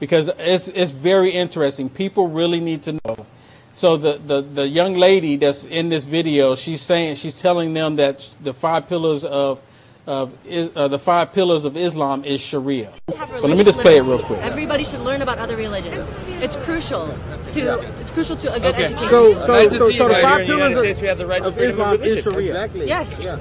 because 0.00 0.30
it's 0.38 0.68
it's 0.68 0.92
very 0.92 1.30
interesting. 1.30 1.88
People 1.88 2.28
really 2.28 2.60
need 2.60 2.82
to 2.84 2.92
know. 3.04 3.26
So 3.74 3.96
the, 3.96 4.18
the, 4.18 4.42
the 4.42 4.68
young 4.68 4.94
lady 4.94 5.36
that's 5.36 5.64
in 5.64 5.88
this 5.88 6.04
video, 6.04 6.54
she's 6.56 6.82
saying 6.82 7.14
she's 7.14 7.40
telling 7.40 7.72
them 7.72 7.96
that 7.96 8.28
the 8.42 8.52
five 8.52 8.88
pillars 8.88 9.24
of 9.24 9.62
of 10.06 10.34
uh, 10.76 10.88
the 10.88 10.98
five 10.98 11.32
pillars 11.32 11.64
of 11.64 11.76
Islam 11.76 12.24
is 12.24 12.40
Sharia. 12.40 12.92
So 13.38 13.46
let 13.46 13.56
me 13.56 13.62
just 13.64 13.78
play 13.78 13.98
it 13.98 14.02
real 14.02 14.18
quick. 14.18 14.40
Everybody 14.40 14.82
should 14.84 15.00
learn 15.00 15.22
about 15.22 15.38
other 15.38 15.56
religions. 15.56 16.12
It's 16.42 16.56
crucial 16.56 17.06
to 17.52 17.80
it's 18.00 18.10
crucial 18.10 18.36
to 18.36 18.52
a 18.52 18.58
good 18.58 18.74
Okay. 18.74 18.84
education. 18.84 19.08
So 19.08 19.32
so 19.32 19.52
Nice 19.52 19.70
to 19.70 19.78
so, 19.78 19.90
so 19.90 20.08
the 20.08 20.14
five 20.14 20.44
here 20.44 20.54
in 20.54 20.60
the 20.60 20.68
pillars 20.68 20.72
of, 20.72 20.84
States. 20.84 21.00
We 21.00 21.06
have 21.06 21.18
the 21.18 21.26
right 21.26 21.42
of 21.42 21.54
to 21.54 21.58
freedom 21.60 21.80
of 21.80 22.02
Islam 22.02 22.18
is. 22.18 22.24
Sharia. 22.24 22.50
Exactly. 22.50 22.88
Yes. 22.88 23.14
Yeah. 23.20 23.38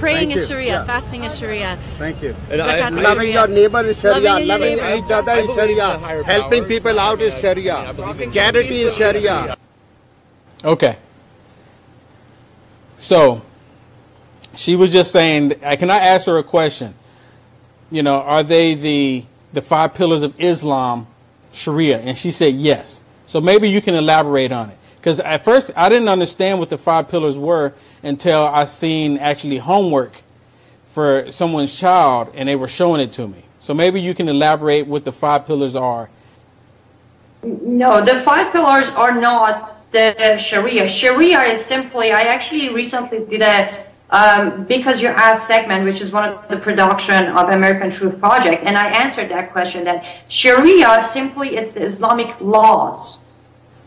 Praying 0.00 0.30
is. 0.32 0.48
Sharia, 0.48 0.72
Yeah. 0.72 0.84
fasting 0.86 1.24
is 1.24 1.38
Sharia. 1.38 1.78
Thank 1.98 2.22
you. 2.22 2.34
And 2.50 2.62
I- 2.62 2.86
I- 2.86 2.88
Loving 2.88 3.32
your 3.32 3.48
neighbor 3.48 3.84
is 3.84 3.98
Sharia. 3.98 4.20
Loving 4.20 4.48
Loving 4.48 4.72
each 4.72 5.10
other 5.10 5.32
is 5.32 5.46
believe 5.46 5.68
in 5.70 5.76
the 5.76 5.76
Sharia. 5.76 6.24
Helping 6.24 6.64
people 6.64 6.98
out 6.98 7.20
is 7.22 7.34
I- 7.34 7.36
I 7.36 7.40
Sharia. 7.40 7.94
Charity 8.32 8.82
is 8.82 8.94
Sharia. 8.94 9.56
Okay. 10.64 10.96
So 12.96 13.42
she 14.54 14.76
was 14.76 14.92
just 14.92 15.12
saying, 15.12 15.54
uh, 15.64 15.76
can 15.78 15.90
I 15.90 15.98
ask 15.98 16.26
her 16.26 16.38
a 16.38 16.42
question? 16.42 16.94
You 17.90 18.02
know, 18.02 18.16
are 18.20 18.42
they 18.42 18.74
the 18.74 19.24
the 19.52 19.62
five 19.62 19.94
pillars 19.94 20.22
of 20.22 20.32
Islam, 20.38 21.06
Sharia? 21.52 21.98
And 21.98 22.16
she 22.16 22.30
said 22.30 22.54
yes. 22.54 23.00
So 23.26 23.40
maybe 23.40 23.68
you 23.68 23.80
can 23.80 23.94
elaborate 23.94 24.52
on 24.52 24.70
it. 24.70 24.78
Because 25.00 25.18
at 25.20 25.42
first 25.42 25.70
I 25.74 25.88
didn't 25.88 26.08
understand 26.08 26.58
what 26.58 26.68
the 26.68 26.76
five 26.76 27.08
pillars 27.08 27.38
were 27.38 27.72
until 28.02 28.42
I 28.42 28.66
seen 28.66 29.16
actually 29.16 29.56
homework 29.56 30.12
for 30.84 31.32
someone's 31.32 31.78
child 31.78 32.30
and 32.34 32.48
they 32.48 32.56
were 32.56 32.68
showing 32.68 33.00
it 33.00 33.12
to 33.14 33.26
me. 33.26 33.44
So 33.60 33.72
maybe 33.72 34.00
you 34.00 34.14
can 34.14 34.28
elaborate 34.28 34.86
what 34.86 35.04
the 35.04 35.12
five 35.12 35.46
pillars 35.46 35.74
are. 35.74 36.10
No, 37.42 38.04
the 38.04 38.20
five 38.20 38.52
pillars 38.52 38.88
are 38.90 39.18
not 39.18 39.90
the 39.92 40.36
Sharia. 40.36 40.86
Sharia 40.86 41.40
is 41.42 41.64
simply, 41.64 42.12
I 42.12 42.22
actually 42.22 42.68
recently 42.68 43.24
did 43.24 43.40
a, 43.40 43.86
um, 44.10 44.64
because 44.64 45.00
you 45.00 45.08
asked 45.08 45.46
segment, 45.46 45.84
which 45.84 46.00
is 46.00 46.10
one 46.10 46.28
of 46.30 46.48
the 46.48 46.56
production 46.56 47.28
of 47.28 47.48
American 47.50 47.90
Truth 47.90 48.20
Project, 48.20 48.64
and 48.64 48.76
I 48.76 48.90
answered 48.90 49.30
that 49.30 49.52
question 49.52 49.84
that 49.84 50.04
Sharia 50.28 51.02
simply 51.10 51.56
it's 51.56 51.72
the 51.72 51.82
Islamic 51.82 52.38
laws. 52.40 53.18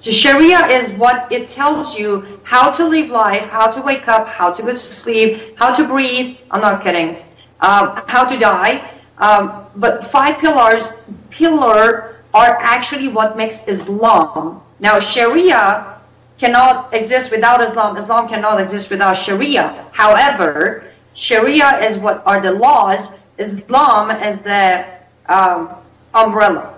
So 0.03 0.11
Sharia 0.11 0.67
is 0.67 0.91
what 0.99 1.31
it 1.31 1.47
tells 1.47 1.97
you 1.97 2.37
how 2.43 2.71
to 2.71 2.85
live 2.85 3.09
life, 3.09 3.43
how 3.43 3.71
to 3.71 3.81
wake 3.81 4.09
up, 4.09 4.27
how 4.27 4.51
to 4.51 4.61
go 4.61 4.71
to 4.71 4.75
sleep, 4.75 5.55
how 5.55 5.73
to 5.73 5.87
breathe. 5.87 6.35
I'm 6.51 6.59
not 6.59 6.83
kidding. 6.83 7.15
Um, 7.61 8.03
how 8.07 8.25
to 8.25 8.37
die. 8.37 8.83
Um, 9.19 9.65
but 9.77 10.11
five 10.11 10.39
pillars, 10.39 10.83
pillar 11.29 12.17
are 12.33 12.57
actually 12.59 13.07
what 13.07 13.37
makes 13.37 13.65
Islam. 13.65 14.61
Now 14.81 14.99
Sharia 14.99 15.97
cannot 16.37 16.93
exist 16.93 17.31
without 17.31 17.63
Islam. 17.63 17.95
Islam 17.95 18.27
cannot 18.27 18.59
exist 18.59 18.89
without 18.89 19.13
Sharia. 19.13 19.87
However, 19.93 20.83
Sharia 21.13 21.79
is 21.79 21.97
what 21.97 22.21
are 22.25 22.41
the 22.41 22.51
laws. 22.51 23.07
Islam 23.37 24.11
is 24.11 24.41
the 24.41 24.83
um, 25.29 25.69
umbrella. 26.13 26.73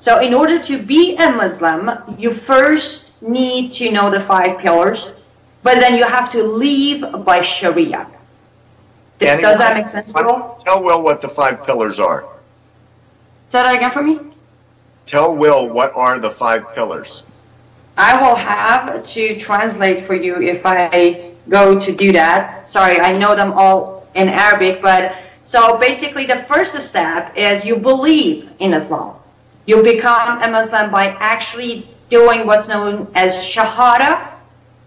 So 0.00 0.20
in 0.20 0.32
order 0.32 0.58
to 0.64 0.78
be 0.78 1.16
a 1.16 1.30
Muslim, 1.30 1.90
you 2.18 2.32
first 2.32 3.20
need 3.22 3.72
to 3.74 3.90
know 3.90 4.10
the 4.10 4.20
five 4.20 4.58
pillars, 4.58 5.08
but 5.62 5.74
then 5.74 5.94
you 5.94 6.04
have 6.04 6.32
to 6.32 6.42
live 6.42 7.24
by 7.24 7.42
Sharia. 7.42 8.06
Does 9.18 9.58
that 9.58 9.76
make 9.76 9.88
sense, 9.88 10.14
Will? 10.14 10.58
Tell 10.64 10.82
Will 10.82 11.02
what 11.02 11.20
the 11.20 11.28
five 11.28 11.66
pillars 11.66 11.98
are. 11.98 12.24
Say 13.50 13.62
that 13.62 13.74
again 13.76 13.90
for 13.90 14.02
me. 14.02 14.18
Tell 15.04 15.36
Will 15.36 15.68
what 15.68 15.94
are 15.94 16.18
the 16.18 16.30
five 16.30 16.74
pillars. 16.74 17.22
I 17.98 18.16
will 18.16 18.36
have 18.36 19.04
to 19.04 19.38
translate 19.38 20.06
for 20.06 20.14
you 20.14 20.40
if 20.40 20.62
I 20.64 21.32
go 21.50 21.78
to 21.78 21.92
do 21.92 22.12
that. 22.12 22.66
Sorry, 22.66 22.98
I 22.98 23.12
know 23.12 23.36
them 23.36 23.52
all 23.52 24.08
in 24.14 24.30
Arabic, 24.30 24.80
but 24.80 25.14
so 25.44 25.76
basically 25.76 26.24
the 26.24 26.44
first 26.44 26.80
step 26.80 27.36
is 27.36 27.66
you 27.66 27.76
believe 27.76 28.48
in 28.60 28.72
Islam. 28.72 29.19
You 29.70 29.84
become 29.84 30.42
a 30.42 30.50
Muslim 30.50 30.90
by 30.90 31.10
actually 31.20 31.86
doing 32.08 32.44
what's 32.44 32.66
known 32.66 33.06
as 33.14 33.34
Shahada, 33.34 34.32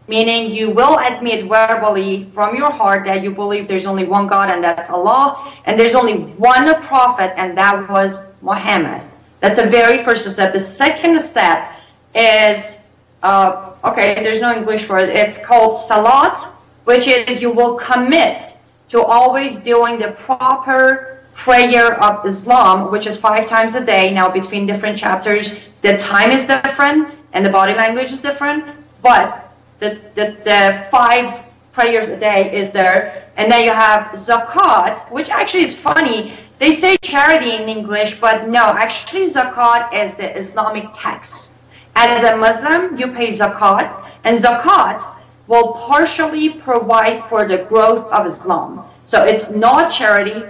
meaning 0.10 0.52
you 0.54 0.72
will 0.72 1.00
admit 1.00 1.46
verbally 1.48 2.26
from 2.34 2.58
your 2.58 2.70
heart 2.70 3.06
that 3.06 3.24
you 3.24 3.32
believe 3.32 3.70
there's 3.70 3.86
only 3.86 4.04
one 4.04 4.28
God 4.28 4.50
and 4.50 4.62
that's 4.62 4.90
Allah, 4.90 5.54
and 5.64 5.80
there's 5.80 5.96
only 5.96 6.16
one 6.36 6.68
prophet 6.82 7.32
and 7.38 7.58
that 7.58 7.90
was 7.90 8.20
Muhammad. 8.42 9.02
That's 9.40 9.58
the 9.58 9.68
very 9.68 10.04
first 10.04 10.30
step. 10.30 10.52
The 10.52 10.60
second 10.60 11.22
step 11.22 11.80
is, 12.14 12.78
uh, 13.24 13.72
okay, 13.86 14.16
there's 14.16 14.42
no 14.42 14.54
English 14.54 14.90
it. 14.90 15.08
It's 15.08 15.38
called 15.38 15.80
Salat, 15.80 16.36
which 16.84 17.08
is 17.08 17.42
you 17.42 17.52
will 17.52 17.76
commit 17.76 18.58
to 18.90 19.02
always 19.02 19.56
doing 19.60 19.98
the 19.98 20.12
proper 20.12 21.23
prayer 21.34 22.02
of 22.04 22.26
Islam, 22.26 22.92
which 22.92 23.08
is 23.08 23.18
five 23.18 23.48
times 23.48 23.76
a 23.76 23.84
day. 23.84 24.14
Now, 24.14 24.30
between 24.30 24.66
different 24.66 24.98
chapters, 24.98 25.56
the 25.82 25.98
time 25.98 26.32
is 26.32 26.46
different 26.46 27.14
and 27.34 27.46
the 27.46 27.50
body 27.50 27.74
language 27.74 28.12
is 28.12 28.22
different, 28.22 28.64
but 29.02 29.52
the, 29.80 30.00
the, 30.16 30.38
the 30.46 30.86
five 30.90 31.44
prayers 31.72 32.08
a 32.08 32.20
day 32.20 32.54
is 32.54 32.72
there. 32.72 33.30
And 33.36 33.52
then 33.52 33.66
you 33.66 33.72
have 33.72 34.12
zakat, 34.12 35.12
which 35.12 35.30
actually 35.30 35.64
is 35.64 35.76
funny. 35.76 36.34
They 36.60 36.76
say 36.76 36.98
charity 37.02 37.56
in 37.56 37.68
English, 37.68 38.20
but 38.20 38.48
no, 38.48 38.64
actually 38.64 39.30
zakat 39.30 39.92
is 39.94 40.14
the 40.14 40.38
Islamic 40.38 40.86
tax. 40.94 41.50
And 41.96 42.12
as 42.12 42.24
a 42.24 42.38
Muslim, 42.38 42.98
you 42.98 43.08
pay 43.08 43.36
zakat, 43.36 43.92
and 44.24 44.38
zakat 44.38 45.04
will 45.48 45.74
partially 45.74 46.50
provide 46.50 47.24
for 47.26 47.48
the 47.48 47.66
growth 47.66 48.06
of 48.12 48.26
Islam. 48.26 48.86
So 49.06 49.26
it's 49.26 49.50
not 49.50 49.92
charity. 49.92 50.44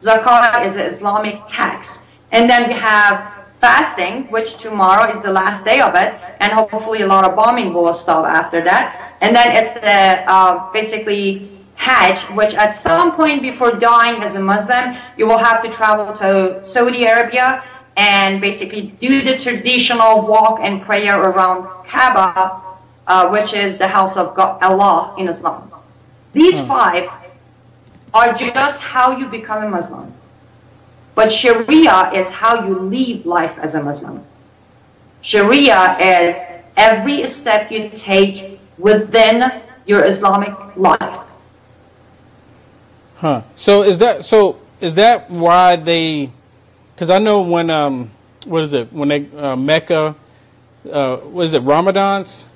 Zakat 0.00 0.64
is 0.66 0.76
an 0.76 0.86
Islamic 0.86 1.40
tax. 1.46 2.02
And 2.32 2.48
then 2.48 2.68
we 2.68 2.74
have 2.74 3.32
fasting, 3.60 4.24
which 4.30 4.58
tomorrow 4.58 5.10
is 5.10 5.22
the 5.22 5.32
last 5.32 5.64
day 5.64 5.80
of 5.80 5.94
it, 5.94 6.14
and 6.40 6.52
hopefully 6.52 7.02
a 7.02 7.06
lot 7.06 7.24
of 7.24 7.34
bombing 7.34 7.72
will 7.72 7.92
stop 7.92 8.26
after 8.26 8.62
that. 8.62 9.16
And 9.20 9.34
then 9.34 9.56
it's 9.56 9.72
the 9.72 10.30
uh, 10.30 10.70
basically 10.72 11.48
Hajj, 11.76 12.18
which 12.36 12.54
at 12.54 12.74
some 12.74 13.12
point 13.12 13.42
before 13.42 13.72
dying 13.72 14.22
as 14.22 14.34
a 14.34 14.40
Muslim, 14.40 14.96
you 15.16 15.26
will 15.26 15.38
have 15.38 15.62
to 15.62 15.70
travel 15.70 16.16
to 16.16 16.64
Saudi 16.64 17.04
Arabia 17.04 17.62
and 17.96 18.40
basically 18.40 18.82
do 19.00 19.22
the 19.22 19.38
traditional 19.38 20.26
walk 20.26 20.60
and 20.62 20.82
prayer 20.82 21.18
around 21.18 21.66
Kaaba, 21.86 22.60
uh, 23.06 23.28
which 23.28 23.54
is 23.54 23.78
the 23.78 23.88
house 23.88 24.16
of 24.16 24.34
God, 24.34 24.62
Allah 24.62 25.14
in 25.18 25.28
Islam. 25.28 25.70
These 26.32 26.60
five 26.62 27.08
are 28.16 28.32
just 28.32 28.80
how 28.80 29.16
you 29.18 29.26
become 29.28 29.64
a 29.64 29.68
Muslim. 29.68 30.12
But 31.14 31.30
Sharia 31.30 32.12
is 32.14 32.28
how 32.28 32.66
you 32.66 32.78
live 32.78 33.26
life 33.26 33.56
as 33.58 33.74
a 33.74 33.82
Muslim. 33.82 34.22
Sharia 35.20 35.96
is 35.98 36.36
every 36.76 37.26
step 37.28 37.70
you 37.70 37.90
take 37.94 38.58
within 38.78 39.62
your 39.86 40.04
Islamic 40.04 40.54
life. 40.76 41.20
Huh. 43.16 43.42
So 43.54 43.82
is 43.82 43.98
that 43.98 44.24
so? 44.24 44.58
Is 44.80 44.94
that 44.96 45.30
why 45.30 45.76
they? 45.76 46.30
Because 46.94 47.08
I 47.10 47.18
know 47.18 47.42
when 47.42 47.70
um, 47.70 48.10
what 48.44 48.62
is 48.62 48.72
it? 48.72 48.92
When 48.92 49.08
they 49.08 49.28
uh, 49.36 49.56
Mecca, 49.56 50.14
uh, 50.90 51.16
what 51.18 51.46
is 51.46 51.54
it? 51.54 51.60
Ramadan's? 51.60 52.48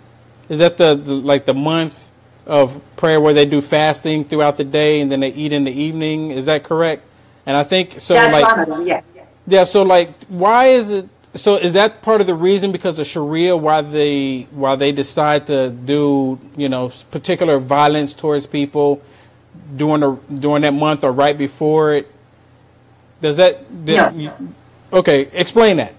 Is 0.48 0.58
that 0.58 0.76
the, 0.76 0.94
the 0.94 1.14
like 1.14 1.46
the 1.46 1.54
month 1.54 2.09
of 2.46 2.81
prayer 2.96 3.20
where 3.20 3.35
they 3.35 3.46
do 3.46 3.61
fasting 3.61 4.24
throughout 4.24 4.57
the 4.57 4.64
day 4.64 5.00
and 5.00 5.11
then 5.11 5.20
they 5.20 5.29
eat 5.29 5.53
in 5.53 5.64
the 5.64 5.72
evening? 5.72 6.31
Is 6.31 6.46
that 6.46 6.64
correct? 6.64 7.03
And 7.46 7.57
I 7.57 7.62
think 7.62 8.00
so. 8.00 8.14
That's 8.14 8.33
like 8.33 8.87
yes. 8.87 9.05
yeah. 9.46 9.64
So 9.64 9.83
like, 9.83 10.11
why 10.29 10.66
is 10.66 10.90
it? 10.90 11.09
So 11.35 11.57
is 11.57 11.74
that 11.74 12.03
part 12.03 12.20
of 12.20 12.26
the 12.26 12.35
reason 12.35 12.72
because 12.72 12.98
of 12.98 13.07
Sharia 13.07 13.57
why 13.57 13.83
they 13.83 14.42
why 14.50 14.74
they 14.76 14.92
decide 14.92 15.46
to 15.46 15.70
do 15.70 16.38
you 16.57 16.68
know 16.68 16.90
particular 17.11 17.59
violence 17.59 18.14
towards 18.14 18.46
people 18.46 19.00
during 19.76 20.00
the 20.00 20.12
during 20.40 20.62
that 20.62 20.74
month 20.74 21.05
or 21.05 21.12
right 21.12 21.37
before 21.37 21.94
it? 21.94 22.12
Does 23.20 23.37
that? 23.37 23.85
did- 23.85 23.96
No. 23.96 24.11
you- 24.18 24.55
okay, 24.92 25.29
explain 25.33 25.76
that. 25.76 25.94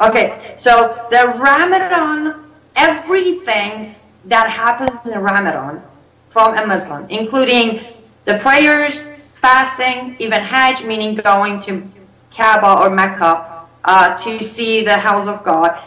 Okay, 0.00 0.54
so 0.58 0.94
the 1.10 1.34
Ramadan, 1.38 2.44
everything 2.76 3.95
that 4.26 4.50
happens 4.50 4.98
in 5.06 5.18
Ramadan 5.18 5.82
from 6.28 6.56
a 6.58 6.66
Muslim, 6.66 7.06
including 7.08 7.80
the 8.24 8.38
prayers, 8.38 9.00
fasting, 9.34 10.16
even 10.18 10.40
Hajj, 10.40 10.84
meaning 10.84 11.14
going 11.14 11.62
to 11.62 11.82
Kaaba 12.30 12.82
or 12.82 12.90
Mecca 12.90 13.66
uh, 13.84 14.18
to 14.18 14.42
see 14.42 14.84
the 14.84 14.96
house 14.96 15.28
of 15.28 15.42
God, 15.44 15.78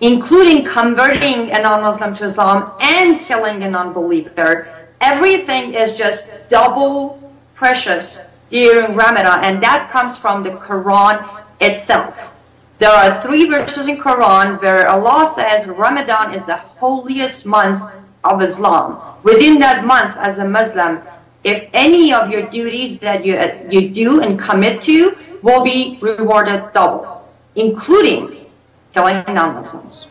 including 0.00 0.64
converting 0.64 1.50
a 1.52 1.58
non-Muslim 1.58 2.14
to 2.16 2.24
Islam 2.24 2.72
and 2.80 3.20
killing 3.22 3.62
a 3.62 3.70
non-believer. 3.70 4.68
Everything 5.00 5.74
is 5.74 5.94
just 5.94 6.26
double 6.50 7.32
precious 7.54 8.20
during 8.50 8.94
Ramadan, 8.94 9.42
and 9.42 9.62
that 9.62 9.90
comes 9.90 10.18
from 10.18 10.42
the 10.42 10.50
Quran 10.50 11.26
itself. 11.60 12.35
There 12.78 12.90
are 12.90 13.22
three 13.22 13.46
verses 13.46 13.88
in 13.88 13.96
Quran 13.96 14.60
where 14.60 14.88
Allah 14.88 15.32
says 15.34 15.66
Ramadan 15.66 16.34
is 16.34 16.44
the 16.44 16.56
holiest 16.56 17.46
month 17.46 17.82
of 18.22 18.42
Islam. 18.42 19.00
Within 19.22 19.58
that 19.60 19.84
month, 19.86 20.16
as 20.18 20.38
a 20.38 20.44
Muslim, 20.44 21.00
if 21.42 21.68
any 21.72 22.12
of 22.12 22.30
your 22.30 22.42
duties 22.42 22.98
that 22.98 23.24
you 23.24 23.38
you 23.70 23.88
do 23.88 24.20
and 24.20 24.38
commit 24.38 24.82
to 24.82 25.16
will 25.42 25.64
be 25.64 25.98
rewarded 26.02 26.72
double, 26.74 27.24
including 27.54 28.44
killing 28.92 29.24
non-Muslims. 29.28 30.08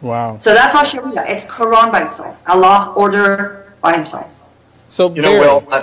Wow. 0.00 0.38
So 0.40 0.54
that's 0.54 0.74
our 0.74 0.84
Sharia. 0.84 1.24
It's 1.26 1.44
Quran 1.44 1.92
by 1.92 2.06
itself. 2.06 2.36
Allah 2.46 2.92
order 2.96 3.72
by 3.82 3.94
Himself. 3.94 4.30
So 4.88 5.14
You 5.14 5.22
know, 5.22 5.30
Barry, 5.30 5.40
Will, 5.40 5.68
uh, 5.70 5.82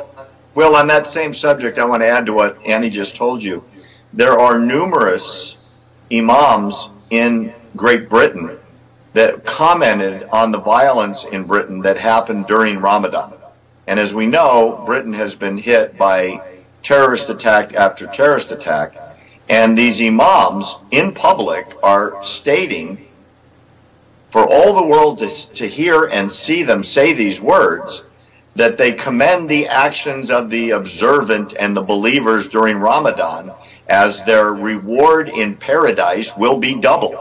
Will, 0.56 0.76
on 0.76 0.88
that 0.88 1.08
same 1.08 1.34
subject, 1.34 1.78
I 1.78 1.86
want 1.86 2.02
to 2.02 2.08
add 2.08 2.26
to 2.28 2.34
what 2.34 2.58
Annie 2.66 2.90
just 2.90 3.16
told 3.16 3.44
you. 3.44 3.64
There 4.14 4.40
are 4.40 4.60
numerous 4.60 5.58
imams 6.12 6.90
in 7.10 7.54
Great 7.76 8.10
Britain 8.10 8.58
that 9.14 9.46
commented 9.46 10.24
on 10.26 10.52
the 10.52 10.60
violence 10.60 11.24
in 11.24 11.44
Britain 11.44 11.80
that 11.82 11.98
happened 11.98 12.48
during 12.48 12.80
Ramadan. 12.80 13.34
And 13.88 14.00
as 14.00 14.14
we 14.14 14.28
know, 14.28 14.84
Britain 14.86 15.14
has 15.14 15.36
been 15.36 15.58
hit 15.58 15.98
by 15.98 16.42
terrorist 16.84 17.30
attack 17.30 17.74
after 17.74 18.08
terrorist 18.08 18.52
attack. 18.52 18.96
And 19.50 19.78
these 19.78 20.02
imams 20.02 20.76
in 20.92 21.14
public 21.14 21.76
are 21.84 22.24
stating 22.24 23.06
for 24.32 24.46
all 24.50 24.76
the 24.76 24.86
world 24.86 25.20
to, 25.20 25.30
to 25.54 25.68
hear 25.68 26.06
and 26.06 26.32
see 26.32 26.64
them 26.64 26.84
say 26.84 27.14
these 27.14 27.40
words 27.40 28.04
that 28.56 28.78
they 28.78 28.94
commend 28.94 29.50
the 29.50 29.68
actions 29.68 30.32
of 30.32 30.50
the 30.50 30.72
observant 30.72 31.54
and 31.60 31.76
the 31.76 31.82
believers 31.82 32.48
during 32.48 32.78
Ramadan 32.78 33.52
as 33.88 34.24
their 34.24 34.54
reward 34.54 35.30
in 35.30 35.56
paradise 35.56 36.36
will 36.36 36.58
be 36.58 36.80
doubled. 36.80 37.18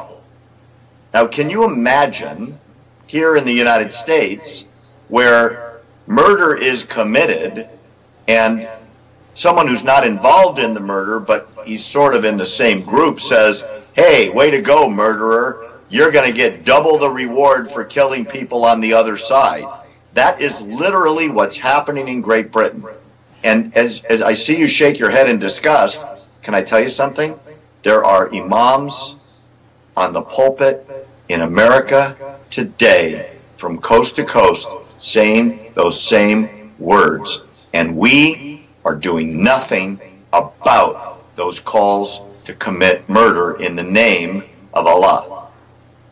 Now, 1.13 1.27
can 1.27 1.51
you 1.51 1.65
imagine 1.65 2.59
here 3.07 3.37
in 3.37 3.45
the 3.45 3.53
United 3.53 3.93
States 3.93 4.65
where 5.09 5.81
murder 6.07 6.57
is 6.57 6.83
committed 6.85 7.69
and 8.27 8.69
someone 9.35 9.69
who's 9.69 9.85
not 9.85 10.07
involved 10.07 10.59
in 10.59 10.75
the 10.75 10.81
murder, 10.81 11.21
but 11.21 11.49
he's 11.65 11.85
sort 11.85 12.15
of 12.15 12.25
in 12.25 12.37
the 12.37 12.47
same 12.47 12.83
group, 12.83 13.21
says, 13.21 13.65
Hey, 13.93 14.31
way 14.31 14.51
to 14.51 14.61
go, 14.61 14.89
murderer. 14.89 15.71
You're 15.89 16.11
going 16.11 16.27
to 16.27 16.33
get 16.33 16.65
double 16.65 16.99
the 16.99 17.11
reward 17.11 17.71
for 17.71 17.85
killing 17.85 18.25
people 18.25 18.65
on 18.65 18.81
the 18.81 18.93
other 18.93 19.17
side. 19.17 19.65
That 20.15 20.41
is 20.41 20.61
literally 20.63 21.29
what's 21.29 21.59
happening 21.59 22.09
in 22.09 22.21
Great 22.21 22.51
Britain. 22.51 22.85
And 23.45 23.77
as, 23.77 24.03
as 24.05 24.21
I 24.21 24.33
see 24.33 24.59
you 24.59 24.67
shake 24.67 24.99
your 24.99 25.11
head 25.11 25.29
in 25.29 25.39
disgust, 25.39 26.01
can 26.45 26.55
I 26.55 26.63
tell 26.63 26.81
you 26.81 26.91
something? 26.91 27.39
There 27.83 28.05
are 28.05 28.33
imams 28.33 29.17
on 29.97 30.13
the 30.13 30.21
pulpit 30.21 30.87
in 31.29 31.41
America 31.41 32.39
today, 32.51 33.33
from 33.57 33.81
coast 33.81 34.17
to 34.17 34.25
coast, 34.25 34.69
saying 34.99 35.73
those 35.75 36.01
same 36.01 36.73
words. 36.79 37.43
And 37.73 37.97
we 37.97 38.67
are 38.85 38.95
doing 38.95 39.43
nothing 39.43 39.99
about 40.33 41.35
those 41.35 41.59
calls 41.61 42.21
to 42.45 42.55
commit 42.55 43.09
murder 43.09 43.61
in 43.63 43.75
the 43.75 43.83
name 43.83 44.45
of 44.75 44.87
Allah. 44.87 45.49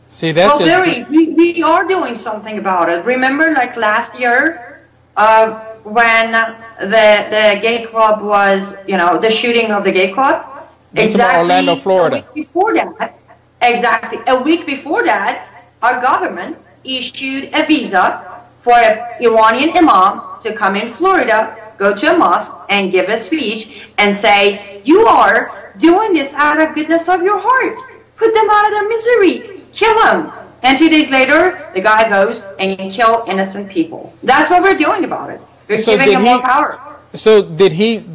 see 0.09 0.31
that's 0.31 0.59
well, 0.59 0.65
just 0.65 0.67
Barry, 0.67 1.03
we, 1.09 1.29
we 1.29 1.61
are 1.61 1.87
doing 1.87 2.15
something 2.15 2.57
about 2.57 2.89
it. 2.89 3.05
Remember, 3.05 3.51
like 3.51 3.77
last 3.77 4.19
year, 4.19 4.81
uh, 5.15 5.72
when 5.83 6.31
the 6.31 7.25
the 7.33 7.59
gay 7.61 7.85
club 7.85 8.21
was, 8.21 8.75
you 8.87 8.97
know, 8.97 9.17
the 9.17 9.29
shooting 9.29 9.71
of 9.71 9.83
the 9.83 9.91
gay 9.91 10.11
club. 10.13 10.45
That's 10.93 11.15
about 11.15 11.35
Orlando, 11.37 11.75
Florida. 11.75 12.25
Before 12.33 12.73
that, 12.75 13.19
exactly 13.61 14.19
a 14.27 14.41
week 14.41 14.65
before 14.65 15.03
that, 15.03 15.65
our 15.81 16.01
government 16.01 16.57
issued 16.83 17.49
a 17.53 17.65
visa 17.65 18.41
for 18.59 18.73
an 18.73 18.99
Iranian 19.21 19.75
imam 19.75 20.21
to 20.43 20.53
come 20.53 20.75
in 20.75 20.93
Florida, 20.93 21.55
go 21.77 21.93
to 21.93 22.13
a 22.13 22.17
mosque, 22.17 22.53
and 22.69 22.91
give 22.91 23.09
a 23.09 23.17
speech 23.17 23.83
and 23.97 24.15
say, 24.15 24.81
"You 24.83 25.05
are 25.07 25.71
doing 25.79 26.13
this 26.13 26.33
out 26.33 26.61
of 26.61 26.75
goodness 26.75 27.09
of 27.09 27.23
your 27.23 27.39
heart. 27.39 27.77
Put 28.15 28.33
them 28.33 28.49
out 28.49 28.65
of 28.67 28.71
their 28.71 28.87
misery. 28.87 29.63
Kill 29.73 29.95
them." 30.03 30.31
And 30.61 30.77
two 30.77 30.87
days 30.87 31.09
later, 31.09 31.69
the 31.73 31.81
guy 31.81 32.07
goes 32.07 32.41
and 32.59 32.91
kill 32.91 33.25
innocent 33.27 33.67
people. 33.69 34.13
That's 34.23 34.49
what 34.49 34.61
we're 34.61 34.77
doing 34.77 35.03
about 35.03 35.29
it. 35.29 35.41
We're 35.67 35.77
So 35.77 35.93
giving 35.93 36.07
did 36.07 36.15
him 36.17 36.21
he- 36.21 36.29
more 36.29 36.41
power. 36.41 36.79
so 37.13 37.43
did 37.43 37.73
he 37.73 38.05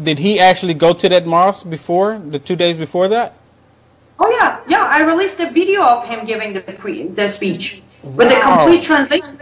did 0.00 0.18
he 0.18 0.38
actually 0.38 0.74
go 0.74 0.92
to 0.92 1.08
that 1.08 1.26
mosque 1.26 1.68
before 1.68 2.18
the 2.18 2.38
two 2.38 2.56
days 2.56 2.76
before 2.76 3.08
that? 3.08 3.34
Oh 4.20 4.30
yeah, 4.40 4.60
yeah. 4.68 4.84
I 4.84 5.02
released 5.04 5.38
a 5.40 5.50
video 5.50 5.82
of 5.82 6.08
him 6.08 6.26
giving 6.26 6.52
the 6.52 6.60
pre- 6.60 7.06
the 7.08 7.28
speech 7.28 7.82
with 8.02 8.28
the 8.28 8.36
complete 8.40 8.82
translation. 8.82 9.38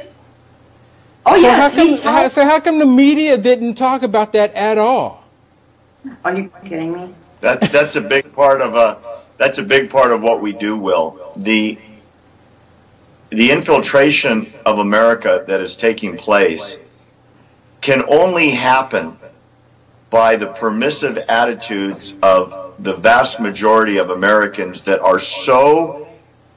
Oh 1.24 1.34
So 1.34 1.40
yes, 1.42 1.72
how 1.72 1.76
come 1.76 1.94
how, 2.14 2.28
so 2.28 2.44
how 2.44 2.60
come 2.60 2.78
the 2.78 2.86
media 2.86 3.36
didn't 3.36 3.74
talk 3.74 4.02
about 4.02 4.32
that 4.34 4.54
at 4.54 4.78
all? 4.78 5.24
Are 6.24 6.34
you 6.36 6.50
kidding 6.64 6.92
me? 6.92 7.14
That's 7.40 7.68
that's 7.70 7.96
a 7.96 8.00
big 8.00 8.32
part 8.34 8.60
of 8.60 8.74
a 8.76 8.98
that's 9.38 9.58
a 9.58 9.62
big 9.62 9.90
part 9.90 10.12
of 10.12 10.22
what 10.22 10.40
we 10.40 10.52
do. 10.52 10.76
Will 10.78 11.32
the 11.36 11.78
the 13.30 13.50
infiltration 13.50 14.52
of 14.64 14.78
America 14.78 15.44
that 15.48 15.60
is 15.60 15.74
taking 15.74 16.16
place 16.16 16.78
can 17.80 18.04
only 18.08 18.50
happen 18.50 19.16
by 20.10 20.36
the 20.36 20.46
permissive 20.46 21.18
attitudes 21.28 22.14
of 22.22 22.74
the 22.80 22.94
vast 22.96 23.40
majority 23.40 23.98
of 23.98 24.10
Americans 24.10 24.82
that 24.84 25.00
are 25.00 25.20
so 25.20 26.08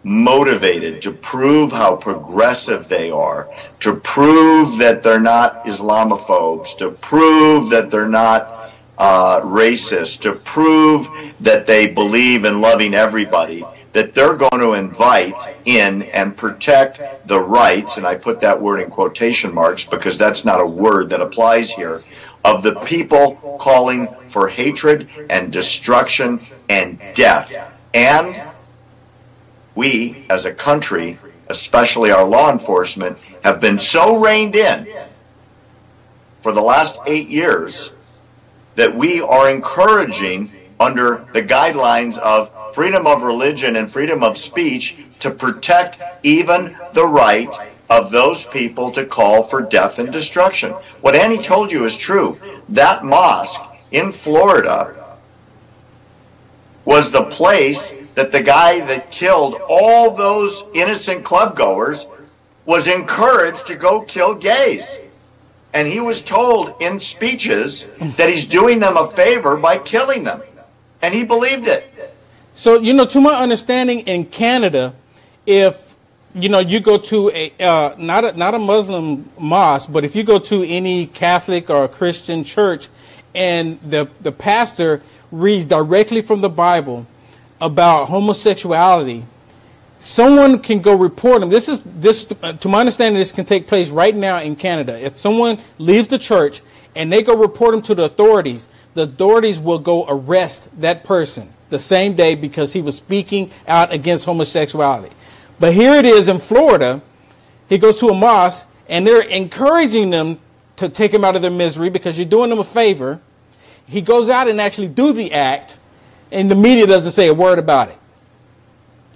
motivated 0.04 1.02
to 1.02 1.12
prove 1.12 1.72
how 1.72 1.96
progressive 1.96 2.88
they 2.88 3.12
are, 3.12 3.50
to 3.80 3.94
prove 3.96 4.78
that 4.78 5.04
they're 5.04 5.20
not 5.20 5.66
Islamophobes, 5.66 6.78
to 6.78 6.92
prove 6.92 7.70
that 7.70 7.92
they're 7.92 8.08
not 8.08 8.72
uh, 8.98 9.42
racist, 9.42 10.22
to 10.22 10.34
prove 10.34 11.08
that 11.40 11.66
they 11.66 11.88
believe 11.88 12.46
in 12.46 12.62
loving 12.62 12.94
everybody, 12.94 13.64
that 13.94 14.14
they're 14.14 14.36
going 14.36 14.60
to 14.60 14.74
invite 14.74 15.34
in 15.66 16.04
and 16.04 16.38
protect 16.38 17.28
the 17.28 17.40
rights, 17.40 17.98
and 17.98 18.06
I 18.06 18.16
put 18.16 18.42
that 18.42 18.62
word 18.62 18.82
in 18.82 18.90
quotation 18.90 19.54
marks 19.54 19.84
because 19.84 20.18
that's 20.18 20.46
not 20.46 20.62
a 20.62 20.66
word 20.66 21.10
that 21.10 21.22
applies 21.22 21.72
here, 21.72 22.02
of 22.46 22.64
the 22.64 22.76
people 22.82 23.58
calling 23.60 24.08
for 24.30 24.48
hatred 24.48 25.10
and 25.30 25.52
destruction 25.52 26.40
and 26.70 27.02
death. 27.16 27.52
And 27.94 28.42
we, 29.76 30.26
as 30.30 30.46
a 30.46 30.54
country, 30.54 31.18
especially 31.48 32.12
our 32.12 32.26
law 32.26 32.52
enforcement, 32.52 33.18
have 33.44 33.60
been 33.60 33.80
so 33.80 34.18
reined 34.22 34.56
in 34.56 34.88
for 36.42 36.52
the 36.52 36.62
last 36.62 37.00
eight 37.08 37.28
years 37.28 37.92
that 38.76 38.94
we 38.94 39.20
are 39.20 39.50
encouraging, 39.50 40.52
under 40.80 41.26
the 41.34 41.42
guidelines 41.42 42.18
of 42.18 42.50
freedom 42.74 43.08
of 43.08 43.22
religion 43.22 43.76
and 43.76 43.92
freedom 43.92 44.24
of 44.24 44.38
speech, 44.38 44.98
to 45.20 45.32
protect 45.32 46.02
even 46.24 46.76
the 46.94 47.06
right 47.06 47.50
of 47.90 48.12
those 48.12 48.46
people 48.46 48.92
to 48.92 49.06
call 49.06 49.44
for 49.44 49.62
death 49.62 50.00
and 50.00 50.12
destruction. 50.12 50.72
What 51.02 51.16
Annie 51.16 51.42
told 51.42 51.72
you 51.72 51.86
is 51.86 51.98
true. 51.98 52.40
That 52.70 53.04
mosque 53.04 53.62
in 53.92 54.12
Florida 54.12 54.96
was 56.86 57.12
the 57.12 57.24
place 57.24 57.94
that 58.16 58.32
the 58.32 58.42
guy 58.42 58.80
that 58.82 59.12
killed 59.12 59.60
all 59.68 60.12
those 60.12 60.64
innocent 60.74 61.24
club 61.24 61.56
goers 61.56 62.06
was 62.66 62.88
encouraged 62.88 63.68
to 63.68 63.76
go 63.76 64.02
kill 64.02 64.36
gays. 64.36 64.98
And 65.74 65.88
he 65.88 66.00
was 66.00 66.22
told 66.22 66.82
in 66.82 67.00
speeches 67.00 67.86
that 68.18 68.30
he's 68.30 68.46
doing 68.46 68.80
them 68.80 68.98
a 68.98 69.10
favor 69.12 69.56
by 69.58 69.78
killing 69.78 70.24
them. 70.24 70.42
And 71.02 71.14
he 71.14 71.24
believed 71.24 71.68
it. 71.68 71.92
So, 72.60 72.78
you 72.78 72.92
know, 72.92 73.06
to 73.06 73.22
my 73.22 73.36
understanding, 73.36 74.02
in 74.02 74.26
Canada, 74.26 74.94
if 75.46 75.96
you 76.36 76.50
know 76.50 76.60
you 76.60 76.82
go 76.82 76.98
to 76.98 77.32
a 77.34 77.54
uh, 77.58 77.96
not 77.98 78.26
a, 78.26 78.34
not 78.34 78.54
a 78.54 78.60
Muslim 78.60 79.32
mosque, 79.40 79.90
but 79.90 80.04
if 80.04 80.14
you 80.14 80.24
go 80.24 80.40
to 80.40 80.68
any 80.68 81.08
Catholic 81.08 81.70
or 81.70 81.88
Christian 81.88 82.44
church, 82.44 82.90
and 83.34 83.80
the 83.80 84.10
the 84.20 84.34
pastor 84.34 85.02
reads 85.32 85.64
directly 85.68 86.22
from 86.22 86.42
the 86.42 86.50
Bible 86.50 87.08
about 87.62 88.10
homosexuality, 88.10 89.24
someone 90.02 90.60
can 90.60 90.82
go 90.82 90.98
report 90.98 91.42
him. 91.42 91.48
This 91.48 91.70
is 91.70 91.82
this 91.86 92.28
uh, 92.44 92.52
to 92.52 92.68
my 92.68 92.82
understanding, 92.82 93.18
this 93.18 93.32
can 93.32 93.46
take 93.46 93.68
place 93.68 93.90
right 93.90 94.14
now 94.14 94.42
in 94.42 94.58
Canada. 94.58 95.00
If 95.00 95.16
someone 95.16 95.60
leaves 95.78 96.10
the 96.10 96.20
church 96.20 96.62
and 96.94 97.10
they 97.10 97.24
go 97.24 97.38
report 97.38 97.74
him 97.74 97.82
to 97.84 97.96
the 97.96 98.04
authorities, 98.04 98.68
the 98.96 99.04
authorities 99.04 99.62
will 99.62 99.80
go 99.80 100.04
arrest 100.10 100.68
that 100.82 101.06
person 101.06 101.54
the 101.70 101.80
same 101.80 102.16
day 102.16 102.36
because 102.36 102.74
he 102.74 102.82
was 102.82 102.96
speaking 102.96 103.52
out 103.68 103.94
against 103.94 104.26
homosexuality. 104.26 105.14
But 105.60 105.74
here 105.74 105.94
it 105.96 106.06
is 106.06 106.28
in 106.28 106.40
Florida. 106.40 107.02
He 107.68 107.78
goes 107.78 108.00
to 108.00 108.08
a 108.08 108.16
mosque 108.16 108.68
and 108.88 109.06
they're 109.06 109.22
encouraging 109.22 110.10
them 110.10 110.40
to 110.78 110.90
take 110.90 111.14
him 111.14 111.24
out 111.24 111.36
of 111.36 111.42
their 111.42 111.52
misery 111.52 111.90
because 111.90 112.18
you're 112.18 112.28
doing 112.28 112.50
them 112.50 112.60
a 112.60 112.64
favor. 112.64 113.20
He 113.86 114.02
goes 114.02 114.30
out 114.30 114.48
and 114.48 114.62
actually 114.62 114.88
do 114.88 115.14
the 115.14 115.34
act, 115.34 115.78
and 116.32 116.50
the 116.50 116.56
media 116.56 116.88
doesn't 116.88 117.12
say 117.12 117.28
a 117.28 117.34
word 117.34 117.60
about 117.60 117.90
it. 117.90 117.98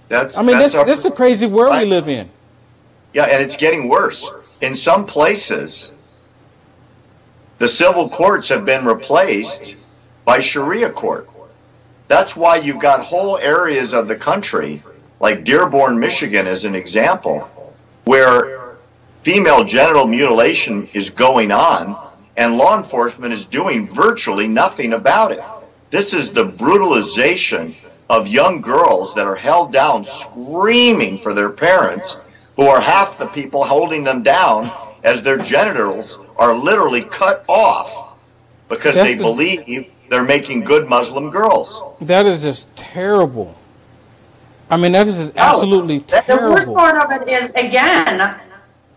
That's, 0.10 0.38
I 0.38 0.44
mean, 0.44 0.58
that's 0.58 0.74
this, 0.74 0.86
this 0.86 1.00
is 1.00 1.06
a 1.06 1.12
crazy 1.12 1.48
world 1.48 1.78
we 1.78 1.86
live 1.86 2.08
in. 2.08 2.30
Yeah, 3.14 3.24
and 3.26 3.42
it's 3.42 3.56
getting 3.56 3.88
worse. 3.88 4.30
In 4.62 4.76
some 4.76 5.06
places, 5.06 5.94
the 7.60 7.68
civil 7.68 8.10
courts 8.10 8.50
have 8.50 8.66
been 8.66 8.86
replaced 8.86 9.76
by 10.26 10.42
Sharia 10.42 10.90
court. 10.90 11.30
That's 12.08 12.36
why 12.36 12.58
you've 12.58 12.80
got 12.80 13.02
whole 13.02 13.38
areas 13.38 13.94
of 13.94 14.08
the 14.08 14.16
country, 14.16 14.84
like 15.20 15.44
Dearborn, 15.44 16.00
Michigan, 16.00 16.48
as 16.48 16.66
an 16.66 16.76
example, 16.76 17.50
where 18.04 18.76
female 19.22 19.64
genital 19.64 20.06
mutilation 20.06 20.88
is 20.94 21.10
going 21.10 21.52
on 21.52 21.98
and 22.36 22.58
law 22.58 22.78
enforcement 22.78 23.34
is 23.34 23.46
doing 23.46 23.88
virtually 23.88 24.48
nothing 24.48 24.94
about 24.94 25.32
it. 25.32 25.44
This 25.92 26.14
is 26.14 26.32
the 26.32 26.46
brutalization 26.46 27.74
of 28.10 28.28
young 28.28 28.60
girls 28.62 29.16
that 29.16 29.26
are 29.26 29.36
held 29.36 29.72
down 29.72 30.06
screaming 30.06 31.20
for 31.20 31.34
their 31.34 31.50
parents, 31.50 32.18
who 32.56 32.68
are 32.68 32.82
half 32.82 33.18
the 33.18 33.26
people 33.28 33.64
holding 33.64 34.04
them 34.04 34.24
down 34.24 34.70
as 35.04 35.24
their 35.24 35.38
genitals 35.38 36.18
are 36.38 36.56
literally 36.56 37.04
cut 37.04 37.46
off 37.48 38.16
because 38.70 38.96
That's 38.96 39.12
they 39.12 39.16
the- 39.16 39.24
believe 39.24 39.92
they're 40.10 40.24
making 40.24 40.62
good 40.62 40.88
Muslim 40.88 41.30
girls. 41.30 41.82
That 42.02 42.26
is 42.26 42.44
just 42.44 42.76
terrible. 42.76 43.58
I 44.70 44.78
mean, 44.78 44.92
that 44.94 45.08
is 45.08 45.18
just 45.18 45.38
absolutely 45.38 46.00
The 46.00 46.24
worst 46.30 46.74
part 46.74 47.04
of 47.04 47.22
it 47.22 47.30
is, 47.30 47.52
again, 47.52 48.40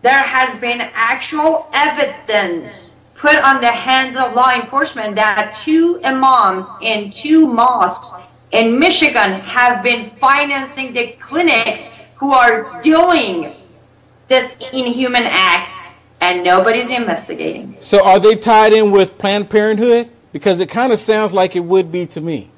there 0.01 0.21
has 0.21 0.59
been 0.59 0.81
actual 0.81 1.67
evidence 1.73 2.95
put 3.15 3.35
on 3.37 3.59
the 3.61 3.71
hands 3.71 4.15
of 4.15 4.33
law 4.33 4.51
enforcement 4.53 5.15
that 5.15 5.59
two 5.63 5.99
imams 6.03 6.67
in 6.81 7.11
two 7.11 7.47
mosques 7.47 8.13
in 8.51 8.79
Michigan 8.79 9.33
have 9.41 9.83
been 9.83 10.09
financing 10.11 10.93
the 10.93 11.07
clinics 11.19 11.89
who 12.15 12.33
are 12.33 12.81
doing 12.83 13.55
this 14.27 14.55
inhuman 14.73 15.23
act, 15.23 15.77
and 16.21 16.43
nobody's 16.43 16.89
investigating. 16.89 17.77
So, 17.79 18.03
are 18.03 18.19
they 18.19 18.35
tied 18.35 18.73
in 18.73 18.91
with 18.91 19.17
Planned 19.17 19.49
Parenthood? 19.49 20.09
Because 20.37 20.59
it 20.59 20.69
kind 20.69 20.93
of 20.93 20.99
sounds 20.99 21.33
like 21.33 21.55
it 21.55 21.63
would 21.63 21.91
be 21.91 22.05
to 22.05 22.21
me. 22.21 22.51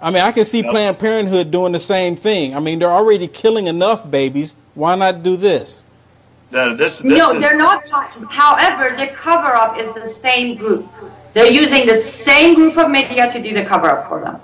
I 0.00 0.10
mean, 0.10 0.22
I 0.22 0.32
can 0.32 0.46
see 0.46 0.62
Planned 0.62 0.98
Parenthood 0.98 1.50
doing 1.50 1.72
the 1.72 1.78
same 1.78 2.16
thing. 2.16 2.56
I 2.56 2.60
mean, 2.60 2.78
they're 2.78 2.88
already 2.88 3.28
killing 3.28 3.66
enough 3.66 4.10
babies. 4.10 4.54
Why 4.74 4.94
not 4.96 5.22
do 5.22 5.36
this? 5.36 5.84
The- 6.50 6.74
this, 6.74 7.00
this 7.00 7.18
No, 7.18 7.32
is- 7.32 7.40
they're 7.40 7.58
not. 7.58 7.86
However, 8.30 8.96
the 8.96 9.08
cover 9.08 9.54
up 9.54 9.78
is 9.78 9.92
the 9.92 10.08
same 10.08 10.56
group. 10.56 10.88
They're 11.34 11.52
using 11.52 11.86
the 11.86 11.98
same 12.00 12.54
group 12.54 12.78
of 12.78 12.90
media 12.90 13.30
to 13.30 13.42
do 13.42 13.52
the 13.52 13.66
cover 13.66 13.90
up 13.90 14.08
for 14.08 14.22
them. 14.22 14.40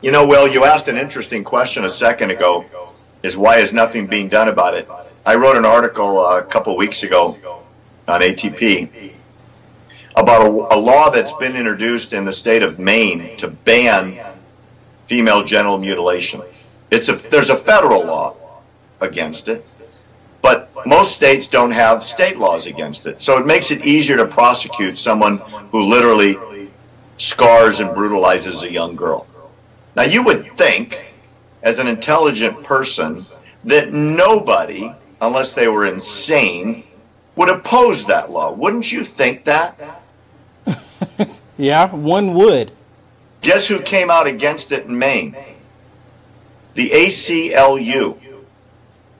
You 0.00 0.12
know, 0.12 0.28
Will, 0.28 0.46
you 0.46 0.64
asked 0.64 0.86
an 0.86 0.96
interesting 0.96 1.42
question 1.42 1.84
a 1.84 1.90
second 1.90 2.30
ago, 2.30 2.64
is 3.24 3.36
why 3.36 3.56
is 3.58 3.72
nothing 3.72 4.06
being 4.06 4.28
done 4.28 4.46
about 4.46 4.74
it? 4.74 4.88
I 5.26 5.34
wrote 5.34 5.56
an 5.56 5.64
article 5.66 6.20
uh, 6.24 6.38
a 6.38 6.42
couple 6.44 6.76
weeks 6.76 7.02
ago 7.02 7.36
on 8.06 8.20
ATP 8.20 9.12
about 10.16 10.46
a, 10.46 10.74
a 10.74 10.78
law 10.78 11.10
that's 11.10 11.32
been 11.34 11.56
introduced 11.56 12.12
in 12.12 12.24
the 12.24 12.32
state 12.32 12.62
of 12.62 12.78
Maine 12.78 13.36
to 13.38 13.48
ban 13.48 14.18
female 15.06 15.42
genital 15.42 15.78
mutilation. 15.78 16.42
It's 16.90 17.08
a, 17.08 17.14
there's 17.14 17.50
a 17.50 17.56
federal 17.56 18.04
law 18.04 18.36
against 19.00 19.48
it, 19.48 19.66
but 20.42 20.70
most 20.86 21.14
states 21.14 21.46
don't 21.46 21.70
have 21.70 22.02
state 22.04 22.38
laws 22.38 22.66
against 22.66 23.06
it. 23.06 23.22
So 23.22 23.38
it 23.38 23.46
makes 23.46 23.70
it 23.70 23.84
easier 23.84 24.16
to 24.16 24.26
prosecute 24.26 24.98
someone 24.98 25.38
who 25.70 25.84
literally 25.84 26.68
scars 27.16 27.80
and 27.80 27.94
brutalizes 27.94 28.62
a 28.62 28.70
young 28.70 28.96
girl. 28.96 29.26
Now, 29.96 30.02
you 30.02 30.22
would 30.22 30.56
think, 30.56 31.14
as 31.62 31.78
an 31.78 31.86
intelligent 31.86 32.62
person, 32.64 33.24
that 33.64 33.92
nobody, 33.92 34.92
unless 35.20 35.54
they 35.54 35.68
were 35.68 35.86
insane, 35.86 36.84
would 37.36 37.48
oppose 37.48 38.04
that 38.06 38.30
law. 38.30 38.52
Wouldn't 38.52 38.90
you 38.90 39.04
think 39.04 39.44
that? 39.44 40.01
Yeah, 41.58 41.94
one 41.94 42.34
would. 42.34 42.72
Guess 43.42 43.66
who 43.66 43.80
came 43.80 44.10
out 44.10 44.26
against 44.26 44.72
it 44.72 44.86
in 44.86 44.98
Maine? 44.98 45.36
The 46.74 46.90
ACLU 46.90 48.18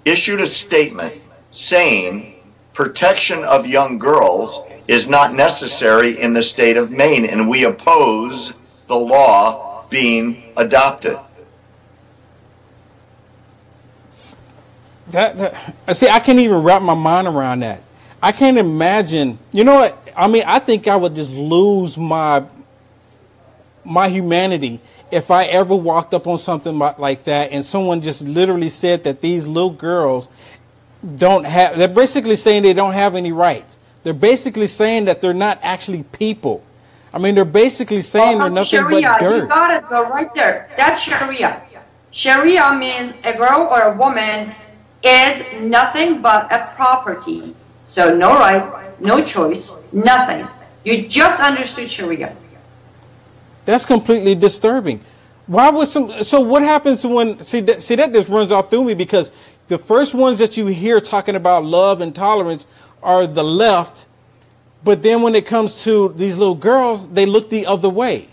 issued 0.05 0.41
a 0.41 0.49
statement 0.49 1.29
saying 1.51 2.35
protection 2.73 3.45
of 3.45 3.67
young 3.67 3.99
girls 3.99 4.61
is 4.89 5.07
not 5.07 5.35
necessary 5.35 6.21
in 6.21 6.33
the 6.33 6.43
state 6.43 6.77
of 6.77 6.91
Maine, 6.91 7.27
and 7.27 7.49
we 7.49 7.65
oppose 7.65 8.53
the 8.89 8.97
law 8.97 9.85
being 9.91 10.43
adopted. 10.57 11.19
That, 15.11 15.37
that 15.39 15.77
I 15.87 15.93
see. 15.93 16.09
I 16.09 16.21
can't 16.21 16.39
even 16.39 16.63
wrap 16.63 16.81
my 16.81 16.95
mind 16.95 17.29
around 17.29 17.61
that. 17.61 17.83
I 18.23 18.31
can't 18.31 18.57
imagine. 18.57 19.39
You 19.51 19.65
know 19.65 19.75
what? 19.75 20.13
I 20.17 20.29
mean, 20.29 20.45
I 20.47 20.61
think 20.61 20.87
I 20.87 20.95
would 20.97 21.15
just 21.15 21.31
lose 21.31 21.99
my 21.99 22.45
my 23.85 24.09
humanity 24.09 24.81
if 25.11 25.31
I 25.31 25.45
ever 25.45 25.75
walked 25.75 26.15
up 26.15 26.29
on 26.29 26.39
something 26.39 26.79
like 26.79 27.25
that 27.25 27.51
and 27.51 27.65
someone 27.65 28.01
just 28.01 28.23
literally 28.23 28.71
said 28.71 29.05
that 29.05 29.21
these 29.21 29.45
little 29.45 29.71
girls 29.71 30.29
don't 31.17 31.45
have. 31.45 31.77
They're 31.77 31.89
basically 31.89 32.37
saying 32.37 32.63
they 32.63 32.73
don't 32.73 32.95
have 32.95 33.17
any 33.17 33.33
rights. 33.33 33.77
They're 34.05 34.15
basically 34.15 34.69
saying 34.69 35.07
that 35.07 35.21
they're 35.21 35.35
not 35.35 35.59
actually 35.63 36.05
people. 36.05 36.65
I 37.13 37.19
mean, 37.19 37.35
they're 37.35 37.45
basically 37.45 38.01
saying 38.01 38.39
they're 38.39 38.49
nothing 38.49 38.81
Sharia, 38.81 39.03
but 39.03 39.21
dirt. 39.21 39.43
you 39.43 39.49
got 39.49 39.71
it, 39.71 39.89
go 39.89 40.09
right 40.09 40.33
there. 40.35 40.71
That's 40.77 41.03
Sharia. 41.03 41.61
Sharia 42.11 42.73
means 42.73 43.13
a 43.25 43.37
girl 43.37 43.69
or 43.71 43.81
a 43.81 43.97
woman 43.97 44.55
is 45.03 45.61
nothing 45.61 46.23
but 46.23 46.51
a 46.53 46.73
property. 46.75 47.55
So 47.93 48.17
no 48.17 48.31
right, 48.39 48.99
no 49.03 49.23
choice, 49.23 49.77
nothing. 49.93 50.49
You 50.83 51.07
just 51.09 51.43
understood 51.43 51.91
Sharia. 51.91 52.35
That's 53.67 53.85
completely 53.85 54.35
disturbing. 54.35 55.05
Why 55.47 55.69
would 55.69 55.89
some? 55.89 56.25
So 56.25 56.41
what 56.41 56.63
happens 56.63 57.07
when? 57.07 57.43
See 57.43 57.61
that? 57.61 57.83
See 57.83 57.95
that 57.97 58.15
just 58.15 58.31
runs 58.31 58.51
off 58.51 58.71
through 58.71 58.85
me 58.85 58.95
because 58.95 59.31
the 59.69 59.77
first 59.77 60.15
ones 60.15 60.39
that 60.39 60.57
you 60.57 60.69
hear 60.69 61.03
talking 61.03 61.37
about 61.37 61.67
love 61.67 62.01
and 62.01 62.15
tolerance 62.15 62.67
are 63.03 63.27
the 63.27 63.45
left, 63.45 64.07
but 64.83 65.03
then 65.03 65.21
when 65.21 65.35
it 65.35 65.45
comes 65.45 65.85
to 65.85 66.15
these 66.17 66.39
little 66.39 66.55
girls, 66.55 67.07
they 67.09 67.27
look 67.27 67.51
the 67.51 67.67
other 67.67 67.91
way. 67.91 68.31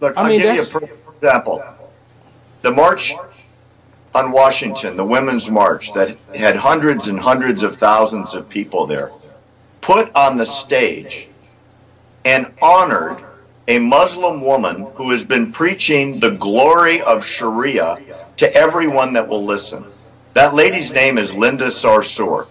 Look, 0.00 0.16
I 0.16 0.22
I'll 0.22 0.28
mean, 0.28 0.40
give 0.40 0.56
you 0.56 0.62
a 0.62 0.66
perfect 0.66 1.16
example. 1.16 1.62
The 2.62 2.70
March 2.70 3.12
on 4.14 4.30
Washington, 4.30 4.96
the 4.96 5.04
Women's 5.04 5.50
March, 5.50 5.92
that 5.94 6.16
had 6.34 6.56
hundreds 6.56 7.08
and 7.08 7.18
hundreds 7.18 7.62
of 7.62 7.76
thousands 7.76 8.34
of 8.34 8.48
people 8.48 8.86
there, 8.86 9.10
put 9.80 10.14
on 10.14 10.36
the 10.36 10.46
stage 10.46 11.28
and 12.24 12.50
honored 12.62 13.22
a 13.68 13.78
Muslim 13.78 14.40
woman 14.40 14.86
who 14.94 15.10
has 15.10 15.24
been 15.24 15.52
preaching 15.52 16.20
the 16.20 16.30
glory 16.30 17.00
of 17.02 17.24
Sharia 17.24 17.98
to 18.36 18.54
everyone 18.54 19.12
that 19.14 19.26
will 19.26 19.44
listen. 19.44 19.84
That 20.34 20.54
lady's 20.54 20.92
name 20.92 21.18
is 21.18 21.32
Linda 21.32 21.66
Sarsour. 21.66 22.46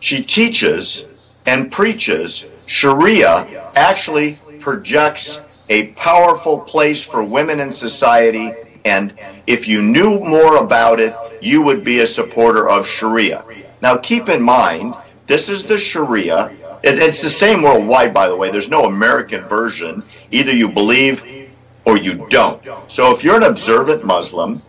She 0.00 0.22
teaches 0.22 1.06
and 1.46 1.72
preaches 1.72 2.44
Sharia 2.66 3.70
actually 3.74 4.38
projects 4.60 5.40
a 5.68 5.88
powerful 5.92 6.58
place 6.60 7.02
for 7.02 7.24
women 7.24 7.60
in 7.60 7.72
society 7.72 8.52
and 8.86 9.12
if 9.46 9.66
you 9.66 9.82
knew 9.82 10.20
more 10.20 10.56
about 10.56 11.00
it, 11.00 11.14
you 11.42 11.60
would 11.60 11.84
be 11.84 12.00
a 12.00 12.06
supporter 12.06 12.68
of 12.68 12.86
Sharia. 12.86 13.44
Now 13.82 13.96
keep 13.96 14.28
in 14.28 14.40
mind, 14.40 14.94
this 15.26 15.48
is 15.48 15.64
the 15.64 15.78
Sharia. 15.78 16.56
It, 16.84 17.00
it's 17.00 17.20
the 17.20 17.28
same 17.28 17.62
worldwide, 17.62 18.14
by 18.14 18.28
the 18.28 18.36
way. 18.36 18.50
There's 18.50 18.68
no 18.68 18.84
American 18.84 19.42
version. 19.42 20.04
Either 20.30 20.52
you 20.52 20.68
believe 20.68 21.50
or 21.84 21.98
you 21.98 22.26
don't. 22.30 22.62
So 22.88 23.12
if 23.14 23.24
you're 23.24 23.36
an 23.36 23.42
observant 23.42 24.04
Muslim 24.04 24.62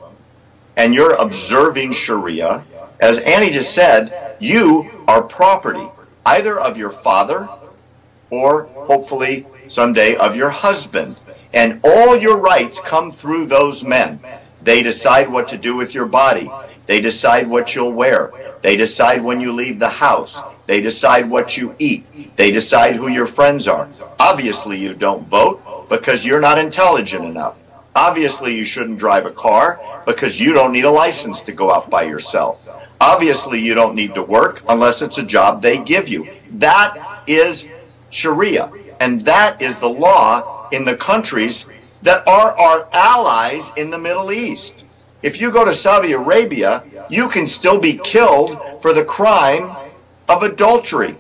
and 0.76 0.96
you're 0.96 1.14
observing 1.14 1.94
Sharia, 1.94 2.64
as 3.00 3.20
Annie 3.20 3.52
just 3.52 3.76
said, 3.76 4.36
you 4.40 4.90
are 5.08 5.22
property 5.22 5.88
either 6.26 6.60
of 6.60 6.76
your 6.76 6.90
father 6.90 7.48
or 8.32 8.64
hopefully 8.64 9.46
someday 9.68 10.16
of 10.16 10.36
your 10.36 10.50
husband. 10.50 11.16
And 11.54 11.80
all 11.84 12.18
your 12.18 12.38
rights 12.38 12.80
come 12.80 13.12
through 13.12 13.48
those 13.48 13.84
men. 13.84 14.20
They 14.64 14.84
decide 14.84 15.30
what 15.30 15.48
to 15.50 15.58
do 15.58 15.76
with 15.76 15.94
your 15.94 16.06
body. 16.06 16.50
They 16.88 17.02
decide 17.02 17.48
what 17.48 17.74
you'll 17.76 17.94
wear. 17.94 18.32
They 18.62 18.76
decide 18.76 19.24
when 19.24 19.40
you 19.40 19.54
leave 19.54 19.80
the 19.80 19.90
house. 19.90 20.40
They 20.66 20.82
decide 20.82 21.30
what 21.30 21.56
you 21.56 21.76
eat. 21.80 22.36
They 22.36 22.52
decide 22.52 22.96
who 22.96 23.08
your 23.08 23.28
friends 23.28 23.68
are. 23.68 23.88
Obviously, 24.20 24.78
you 24.78 24.94
don't 24.94 25.28
vote 25.28 25.88
because 25.90 26.26
you're 26.26 26.42
not 26.42 26.60
intelligent 26.60 27.24
enough. 27.24 27.56
Obviously, 27.96 28.56
you 28.56 28.66
shouldn't 28.66 29.00
drive 29.00 29.26
a 29.26 29.32
car 29.32 29.80
because 30.06 30.40
you 30.40 30.54
don't 30.54 30.72
need 30.72 30.86
a 30.86 30.92
license 30.92 31.42
to 31.42 31.52
go 31.52 31.72
out 31.72 31.90
by 31.90 32.04
yourself. 32.04 32.68
Obviously, 33.00 33.60
you 33.60 33.74
don't 33.74 33.96
need 33.96 34.14
to 34.16 34.24
work 34.24 34.62
unless 34.68 35.02
it's 35.02 35.18
a 35.18 35.24
job 35.24 35.62
they 35.62 35.78
give 35.78 36.08
you. 36.08 36.28
That 36.54 37.24
is 37.28 37.66
Sharia. 38.10 38.72
And 39.00 39.22
that 39.22 39.62
is 39.62 39.78
the 39.78 39.90
law 39.90 40.57
in 40.72 40.86
the 40.86 40.96
countries 40.96 41.66
that 42.02 42.28
are 42.28 42.58
our 42.58 42.88
allies 42.94 43.72
in 43.76 43.90
the 43.90 43.98
Middle 43.98 44.32
East. 44.32 44.84
If 45.24 45.42
you 45.42 45.52
go 45.52 45.66
to 45.66 45.74
Saudi 45.74 46.14
Arabia, 46.14 46.84
you 47.10 47.28
can 47.28 47.48
still 47.48 47.80
be 47.80 47.94
killed 48.04 48.60
for 48.82 48.94
the 48.94 49.04
crime 49.04 49.76
of 50.30 50.44
adultery. 50.44 51.16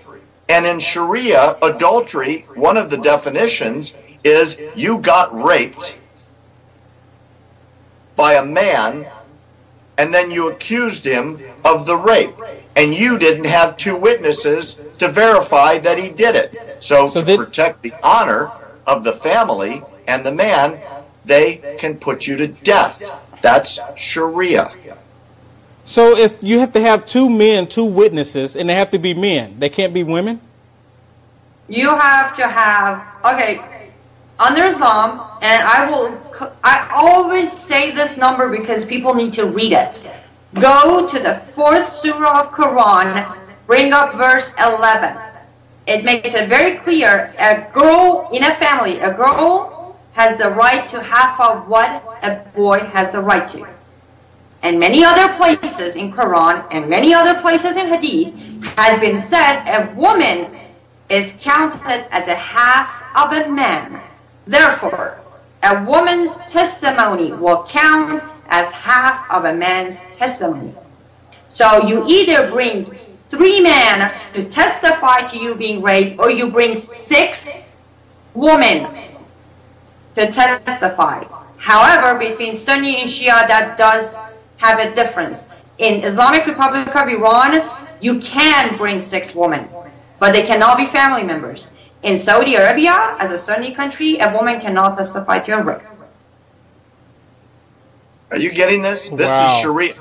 And 0.50 0.66
in 0.66 0.80
Sharia, 0.80 1.58
adultery, 1.62 2.46
one 2.56 2.78
of 2.78 2.90
the 2.90 2.98
definitions 2.98 3.94
is 4.24 4.58
you 4.76 5.00
got 5.00 5.34
raped 5.42 5.98
by 8.16 8.36
a 8.36 8.46
man 8.46 9.06
and 9.98 10.14
then 10.14 10.30
you 10.32 10.50
accused 10.50 11.04
him 11.04 11.40
of 11.66 11.86
the 11.86 11.96
rape 11.98 12.34
and 12.76 12.94
you 12.94 13.18
didn't 13.18 13.46
have 13.46 13.78
two 13.78 13.96
witnesses 13.96 14.80
to 15.00 15.08
verify 15.08 15.80
that 15.80 15.98
he 15.98 16.10
did 16.10 16.36
it. 16.36 16.78
So, 16.80 17.08
So 17.08 17.22
to 17.22 17.26
did- 17.26 17.38
protect 17.40 17.82
the 17.82 17.94
honor 18.04 18.52
of 18.88 19.04
the 19.04 19.14
family 19.14 19.84
and 20.08 20.26
the 20.26 20.32
man, 20.32 20.80
they 21.26 21.76
can 21.78 21.98
put 21.98 22.26
you 22.26 22.38
to 22.38 22.48
death. 22.48 23.04
That's 23.42 23.80
Sharia. 23.96 24.72
So 25.84 26.18
if 26.18 26.36
you 26.42 26.60
have 26.60 26.72
to 26.74 26.82
have 26.82 27.06
two 27.06 27.30
men, 27.30 27.68
two 27.68 27.86
witnesses, 27.86 28.56
and 28.56 28.70
they 28.70 28.74
have 28.74 28.90
to 28.92 29.00
be 29.00 29.14
men, 29.14 29.60
they 29.60 29.70
can't 29.70 29.94
be 29.94 30.04
women. 30.04 30.42
You 31.70 31.90
have 31.98 32.36
to 32.38 32.48
have 32.48 33.06
okay 33.26 33.62
under 34.40 34.66
Islam, 34.66 35.22
and 35.42 35.64
I 35.64 35.90
will. 35.90 36.18
I 36.64 36.90
always 36.94 37.52
say 37.52 37.92
this 37.92 38.18
number 38.18 38.50
because 38.50 38.86
people 38.86 39.14
need 39.14 39.34
to 39.34 39.46
read 39.46 39.74
it. 39.74 39.96
Go 40.56 41.08
to 41.08 41.20
the 41.20 41.36
fourth 41.36 41.94
surah 41.96 42.42
of 42.42 42.52
Quran, 42.52 43.38
bring 43.66 43.92
up 43.92 44.16
verse 44.16 44.54
11. 44.60 45.18
It 45.88 46.04
makes 46.04 46.34
it 46.34 46.50
very 46.50 46.78
clear. 46.78 47.34
A 47.40 47.72
girl 47.74 48.30
in 48.34 48.44
a 48.44 48.54
family, 48.56 49.00
a 49.00 49.14
girl 49.14 49.98
has 50.14 50.38
the 50.38 50.50
right 50.50 50.88
to 50.90 51.02
half 51.02 51.40
of 51.40 51.68
what 51.70 52.04
a 52.22 52.44
boy 52.54 52.80
has 52.80 53.14
the 53.14 53.22
right 53.22 53.48
to. 53.50 53.66
And 54.64 54.80
many 54.80 55.06
other 55.06 55.34
places 55.36 55.96
in 55.96 56.12
Quran 56.12 56.66
and 56.72 56.90
many 56.90 57.14
other 57.14 57.40
places 57.40 57.78
in 57.78 57.88
Hadith 57.88 58.34
has 58.76 59.00
been 59.00 59.22
said 59.22 59.64
a 59.66 59.94
woman 59.96 60.58
is 61.10 61.34
counted 61.40 62.06
as 62.12 62.28
a 62.28 62.36
half 62.36 62.90
of 63.16 63.32
a 63.32 63.50
man. 63.50 64.02
Therefore, 64.46 65.20
a 65.64 65.84
woman's 65.86 66.36
testimony 66.50 67.32
will 67.32 67.64
count 67.70 68.24
as 68.50 68.72
half 68.74 69.30
of 69.32 69.46
a 69.46 69.54
man's 69.54 70.02
testimony. 70.18 70.74
So 71.48 71.88
you 71.88 72.06
either 72.08 72.52
bring 72.52 72.94
three 73.30 73.62
men 73.62 74.14
to 74.34 74.44
testify 74.50 75.28
to 75.28 75.38
you 75.38 75.56
being 75.56 75.82
raped, 75.82 76.20
or 76.20 76.32
you 76.32 76.50
bring 76.50 76.76
six 76.76 77.68
women 78.34 78.88
to 80.16 80.32
testify. 80.32 81.24
However, 81.58 82.18
between 82.18 82.56
Sunni 82.56 82.98
and 83.02 83.10
Shia, 83.10 83.48
that 83.48 83.78
does 83.78 84.16
have 84.58 84.80
a 84.80 84.96
difference. 84.96 85.46
In 85.80 86.04
Islamic 86.04 86.46
Republic 86.48 86.96
of 86.96 87.08
Iran, 87.08 87.70
you 88.00 88.20
can 88.20 88.78
bring 88.78 89.02
six 89.02 89.36
women, 89.36 89.68
but 90.20 90.32
they 90.34 90.44
cannot 90.44 90.78
be 90.78 90.86
family 90.88 91.24
members. 91.24 91.64
In 92.04 92.18
Saudi 92.18 92.56
Arabia, 92.56 93.16
as 93.20 93.32
a 93.32 93.38
Sunni 93.38 93.74
country, 93.74 94.18
a 94.20 94.32
woman 94.34 94.60
cannot 94.62 94.98
testify 94.98 95.40
to 95.40 95.52
a 95.60 95.64
rape. 95.64 95.82
Are 98.32 98.38
you 98.38 98.52
getting 98.52 98.82
this? 98.82 99.10
This 99.10 99.30
Wow. 99.30 99.46
is 99.46 99.52
Sharia. 99.52 99.96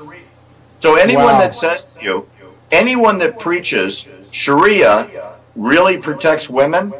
So 0.80 0.94
anyone 0.96 1.26
Wow. 1.26 1.38
that 1.38 1.54
says 1.54 1.84
to 1.86 2.04
you, 2.04 2.28
anyone 2.72 3.18
that 3.18 3.38
preaches 3.38 4.06
Sharia 4.32 5.32
really 5.54 5.96
protects 5.98 6.48
women 6.48 6.92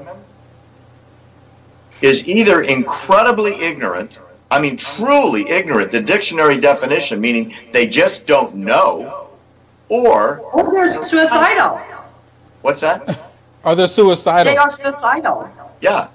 is 2.02 2.26
either 2.29 2.62
incredibly 2.62 3.55
ignorant, 3.55 4.18
I 4.50 4.61
mean 4.61 4.76
truly 4.76 5.48
ignorant, 5.48 5.92
the 5.92 6.00
dictionary 6.00 6.61
definition, 6.61 7.20
meaning 7.20 7.55
they 7.72 7.87
just 7.87 8.26
don't 8.26 8.55
know, 8.55 9.29
or, 9.88 10.38
Or 10.52 10.72
they're 10.72 10.88
suicidal. 11.02 11.81
what's 12.62 12.81
that? 12.83 13.18
Are 13.64 13.74
they 13.74 13.87
suicidal? 13.87 14.52
They 14.52 14.57
are 14.57 14.76
suicidal. 14.79 15.50
Yeah. 15.81 16.09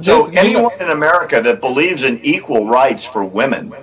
So 0.00 0.22
This- 0.24 0.28
you 0.28 0.52
know- 0.54 0.68
anyone 0.68 0.80
in 0.80 0.90
America 0.90 1.40
that 1.42 1.60
believes 1.60 2.04
in 2.04 2.20
equal 2.22 2.68
rights 2.68 3.04
for 3.04 3.24
women 3.24 3.74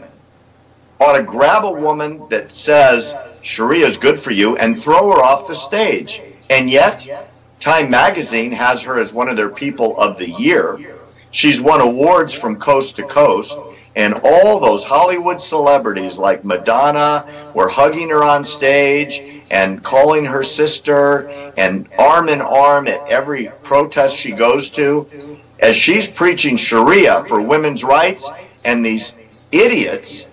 ought 1.01 1.17
to 1.17 1.23
grab 1.23 1.65
a 1.65 1.71
woman 1.71 2.21
that 2.29 2.55
says 2.55 3.13
Sharia 3.45 3.85
is 3.85 3.97
good 3.97 4.19
for 4.19 4.31
you 4.31 4.57
and 4.57 4.81
throw 4.81 5.11
her 5.11 5.21
off 5.21 5.47
the 5.47 5.53
stage. 5.53 6.19
And 6.49 6.67
yet, 6.67 7.29
Time 7.59 7.91
Magazine 7.91 8.51
has 8.51 8.81
her 8.81 8.99
as 8.99 9.13
one 9.13 9.29
of 9.29 9.37
their 9.37 9.49
people 9.49 9.97
of 9.99 10.17
the 10.17 10.31
year. 10.31 10.95
She's 11.29 11.61
won 11.61 11.79
awards 11.79 12.33
from 12.33 12.59
coast 12.59 12.95
to 12.95 13.03
coast, 13.03 13.55
and 13.95 14.15
all 14.23 14.59
those 14.59 14.83
Hollywood 14.83 15.39
celebrities 15.39 16.17
like 16.17 16.43
Madonna 16.43 17.51
were 17.53 17.69
hugging 17.69 18.09
her 18.09 18.23
on 18.23 18.43
stage 18.43 19.43
and 19.51 19.83
calling 19.83 20.25
her 20.25 20.43
sister 20.43 21.27
and 21.55 21.87
arm 21.99 22.29
in 22.29 22.41
arm 22.41 22.87
at 22.87 23.07
every 23.07 23.51
protest 23.61 24.17
she 24.17 24.31
goes 24.31 24.71
to 24.71 25.37
as 25.59 25.77
she's 25.77 26.07
preaching 26.07 26.57
Sharia 26.57 27.23
for 27.27 27.39
women's 27.41 27.83
rights, 27.83 28.27
and 28.63 28.83
these 28.83 29.13
idiots 29.51 30.25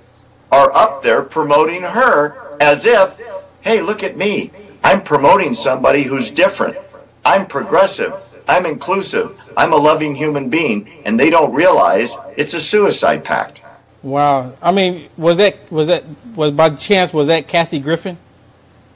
are 0.50 0.72
up 0.72 1.02
there 1.02 1.22
promoting 1.22 1.82
her 1.82 2.51
as 2.62 2.86
if, 2.86 3.20
hey, 3.60 3.82
look 3.82 4.02
at 4.02 4.16
me. 4.16 4.50
I'm 4.84 5.02
promoting 5.02 5.54
somebody 5.54 6.04
who's 6.04 6.30
different. 6.30 6.76
I'm 7.24 7.46
progressive. 7.46 8.14
I'm 8.48 8.66
inclusive. 8.66 9.40
I'm 9.56 9.72
a 9.72 9.76
loving 9.76 10.14
human 10.14 10.48
being. 10.48 10.88
And 11.04 11.18
they 11.18 11.28
don't 11.28 11.52
realize 11.52 12.16
it's 12.36 12.54
a 12.54 12.60
suicide 12.60 13.24
pact. 13.24 13.62
Wow. 14.02 14.52
I 14.62 14.72
mean, 14.72 15.08
was 15.16 15.36
that 15.36 15.70
was 15.70 15.88
that 15.88 16.04
was 16.34 16.50
by 16.52 16.70
chance 16.70 17.12
was 17.12 17.28
that 17.28 17.46
Kathy 17.46 17.78
Griffin? 17.78 18.16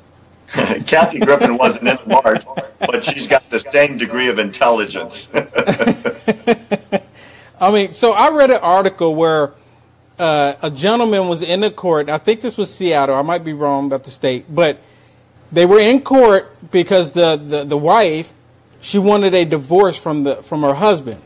Kathy 0.87 1.21
Griffin 1.21 1.57
wasn't 1.57 1.89
in 1.89 1.97
the 1.97 2.07
March, 2.07 2.45
but 2.81 3.05
she's 3.05 3.27
got 3.27 3.49
the 3.51 3.61
same 3.61 3.99
degree 3.99 4.29
of 4.29 4.39
intelligence. 4.39 5.29
I 7.61 7.71
mean, 7.71 7.95
so 7.95 8.12
I 8.12 8.31
read 8.31 8.51
an 8.51 8.61
article 8.62 9.14
where 9.14 9.53
uh, 10.19 10.55
a 10.62 10.71
gentleman 10.71 11.29
was 11.29 11.43
in 11.43 11.61
the 11.61 11.71
court. 11.71 12.09
I 12.09 12.19
think 12.19 12.41
this 12.41 12.57
was 12.57 12.73
Seattle. 12.73 13.17
I 13.17 13.23
might 13.23 13.45
be 13.45 13.53
wrong 13.53 13.87
about 13.87 14.05
the 14.05 14.11
state, 14.11 14.47
but 14.53 14.81
they 15.53 15.67
were 15.67 15.79
in 15.79 16.03
court 16.03 16.57
because 16.71 17.12
the, 17.12 17.37
the, 17.37 17.64
the 17.64 17.77
wife 17.77 18.33
she 18.81 18.99
wanted 18.99 19.35
a 19.35 19.45
divorce 19.45 19.97
from 19.97 20.23
the 20.23 20.37
from 20.37 20.62
her 20.62 20.75
husband. 20.75 21.21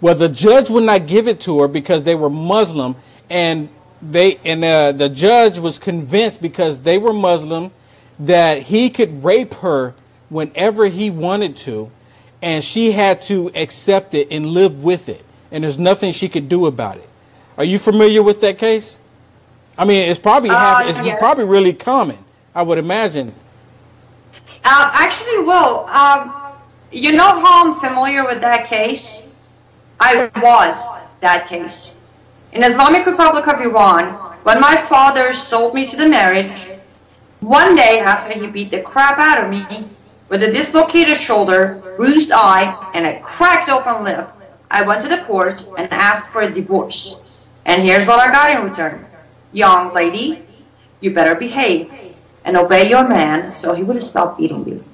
Well, 0.00 0.14
the 0.14 0.28
judge 0.28 0.70
would 0.70 0.84
not 0.84 1.06
give 1.06 1.28
it 1.28 1.40
to 1.42 1.60
her 1.60 1.68
because 1.68 2.04
they 2.04 2.14
were 2.14 2.30
Muslim, 2.30 2.96
and 3.30 3.68
they 4.02 4.38
and 4.44 4.64
uh, 4.64 4.92
the 4.92 5.08
judge 5.08 5.58
was 5.58 5.78
convinced 5.78 6.42
because 6.42 6.82
they 6.82 6.98
were 6.98 7.12
Muslim 7.12 7.70
that 8.18 8.62
he 8.62 8.90
could 8.90 9.22
rape 9.22 9.54
her 9.54 9.94
whenever 10.28 10.86
he 10.86 11.10
wanted 11.10 11.56
to, 11.56 11.90
and 12.42 12.64
she 12.64 12.92
had 12.92 13.22
to 13.22 13.50
accept 13.54 14.14
it 14.14 14.28
and 14.30 14.46
live 14.46 14.82
with 14.82 15.08
it, 15.08 15.24
and 15.50 15.64
there's 15.64 15.78
nothing 15.78 16.12
she 16.12 16.28
could 16.28 16.48
do 16.48 16.66
about 16.66 16.96
it. 16.96 17.08
Are 17.58 17.64
you 17.64 17.78
familiar 17.78 18.22
with 18.22 18.40
that 18.42 18.58
case? 18.58 18.98
I 19.78 19.84
mean, 19.84 20.08
it's 20.10 20.18
probably 20.20 20.50
Uh, 20.50 20.54
happen- 20.56 20.88
it's 20.88 21.00
yes. 21.00 21.18
probably 21.18 21.44
really 21.44 21.72
common. 21.72 22.18
I 22.54 22.62
would 22.62 22.78
imagine. 22.78 23.34
Um, 24.64 24.90
actually, 24.92 25.38
Will, 25.40 25.86
um, 25.92 26.32
you 26.90 27.12
know 27.12 27.38
how 27.40 27.64
I'm 27.64 27.74
familiar 27.80 28.24
with 28.24 28.40
that 28.40 28.66
case? 28.68 29.22
I 30.00 30.30
was 30.42 30.76
that 31.20 31.48
case. 31.48 31.94
In 32.52 32.62
Islamic 32.62 33.06
Republic 33.06 33.46
of 33.46 33.60
Iran, 33.60 34.14
when 34.44 34.60
my 34.60 34.76
father 34.76 35.32
sold 35.32 35.74
me 35.74 35.86
to 35.86 35.96
the 35.96 36.08
marriage, 36.08 36.52
one 37.40 37.76
day 37.76 38.00
after 38.00 38.32
he 38.38 38.46
beat 38.46 38.70
the 38.70 38.80
crap 38.80 39.18
out 39.18 39.42
of 39.44 39.50
me, 39.50 39.64
with 40.28 40.42
a 40.42 40.50
dislocated 40.50 41.18
shoulder, 41.18 41.82
bruised 41.96 42.32
eye, 42.32 42.74
and 42.94 43.06
a 43.06 43.20
cracked 43.20 43.68
open 43.68 44.04
lip, 44.04 44.28
I 44.70 44.82
went 44.82 45.02
to 45.02 45.08
the 45.08 45.18
court 45.18 45.64
and 45.78 45.90
asked 45.92 46.28
for 46.28 46.42
a 46.42 46.50
divorce. 46.50 47.16
And 47.66 47.82
here's 47.82 48.06
what 48.06 48.20
I 48.20 48.32
got 48.32 48.56
in 48.56 48.68
return. 48.68 49.04
Young 49.52 49.92
lady, 49.92 50.42
you 51.00 51.12
better 51.12 51.34
behave 51.34 51.92
and 52.44 52.56
obey 52.56 52.88
your 52.88 53.06
man 53.06 53.50
so 53.50 53.74
he 53.74 53.82
would 53.82 54.00
stop 54.02 54.38
beating 54.38 54.66
you. 54.66 54.84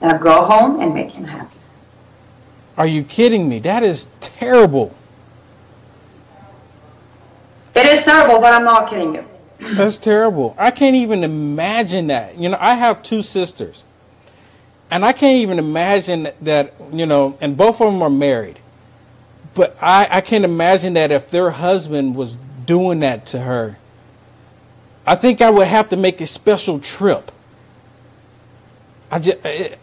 Now 0.00 0.18
go 0.18 0.44
home 0.44 0.80
and 0.80 0.94
make 0.94 1.10
him 1.10 1.24
happy. 1.24 1.56
Are 2.76 2.86
you 2.86 3.02
kidding 3.02 3.48
me? 3.48 3.58
That 3.60 3.82
is 3.82 4.08
terrible. 4.20 4.94
It 7.74 7.86
is 7.86 8.04
terrible, 8.04 8.40
but 8.40 8.52
I'm 8.52 8.64
not 8.64 8.90
kidding 8.90 9.14
you. 9.14 9.24
That's 9.58 9.96
terrible. 9.96 10.54
I 10.58 10.70
can't 10.70 10.96
even 10.96 11.24
imagine 11.24 12.08
that. 12.08 12.38
You 12.38 12.50
know, 12.50 12.58
I 12.60 12.74
have 12.74 13.02
two 13.02 13.22
sisters. 13.22 13.84
And 14.90 15.04
I 15.04 15.12
can't 15.12 15.38
even 15.38 15.58
imagine 15.58 16.28
that, 16.42 16.74
you 16.92 17.06
know, 17.06 17.36
and 17.40 17.56
both 17.56 17.80
of 17.80 17.92
them 17.92 18.02
are 18.02 18.10
married. 18.10 18.58
But 19.58 19.76
I, 19.82 20.06
I 20.08 20.20
can't 20.20 20.44
imagine 20.44 20.94
that 20.94 21.10
if 21.10 21.32
their 21.32 21.50
husband 21.50 22.14
was 22.14 22.36
doing 22.64 23.00
that 23.00 23.26
to 23.26 23.40
her. 23.40 23.76
I 25.04 25.16
think 25.16 25.42
I 25.42 25.50
would 25.50 25.66
have 25.66 25.88
to 25.88 25.96
make 25.96 26.20
a 26.20 26.28
special 26.28 26.78
trip. 26.78 27.32
I 29.10 29.18
just, 29.18 29.44
eh, 29.44 29.70
eh, 29.70 29.74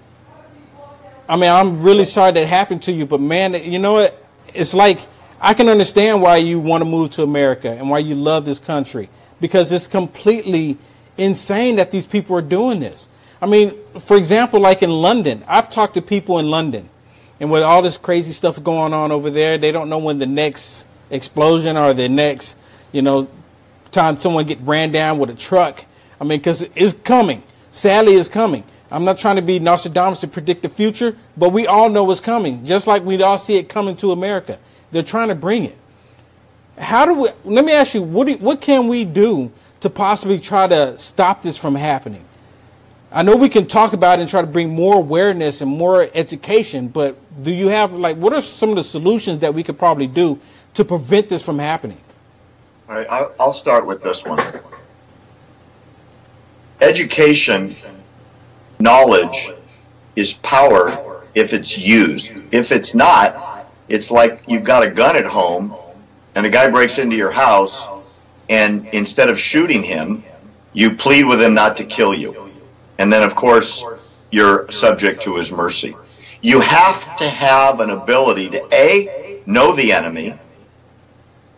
I 1.28 1.36
mean, 1.36 1.50
I'm 1.50 1.82
really 1.82 2.06
sorry 2.06 2.32
that 2.32 2.48
happened 2.48 2.84
to 2.84 2.94
you, 2.94 3.06
but 3.06 3.20
man, 3.20 3.54
you 3.54 3.78
know 3.78 3.92
what? 3.92 4.26
It's 4.54 4.74
like 4.74 5.02
I 5.42 5.54
can 5.54 5.68
understand 5.68 6.22
why 6.22 6.38
you 6.38 6.58
want 6.58 6.80
to 6.80 6.90
move 6.90 7.12
to 7.12 7.24
America 7.24 7.70
and 7.70 7.90
why 7.90 8.00
you 8.00 8.16
love 8.16 8.46
this 8.46 8.60
country 8.60 9.10
because 9.42 9.74
it's 9.74 9.88
completely 9.88 10.78
insane 11.18 11.76
that 11.76 11.92
these 11.92 12.08
people 12.08 12.38
are 12.38 12.42
doing 12.42 12.80
this. 12.80 13.10
I 13.42 13.46
mean, 13.46 13.74
for 14.00 14.16
example, 14.16 14.62
like 14.62 14.84
in 14.84 14.90
London, 14.90 15.44
I've 15.50 15.70
talked 15.70 15.96
to 15.96 16.02
people 16.02 16.40
in 16.40 16.50
London, 16.50 16.88
and 17.40 17.52
with 17.52 17.64
all 17.64 17.82
this 17.82 17.98
crazy 17.98 18.32
stuff 18.32 18.64
going 18.64 18.94
on 18.94 19.12
over 19.12 19.30
there, 19.30 19.58
they 19.58 19.72
don't 19.72 19.90
know 19.90 19.98
when 19.98 20.20
the 20.20 20.26
next 20.26 20.86
explosion 21.10 21.78
or 21.78 21.94
the 21.94 22.08
next, 22.08 22.56
you 22.92 23.02
know, 23.02 23.28
time 23.92 24.18
someone 24.18 24.46
get 24.46 24.60
ran 24.62 24.92
down 24.92 25.18
with 25.18 25.30
a 25.30 25.36
truck. 25.36 25.86
I 26.20 26.24
mean, 26.24 26.40
because 26.40 26.62
it's 26.62 26.94
coming. 26.94 27.44
Sadly, 27.72 28.14
it's 28.14 28.30
coming. 28.30 28.64
I'm 28.90 29.04
not 29.04 29.18
trying 29.18 29.36
to 29.36 29.42
be 29.42 29.60
Nostradamus 29.60 30.22
to 30.22 30.28
predict 30.28 30.62
the 30.62 30.70
future, 30.70 31.18
but 31.36 31.52
we 31.52 31.68
all 31.68 31.90
know 31.90 32.10
it's 32.12 32.22
coming, 32.22 32.66
just 32.66 32.88
like 32.88 33.04
we 33.04 33.22
all 33.22 33.38
see 33.38 33.58
it 33.58 33.68
coming 33.68 33.96
to 33.98 34.12
America. 34.12 34.60
They're 34.92 35.04
trying 35.04 35.30
to 35.30 35.36
bring 35.36 35.66
it. 35.66 35.78
How 36.78 37.06
do 37.06 37.14
we? 37.16 37.30
Let 37.44 37.66
me 37.66 37.74
ask 37.74 37.94
you, 37.94 38.02
what 38.02 38.28
do, 38.28 38.38
what 38.38 38.62
can 38.62 38.88
we 38.88 39.04
do 39.04 39.52
to 39.80 39.90
possibly 39.90 40.40
try 40.40 40.68
to 40.68 40.98
stop 40.98 41.42
this 41.42 41.58
from 41.58 41.76
happening? 41.76 42.24
I 43.12 43.24
know 43.24 43.36
we 43.38 43.50
can 43.50 43.66
talk 43.66 43.94
about 43.94 44.20
it 44.20 44.24
and 44.24 44.30
try 44.30 44.42
to 44.42 44.48
bring 44.48 44.70
more 44.70 44.96
awareness 44.96 45.62
and 45.62 45.72
more 45.72 46.10
education, 46.14 46.90
but 46.90 47.18
do 47.42 47.54
you 47.54 47.68
have 47.70 47.94
like 47.94 48.18
what 48.18 48.34
are 48.34 48.42
some 48.42 48.70
of 48.70 48.76
the 48.76 48.84
solutions 48.84 49.40
that 49.40 49.54
we 49.54 49.64
could 49.64 49.78
probably 49.78 50.08
do 50.08 50.40
to 50.74 50.86
prevent 50.86 51.30
this 51.30 51.44
from 51.44 51.60
happening? 51.60 52.02
All 52.88 52.96
right, 52.96 53.08
I'll, 53.10 53.34
I'll 53.40 53.54
start 53.54 53.86
with 53.86 54.04
this 54.04 54.24
one. 54.24 54.42
Education, 56.82 57.76
knowledge 58.80 59.50
is 60.16 60.34
power 60.34 61.24
if 61.34 61.54
it's 61.54 61.78
used. 61.78 62.32
If 62.52 62.72
it's 62.72 62.94
not, 62.94 63.68
it's 63.88 64.12
like 64.12 64.42
you've 64.48 64.64
got 64.64 64.84
a 64.84 64.90
gun 64.90 65.16
at 65.16 65.26
home 65.26 65.76
and 66.36 66.46
a 66.46 66.50
guy 66.50 66.70
breaks 66.70 66.98
into 66.98 67.16
your 67.16 67.32
house 67.32 67.88
and 68.50 68.88
instead 68.88 69.30
of 69.30 69.40
shooting 69.40 69.82
him, 69.82 70.24
you 70.74 70.96
plead 70.96 71.26
with 71.26 71.42
him 71.42 71.54
not 71.54 71.78
to 71.78 71.86
kill 71.86 72.14
you. 72.14 72.52
And 72.98 73.12
then, 73.12 73.24
of 73.24 73.36
course, 73.36 73.84
you're 74.32 74.70
subject 74.72 75.24
to 75.24 75.36
his 75.36 75.52
mercy. 75.52 75.96
You 76.46 76.60
have 76.60 77.18
to 77.18 77.28
have 77.28 77.80
an 77.80 77.90
ability 77.90 78.50
to 78.52 78.68
A, 78.72 79.42
know 79.48 79.76
the 79.76 79.92
enemy, 79.92 80.38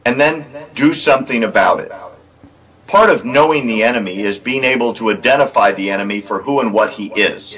and 0.06 0.18
then 0.18 0.46
do 0.76 0.94
something 0.94 1.44
about 1.44 1.82
it. 1.82 1.92
Part 2.88 3.10
of 3.10 3.26
knowing 3.26 3.68
the 3.68 3.84
enemy 3.84 4.20
is 4.20 4.40
being 4.40 4.64
able 4.64 4.94
to 4.94 5.12
identify 5.12 5.74
the 5.74 5.90
enemy 5.90 6.22
for 6.22 6.42
who 6.42 6.62
and 6.62 6.74
what 6.74 6.92
he 6.92 7.08
is. 7.08 7.58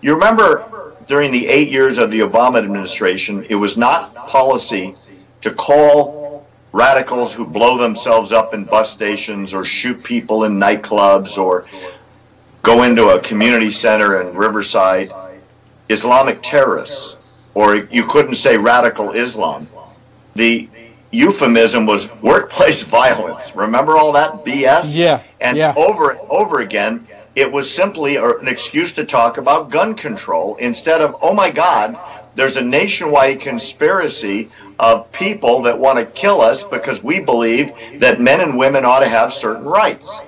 You 0.00 0.14
remember 0.14 0.94
during 1.08 1.30
the 1.30 1.46
eight 1.46 1.68
years 1.68 1.98
of 1.98 2.10
the 2.10 2.20
Obama 2.20 2.56
administration, 2.64 3.44
it 3.50 3.56
was 3.56 3.76
not 3.76 4.14
policy 4.14 4.94
to 5.42 5.50
call 5.50 6.46
radicals 6.72 7.34
who 7.34 7.44
blow 7.44 7.76
themselves 7.76 8.32
up 8.32 8.54
in 8.54 8.64
bus 8.64 8.90
stations 8.90 9.52
or 9.52 9.66
shoot 9.66 10.02
people 10.02 10.44
in 10.44 10.58
nightclubs 10.58 11.36
or 11.36 11.66
go 12.62 12.82
into 12.82 13.10
a 13.10 13.20
community 13.20 13.70
center 13.70 14.22
in 14.22 14.34
Riverside 14.34 15.12
Islamic 15.88 16.40
terrorists, 16.42 17.16
or 17.54 17.76
you 17.76 18.06
couldn't 18.06 18.36
say 18.36 18.56
radical 18.56 19.12
Islam. 19.12 19.66
The 20.34 20.68
euphemism 21.10 21.86
was 21.86 22.08
workplace 22.22 22.82
violence. 23.00 23.54
Remember 23.54 23.96
all 23.96 24.12
that 24.12 24.44
BS? 24.44 24.94
Yeah, 24.94 25.22
And 25.40 25.56
yeah. 25.56 25.74
over 25.76 26.12
and 26.12 26.20
over 26.30 26.60
again, 26.60 27.06
it 27.34 27.50
was 27.50 27.72
simply 27.72 28.16
an 28.16 28.48
excuse 28.48 28.92
to 28.94 29.04
talk 29.04 29.38
about 29.38 29.70
gun 29.70 29.94
control 29.94 30.56
instead 30.56 31.00
of, 31.00 31.16
oh 31.22 31.34
my 31.34 31.50
God, 31.50 31.98
there's 32.34 32.56
a 32.56 32.62
nationwide 32.62 33.40
conspiracy 33.40 34.50
of 34.78 35.10
people 35.12 35.62
that 35.62 35.78
want 35.78 35.98
to 35.98 36.04
kill 36.04 36.40
us 36.40 36.62
because 36.62 37.02
we 37.02 37.20
believe 37.20 37.72
that 38.00 38.20
men 38.20 38.40
and 38.40 38.58
women 38.58 38.84
ought 38.84 39.00
to 39.00 39.08
have 39.08 39.32
certain 39.32 39.64
rights. 39.64 40.20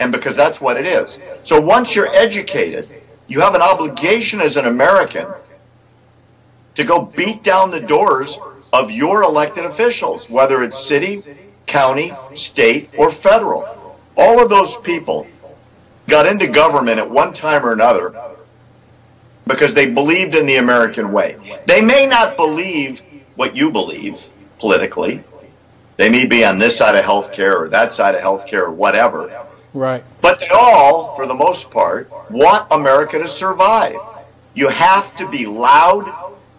And 0.00 0.10
because 0.10 0.34
that's 0.34 0.60
what 0.60 0.76
it 0.76 0.86
is. 0.86 1.18
So 1.44 1.60
once 1.60 1.94
you're 1.94 2.12
educated, 2.14 2.88
you 3.32 3.40
have 3.40 3.54
an 3.54 3.62
obligation 3.62 4.42
as 4.42 4.56
an 4.56 4.66
American 4.66 5.26
to 6.74 6.84
go 6.84 7.00
beat 7.00 7.42
down 7.42 7.70
the 7.70 7.80
doors 7.80 8.38
of 8.74 8.90
your 8.90 9.22
elected 9.22 9.64
officials, 9.64 10.28
whether 10.28 10.62
it's 10.62 10.78
city, 10.78 11.22
county, 11.66 12.12
state, 12.34 12.90
or 12.98 13.10
federal. 13.10 13.96
All 14.18 14.42
of 14.42 14.50
those 14.50 14.76
people 14.76 15.26
got 16.08 16.26
into 16.26 16.46
government 16.46 16.98
at 16.98 17.08
one 17.08 17.32
time 17.32 17.64
or 17.64 17.72
another 17.72 18.14
because 19.46 19.72
they 19.72 19.86
believed 19.86 20.34
in 20.34 20.44
the 20.44 20.56
American 20.56 21.10
way. 21.10 21.62
They 21.66 21.80
may 21.80 22.06
not 22.06 22.36
believe 22.36 23.00
what 23.36 23.56
you 23.56 23.70
believe 23.70 24.22
politically. 24.58 25.24
They 25.96 26.10
may 26.10 26.26
be 26.26 26.44
on 26.44 26.58
this 26.58 26.76
side 26.76 26.96
of 26.96 27.04
healthcare 27.04 27.58
or 27.58 27.70
that 27.70 27.94
side 27.94 28.14
of 28.14 28.20
healthcare 28.20 28.64
or 28.64 28.72
whatever. 28.72 29.46
Right. 29.74 30.04
But 30.20 30.40
they 30.40 30.48
all, 30.48 31.16
for 31.16 31.26
the 31.26 31.34
most 31.34 31.70
part, 31.70 32.10
want 32.30 32.66
America 32.70 33.18
to 33.18 33.28
survive. 33.28 33.96
You 34.54 34.68
have 34.68 35.16
to 35.16 35.28
be 35.28 35.46
loud 35.46 36.12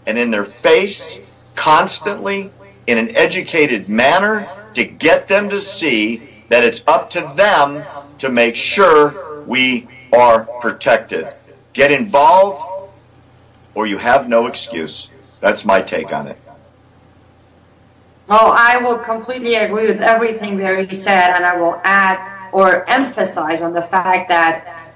and 0.07 0.18
in 0.18 0.32
their 0.32 0.45
face 0.45 1.20
constantly 1.55 2.51
in 2.88 2.97
an 2.97 3.16
educated 3.16 3.88
manner 3.88 4.47
to 4.74 4.84
get 4.84 5.28
them 5.28 5.49
to 5.49 5.61
see 5.61 6.28
that 6.49 6.64
it's 6.64 6.82
up 6.88 7.11
to 7.11 7.34
them 7.36 7.84
to 8.20 8.30
make 8.30 8.55
sure 8.55 9.43
we 9.45 9.88
are 10.11 10.45
protected. 10.61 11.28
Get 11.74 11.91
involved 11.91 12.91
or 13.76 13.86
you 13.88 13.97
have 13.97 14.28
no 14.28 14.47
excuse. 14.47 15.09
That's 15.39 15.66
my 15.66 15.82
take 15.82 16.11
on 16.11 16.28
it. 16.28 16.38
Well, 18.28 18.53
I 18.55 18.78
will 18.78 18.97
completely 18.99 19.55
agree 19.55 19.86
with 19.86 20.01
everything 20.01 20.57
Barry 20.57 20.93
said, 20.95 21.36
and 21.36 21.45
I 21.45 21.57
will 21.57 21.80
add 21.84 22.42
or 22.54 22.89
emphasize 22.89 23.62
on 23.62 23.74
the 23.74 23.82
fact 23.82 24.30
that 24.30 24.93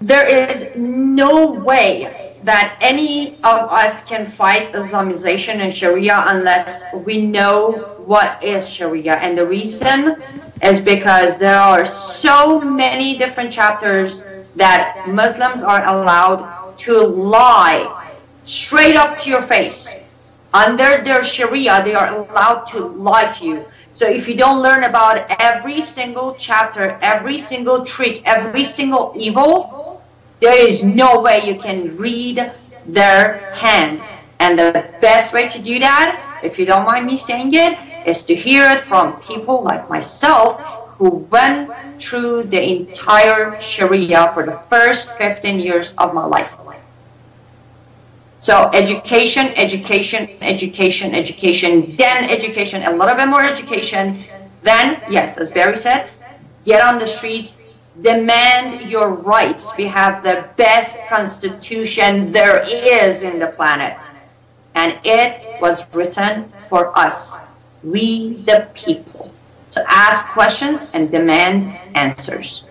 there 0.00 0.26
is 0.26 0.76
no 0.76 1.50
way 1.50 2.36
that 2.44 2.76
any 2.80 3.34
of 3.38 3.70
us 3.70 4.04
can 4.04 4.24
fight 4.24 4.72
Islamization 4.72 5.56
and 5.56 5.74
Sharia 5.74 6.24
unless 6.28 6.84
we 7.04 7.26
know 7.26 7.72
what 8.06 8.42
is 8.42 8.68
Sharia. 8.68 9.16
And 9.16 9.36
the 9.36 9.46
reason 9.46 10.22
is 10.62 10.80
because 10.80 11.38
there 11.38 11.58
are 11.58 11.84
so 11.84 12.60
many 12.60 13.18
different 13.18 13.52
chapters 13.52 14.22
that 14.56 15.08
Muslims 15.08 15.62
are 15.62 15.84
allowed 15.86 16.76
to 16.78 17.00
lie 17.02 18.08
straight 18.44 18.96
up 18.96 19.18
to 19.20 19.30
your 19.30 19.42
face. 19.42 19.92
Under 20.54 21.02
their 21.02 21.22
Sharia, 21.24 21.82
they 21.84 21.94
are 21.94 22.08
allowed 22.16 22.64
to 22.66 22.78
lie 22.78 23.30
to 23.32 23.44
you. 23.44 23.64
So 23.98 24.06
if 24.06 24.28
you 24.28 24.36
don't 24.36 24.62
learn 24.62 24.84
about 24.84 25.26
every 25.40 25.82
single 25.82 26.36
chapter, 26.38 26.96
every 27.02 27.40
single 27.40 27.84
trick, 27.84 28.22
every 28.24 28.62
single 28.62 29.12
evil, 29.16 30.00
there 30.38 30.54
is 30.54 30.84
no 30.84 31.20
way 31.20 31.42
you 31.44 31.58
can 31.58 31.96
read 31.96 32.52
their 32.86 33.52
hand. 33.56 34.00
And 34.38 34.56
the 34.56 34.86
best 35.00 35.32
way 35.32 35.48
to 35.48 35.58
do 35.58 35.80
that, 35.80 36.38
if 36.44 36.60
you 36.60 36.64
don't 36.64 36.86
mind 36.86 37.06
me 37.06 37.16
saying 37.16 37.54
it, 37.54 37.76
is 38.06 38.22
to 38.26 38.36
hear 38.36 38.70
it 38.70 38.82
from 38.82 39.20
people 39.22 39.64
like 39.64 39.90
myself 39.90 40.60
who 40.94 41.26
went 41.34 41.68
through 42.00 42.44
the 42.44 42.62
entire 42.62 43.60
Sharia 43.60 44.30
for 44.32 44.46
the 44.46 44.60
first 44.70 45.10
15 45.18 45.58
years 45.58 45.92
of 45.98 46.14
my 46.14 46.24
life. 46.24 46.57
So 48.40 48.70
education, 48.72 49.48
education, 49.56 50.28
education, 50.40 51.14
education, 51.14 51.96
then 51.96 52.30
education, 52.30 52.82
a 52.84 52.92
little 52.92 53.16
bit 53.16 53.28
more 53.28 53.42
education. 53.42 54.22
Then, 54.62 55.02
yes, 55.10 55.38
as 55.38 55.50
Barry 55.50 55.76
said, 55.76 56.10
get 56.64 56.82
on 56.82 56.98
the 56.98 57.06
streets, 57.06 57.56
demand 58.02 58.88
your 58.88 59.08
rights. 59.08 59.70
We 59.76 59.86
have 59.86 60.22
the 60.22 60.48
best 60.56 60.96
constitution 61.08 62.30
there 62.30 62.62
is 62.62 63.22
in 63.22 63.38
the 63.38 63.48
planet. 63.48 64.00
And 64.74 64.96
it 65.04 65.60
was 65.60 65.92
written 65.92 66.48
for 66.68 66.96
us, 66.96 67.38
we 67.82 68.34
the 68.44 68.68
people, 68.74 69.32
to 69.72 69.84
ask 69.88 70.26
questions 70.26 70.86
and 70.92 71.10
demand 71.10 71.76
answers. 71.96 72.64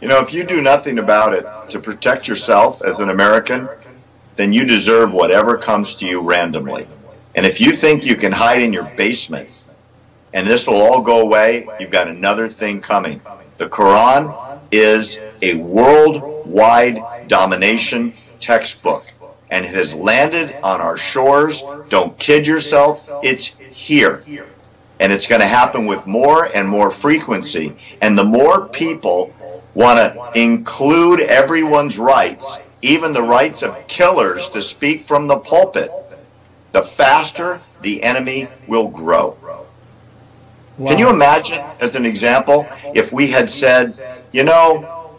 You 0.00 0.08
know, 0.08 0.20
if 0.20 0.32
you 0.32 0.42
do 0.42 0.60
nothing 0.60 0.98
about 0.98 1.32
it 1.32 1.46
to 1.70 1.78
protect 1.78 2.26
yourself 2.26 2.82
as 2.82 2.98
an 2.98 3.10
American, 3.10 3.68
then 4.36 4.52
you 4.52 4.64
deserve 4.64 5.12
whatever 5.12 5.56
comes 5.56 5.94
to 5.96 6.06
you 6.06 6.20
randomly. 6.20 6.86
And 7.34 7.46
if 7.46 7.60
you 7.60 7.72
think 7.72 8.04
you 8.04 8.16
can 8.16 8.32
hide 8.32 8.62
in 8.62 8.72
your 8.72 8.84
basement 8.84 9.50
and 10.32 10.46
this 10.46 10.66
will 10.66 10.80
all 10.80 11.02
go 11.02 11.20
away, 11.20 11.66
you've 11.78 11.90
got 11.90 12.08
another 12.08 12.48
thing 12.48 12.80
coming. 12.80 13.20
The 13.58 13.68
Quran 13.68 14.58
is 14.70 15.18
a 15.42 15.54
worldwide 15.54 17.28
domination 17.28 18.14
textbook 18.40 19.10
and 19.50 19.66
it 19.66 19.74
has 19.74 19.92
landed 19.92 20.54
on 20.62 20.80
our 20.80 20.96
shores. 20.96 21.62
Don't 21.90 22.18
kid 22.18 22.46
yourself, 22.46 23.08
it's 23.22 23.46
here. 23.46 24.24
And 24.98 25.12
it's 25.12 25.26
going 25.26 25.40
to 25.40 25.46
happen 25.46 25.86
with 25.86 26.06
more 26.06 26.44
and 26.44 26.66
more 26.66 26.90
frequency. 26.90 27.76
And 28.00 28.16
the 28.16 28.24
more 28.24 28.68
people 28.68 29.34
want 29.74 29.98
to 29.98 30.40
include 30.40 31.20
everyone's 31.20 31.98
rights 31.98 32.58
even 32.82 33.12
the 33.12 33.22
rights 33.22 33.62
of 33.62 33.86
killers 33.86 34.48
to 34.50 34.62
speak 34.62 35.06
from 35.06 35.26
the 35.26 35.38
pulpit, 35.38 35.90
the 36.72 36.82
faster 36.82 37.60
the 37.80 38.02
enemy 38.02 38.48
will 38.66 38.88
grow. 38.88 39.36
Wow. 40.78 40.88
Can 40.90 40.98
you 40.98 41.10
imagine, 41.10 41.62
as 41.80 41.94
an 41.94 42.06
example, 42.06 42.66
if 42.94 43.12
we 43.12 43.30
had 43.30 43.50
said, 43.50 43.94
you 44.32 44.42
know, 44.42 45.18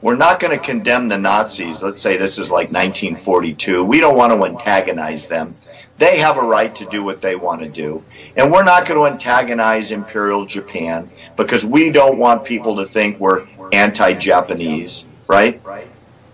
we're 0.00 0.16
not 0.16 0.40
going 0.40 0.56
to 0.56 0.64
condemn 0.64 1.08
the 1.08 1.18
Nazis. 1.18 1.82
Let's 1.82 2.00
say 2.00 2.16
this 2.16 2.38
is 2.38 2.50
like 2.50 2.70
1942. 2.70 3.82
We 3.82 3.98
don't 3.98 4.16
want 4.16 4.32
to 4.32 4.44
antagonize 4.44 5.26
them. 5.26 5.54
They 5.98 6.18
have 6.18 6.36
a 6.36 6.42
right 6.42 6.74
to 6.74 6.84
do 6.86 7.02
what 7.02 7.20
they 7.20 7.36
want 7.36 7.62
to 7.62 7.68
do. 7.68 8.04
And 8.36 8.52
we're 8.52 8.64
not 8.64 8.86
going 8.86 9.00
to 9.00 9.12
antagonize 9.12 9.90
Imperial 9.90 10.44
Japan 10.44 11.10
because 11.36 11.64
we 11.64 11.90
don't 11.90 12.18
want 12.18 12.44
people 12.44 12.76
to 12.76 12.86
think 12.86 13.18
we're 13.18 13.46
anti 13.72 14.12
Japanese, 14.12 15.06
right? 15.26 15.60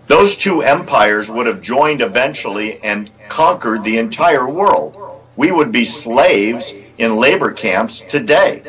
Those 0.07 0.35
two 0.35 0.61
empires 0.61 1.29
would 1.29 1.47
have 1.47 1.61
joined 1.61 2.01
eventually 2.01 2.81
and 2.83 3.09
conquered 3.29 3.83
the 3.83 3.97
entire 3.97 4.47
world. 4.47 4.97
We 5.35 5.51
would 5.51 5.71
be 5.71 5.85
slaves 5.85 6.73
in 6.97 7.15
labor 7.15 7.51
camps 7.51 8.01
today. 8.01 8.61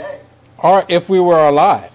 Or 0.59 0.85
if 0.89 1.09
we 1.09 1.20
were 1.20 1.47
alive. 1.47 1.91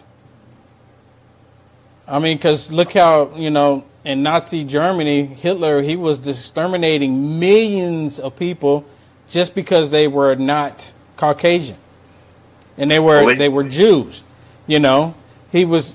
I 2.07 2.19
mean, 2.19 2.37
because 2.37 2.71
look 2.71 2.93
how, 2.93 3.35
you 3.35 3.49
know, 3.49 3.85
in 4.03 4.23
Nazi 4.23 4.63
Germany, 4.63 5.25
Hitler, 5.25 5.81
he 5.81 5.95
was 5.95 6.25
exterminating 6.27 7.39
millions 7.39 8.19
of 8.19 8.35
people 8.35 8.85
just 9.27 9.53
because 9.53 9.91
they 9.91 10.07
were 10.07 10.35
not 10.35 10.91
Caucasian. 11.17 11.77
And 12.77 12.89
they 12.89 12.99
were, 12.99 13.23
well, 13.23 13.27
they, 13.27 13.35
they 13.35 13.49
were 13.49 13.63
Jews, 13.63 14.23
you 14.65 14.79
know. 14.79 15.13
He 15.51 15.65
was 15.65 15.93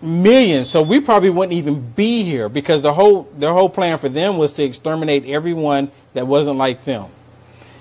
millions. 0.00 0.68
So 0.70 0.82
we 0.82 1.00
probably 1.00 1.30
wouldn't 1.30 1.54
even 1.54 1.80
be 1.92 2.22
here 2.22 2.48
because 2.48 2.82
the 2.82 2.92
whole 2.92 3.22
their 3.36 3.52
whole 3.52 3.68
plan 3.68 3.98
for 3.98 4.08
them 4.08 4.38
was 4.38 4.52
to 4.54 4.64
exterminate 4.64 5.24
everyone 5.26 5.90
that 6.14 6.26
wasn't 6.26 6.56
like 6.56 6.84
them. 6.84 7.06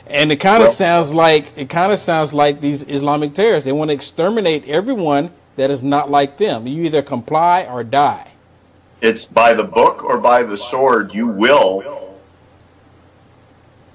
And 0.08 0.32
it 0.32 0.38
kind 0.38 0.64
of 0.64 0.68
well, 0.68 0.76
sounds 0.76 1.14
like 1.14 1.52
it 1.58 1.70
kind 1.70 1.92
of 1.92 2.00
sounds 2.00 2.34
like 2.34 2.62
these 2.62 2.82
Islamic 2.84 3.34
terrorists. 3.34 3.66
They 3.66 3.72
want 3.72 3.90
to 3.90 3.96
exterminate 3.96 4.66
everyone 4.66 5.32
that 5.58 5.70
is 5.70 5.84
not 5.84 6.10
like 6.10 6.38
them. 6.38 6.68
You 6.68 6.84
either 6.84 7.02
comply 7.02 7.64
or 7.64 7.84
die. 7.84 8.32
It's 9.02 9.26
by 9.26 9.54
the 9.54 9.64
book 9.64 10.04
or 10.04 10.18
by 10.18 10.44
the 10.44 10.58
sword. 10.58 11.14
You 11.14 11.28
will 11.28 12.18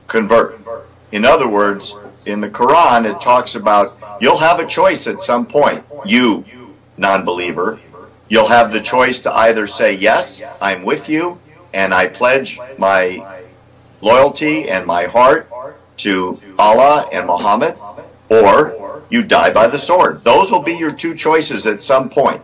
convert. 0.07 0.61
In 1.13 1.25
other 1.25 1.49
words, 1.49 1.95
in 2.27 2.41
the 2.41 2.49
Quran, 2.49 3.11
it 3.11 3.21
talks 3.21 3.55
about 3.55 3.99
you'll 4.21 4.39
have 4.39 4.61
a 4.61 4.67
choice 4.67 5.07
at 5.07 5.21
some 5.21 5.47
point. 5.47 5.85
You, 6.05 6.45
non-believer, 6.99 7.81
you'll 8.33 8.49
have 8.49 8.73
the 8.73 8.81
choice 8.81 9.19
to 9.21 9.31
either 9.31 9.67
say, 9.67 9.93
Yes, 9.93 10.43
I'm 10.61 10.85
with 10.85 11.07
you, 11.09 11.39
and 11.75 11.93
I 11.93 12.09
pledge 12.09 12.59
my 12.79 13.43
loyalty 14.01 14.71
and 14.71 14.87
my 14.87 15.05
heart 15.05 15.51
to 15.99 16.41
Allah 16.59 17.11
and 17.13 17.27
Muhammad, 17.27 17.77
or 18.31 19.05
you 19.11 19.23
die 19.23 19.51
by 19.53 19.67
the 19.67 19.79
sword. 19.79 20.25
Those 20.25 20.51
will 20.51 20.63
be 20.63 20.73
your 20.73 20.93
two 20.93 21.15
choices 21.15 21.67
at 21.67 21.83
some 21.83 22.09
point. 22.09 22.41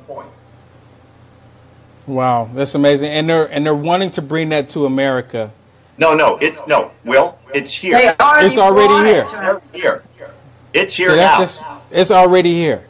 Wow, 2.07 2.51
that's 2.53 2.74
amazing. 2.74 3.11
And 3.11 3.26
they're 3.26 3.51
and 3.51 3.64
they're 3.64 3.74
wanting 3.74 4.11
to 4.12 4.22
bring 4.22 4.51
that 4.51 4.68
to 4.70 4.84
America. 4.84 5.51
No, 5.97 6.14
no, 6.14 6.36
it's 6.36 6.61
no, 6.66 6.91
Will, 7.05 7.39
it's 7.55 7.72
here. 7.72 8.14
it's 8.20 8.59
already 8.59 9.09
here. 9.09 9.26
It's 9.26 9.72
here. 9.72 10.03
It's 10.74 10.95
here 10.95 11.09
so 11.11 11.16
now. 11.16 11.39
Just, 11.39 11.62
it's 11.91 12.11
already 12.11 12.53
here. 12.53 12.84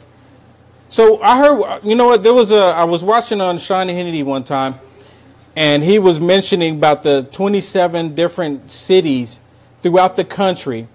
So 0.89 1.21
I 1.21 1.37
heard, 1.37 1.81
you 1.83 1.95
know 1.95 2.07
what? 2.07 2.23
There 2.23 2.33
was 2.33 2.51
a. 2.51 2.57
I 2.57 2.83
was 2.83 3.03
watching 3.03 3.41
on 3.41 3.59
Sean 3.59 3.87
Hannity 3.87 4.23
one 4.23 4.43
time, 4.43 4.79
and 5.55 5.83
he 5.83 5.99
was 5.99 6.19
mentioning 6.19 6.77
about 6.77 7.03
the 7.03 7.27
27 7.31 8.15
different 8.15 8.71
cities 8.71 9.39
throughout 9.77 10.15
the 10.15 10.25
country 10.25 10.87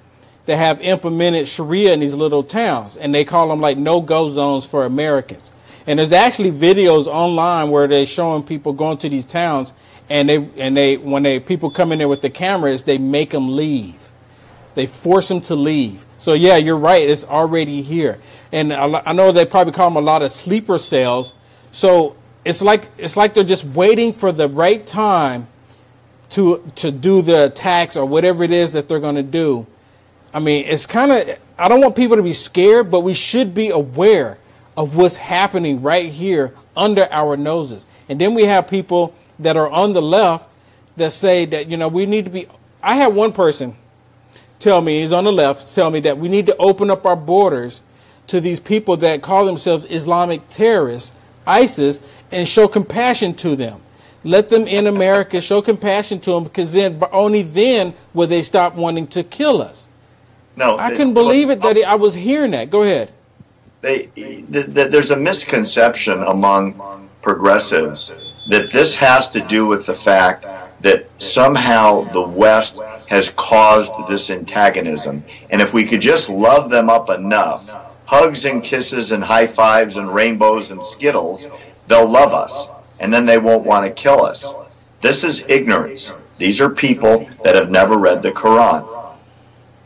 that 0.47 0.57
have 0.57 0.81
implemented 0.81 1.47
Sharia 1.47 1.93
in 1.93 2.01
these 2.01 2.13
little 2.13 2.43
towns, 2.43 2.97
and 2.97 3.15
they 3.15 3.25
call 3.25 3.49
them 3.49 3.61
like 3.61 3.79
no-go 3.79 4.31
zones 4.31 4.67
for 4.67 4.85
Americans. 4.85 5.53
And 5.87 6.01
there's 6.01 6.13
actually 6.13 6.51
videos 6.51 7.07
online 7.07 7.71
where 7.71 7.87
they're 7.87 8.05
showing 8.05 8.43
people 8.43 8.73
going 8.73 8.99
to 8.99 9.09
these 9.09 9.25
towns, 9.25 9.73
and 10.11 10.29
they 10.29 10.49
and 10.57 10.77
they 10.77 10.97
when 10.97 11.23
they 11.23 11.39
people 11.39 11.71
come 11.71 11.93
in 11.93 12.01
there 12.01 12.09
with 12.09 12.21
the 12.21 12.31
cameras, 12.31 12.83
they 12.83 12.99
make 12.99 13.31
them 13.31 13.55
leave. 13.55 14.09
They 14.75 14.87
force 14.87 15.29
them 15.29 15.41
to 15.43 15.55
leave. 15.55 16.05
So 16.19 16.33
yeah, 16.33 16.57
you're 16.57 16.77
right. 16.77 17.09
It's 17.09 17.25
already 17.25 17.81
here 17.81 18.19
and 18.55 18.73
I 18.73 19.13
know 19.13 19.33
they 19.33 19.45
probably 19.45 19.73
call 19.73 19.91
them 19.91 19.97
a 19.97 20.01
lot 20.01 20.23
of 20.23 20.31
sleeper 20.31 20.79
cells. 20.79 21.35
So 21.73 22.15
it's 22.45 22.63
like 22.63 22.89
it's 22.97 23.17
like 23.17 23.35
they're 23.35 23.43
just 23.43 23.65
waiting 23.65 24.13
for 24.13 24.31
the 24.31 24.49
right 24.49 24.87
time 24.87 25.49
to 26.31 26.63
to 26.77 26.93
do 26.93 27.21
the 27.21 27.47
attacks 27.47 27.97
or 27.97 28.07
whatever 28.07 28.45
it 28.45 28.53
is 28.53 28.75
that 28.75 28.87
they're 28.87 29.01
going 29.01 29.17
to 29.17 29.25
do. 29.25 29.67
I 30.33 30.39
mean, 30.39 30.67
it's 30.67 30.87
kind 30.87 31.11
of 31.11 31.37
I 31.59 31.67
don't 31.67 31.81
want 31.81 31.97
people 31.97 32.17
to 32.17 32.23
be 32.23 32.33
scared, 32.33 32.93
but 32.93 33.01
we 33.01 33.13
should 33.13 33.55
be 33.55 33.71
aware 33.71 34.39
of 34.77 34.95
what's 34.95 35.17
happening 35.17 35.83
right 35.83 36.13
here 36.13 36.55
under 36.77 37.13
our 37.13 37.37
noses. 37.37 37.85
And 38.09 38.21
then 38.21 38.35
we 38.35 38.45
have 38.45 38.69
people 38.69 39.15
that 39.41 39.57
are 39.57 39.69
on 39.69 39.95
the 39.95 40.03
left 40.03 40.49
that 40.97 41.13
say 41.13 41.45
that 41.47 41.69
you 41.69 41.77
know 41.77 41.89
we 41.89 42.07
need 42.07 42.27
to 42.27 42.31
be. 42.31 42.47
I 42.81 42.95
had 42.95 43.17
one 43.17 43.33
person 43.33 43.75
tell 44.61 44.81
me 44.81 45.01
he's 45.01 45.13
on 45.13 45.25
the 45.25 45.33
left 45.33 45.75
tell 45.75 45.91
me 45.91 45.99
that 46.01 46.19
we 46.19 46.29
need 46.29 46.47
to 46.47 46.57
open 46.57 46.89
up 46.89 47.05
our 47.05 47.17
borders 47.17 47.81
to 48.29 48.41
these 48.41 48.61
people 48.61 48.97
that 48.99 49.22
call 49.22 49.45
themselves 49.45 49.87
Islamic 49.89 50.49
terrorists, 50.49 51.12
ISIS, 51.47 52.03
and 52.31 52.49
show 52.49 52.68
compassion 52.68 53.35
to 53.35 53.57
them. 53.57 53.81
Let 54.22 54.49
them 54.49 54.66
in 54.66 54.87
America, 54.87 55.41
show 55.41 55.61
compassion 55.61 56.20
to 56.20 56.31
them, 56.31 56.45
because 56.45 56.72
then 56.72 57.03
only 57.12 57.43
then 57.43 57.95
will 58.14 58.27
they 58.27 58.43
stop 58.43 58.75
wanting 58.75 59.07
to 59.09 59.22
kill 59.22 59.61
us. 59.61 59.89
No, 60.57 60.79
I 60.79 60.91
couldn't 60.91 61.14
believe 61.14 61.51
it 61.51 61.61
that 61.62 61.77
I 61.77 61.97
was 61.97 62.14
hearing 62.14 62.53
that. 62.53 62.70
Go 62.70 62.83
ahead. 62.85 63.12
They, 63.81 64.07
there's 64.49 65.11
a 65.11 65.16
misconception 65.16 66.22
among 66.22 67.11
progressives 67.20 68.12
that 68.49 68.70
this 68.70 68.95
has 68.95 69.31
to 69.31 69.41
do 69.41 69.66
with 69.66 69.85
the 69.85 69.95
fact 69.95 70.47
that 70.81 71.07
somehow 71.18 72.03
the 72.12 72.22
West 72.22 72.79
has 73.09 73.31
caused 73.31 73.93
this 74.09 74.31
antagonism. 74.31 75.25
And 75.51 75.61
if 75.61 75.75
we 75.75 75.85
could 75.85 76.01
just 76.01 76.29
love 76.29 76.70
them 76.70 76.89
up 76.89 77.11
enough 77.11 77.68
hugs 78.15 78.45
and 78.45 78.62
kisses 78.62 79.11
and 79.11 79.25
high 79.25 79.49
fives 79.49 79.97
and 79.97 80.15
rainbows 80.15 80.71
and 80.71 80.85
skittles, 80.85 81.49
they'll 81.89 82.09
love 82.09 82.33
us 82.33 82.69
and 83.01 83.12
then 83.12 83.27
they 83.27 83.39
won't 83.39 83.65
want 83.65 83.85
to 83.85 83.91
kill 83.91 84.25
us. 84.25 84.55
This 85.01 85.25
is 85.25 85.45
ignorance. 85.49 86.12
These 86.39 86.61
are 86.61 86.71
people 86.71 87.29
that 87.43 87.57
have 87.57 87.71
never 87.71 87.97
read 87.97 88.23
the 88.23 88.31
Quran. 88.31 88.87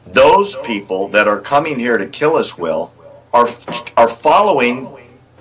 Those 0.08 0.56
people 0.56 1.08
that 1.08 1.26
are 1.26 1.40
coming 1.40 1.78
here 1.78 1.96
to 1.96 2.06
kill 2.06 2.36
us, 2.36 2.58
Will, 2.58 2.92
are, 3.32 3.48
are 3.96 4.08
following 4.08 4.94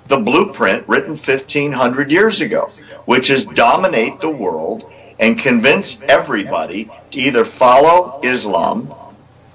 the 0.06 0.16
blueprint 0.16 0.88
written 0.88 1.10
1500 1.10 2.10
years 2.10 2.40
ago, 2.40 2.70
which 3.04 3.28
is 3.28 3.44
dominate 3.44 4.18
the 4.22 4.30
world 4.30 4.90
and 5.18 5.38
convince 5.38 6.00
everybody 6.08 6.90
to 7.10 7.20
either 7.20 7.44
follow 7.44 8.18
Islam 8.22 8.94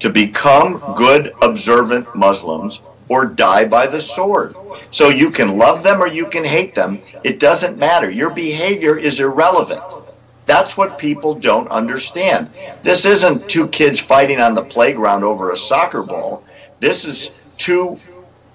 to 0.02 0.12
become 0.12 0.84
good, 0.98 1.34
observant 1.42 2.14
Muslims 2.16 2.80
or 3.10 3.26
die 3.26 3.66
by 3.66 3.88
the 3.88 4.02
sword. 4.02 4.56
So 4.92 5.10
you 5.10 5.30
can 5.30 5.58
love 5.58 5.84
them 5.84 6.02
or 6.02 6.08
you 6.08 6.28
can 6.28 6.44
hate 6.44 6.76
them. 6.76 7.02
It 7.24 7.40
doesn't 7.40 7.78
matter. 7.78 8.10
Your 8.10 8.30
behavior 8.30 8.98
is 8.98 9.20
irrelevant. 9.20 9.82
That's 10.46 10.76
what 10.76 10.98
people 10.98 11.36
don't 11.36 11.70
understand. 11.70 12.50
This 12.84 13.06
isn't 13.06 13.50
two 13.50 13.68
kids 13.70 14.00
fighting 14.00 14.40
on 14.40 14.56
the 14.56 14.64
playground 14.64 15.24
over 15.24 15.52
a 15.52 15.58
soccer 15.58 16.04
ball. 16.04 16.44
This 16.80 17.06
is 17.06 17.32
two 17.58 18.00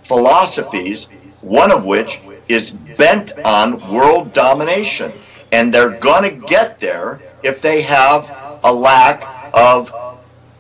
philosophies, 0.03 1.07
one 1.41 1.73
of 1.73 1.85
which 1.85 2.21
is 2.49 2.71
bent 2.71 3.33
on 3.45 3.91
world 3.91 4.33
domination. 4.33 5.13
And 5.51 5.73
they're 5.73 5.99
going 5.99 6.25
to 6.25 6.47
get 6.47 6.79
there 6.79 7.21
if 7.43 7.63
they 7.63 7.83
have 7.83 8.61
a 8.63 8.73
lack 8.73 9.51
of 9.55 9.91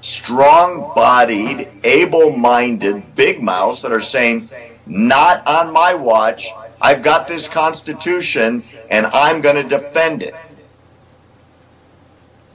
strong 0.01 0.93
bodied, 0.95 1.69
able 1.85 2.37
minded 2.37 3.15
big 3.15 3.43
mouths 3.43 3.83
that 3.83 3.93
are 3.93 4.01
saying, 4.01 4.49
not 4.87 5.47
on 5.47 5.73
my 5.73 5.95
watch. 5.95 6.49
I've 6.81 7.03
got 7.03 7.27
this 7.27 7.49
Constitution 7.49 8.63
and 8.91 9.07
I'm 9.07 9.41
going 9.41 9.57
to 9.57 9.69
defend 9.69 10.23
it. 10.23 10.35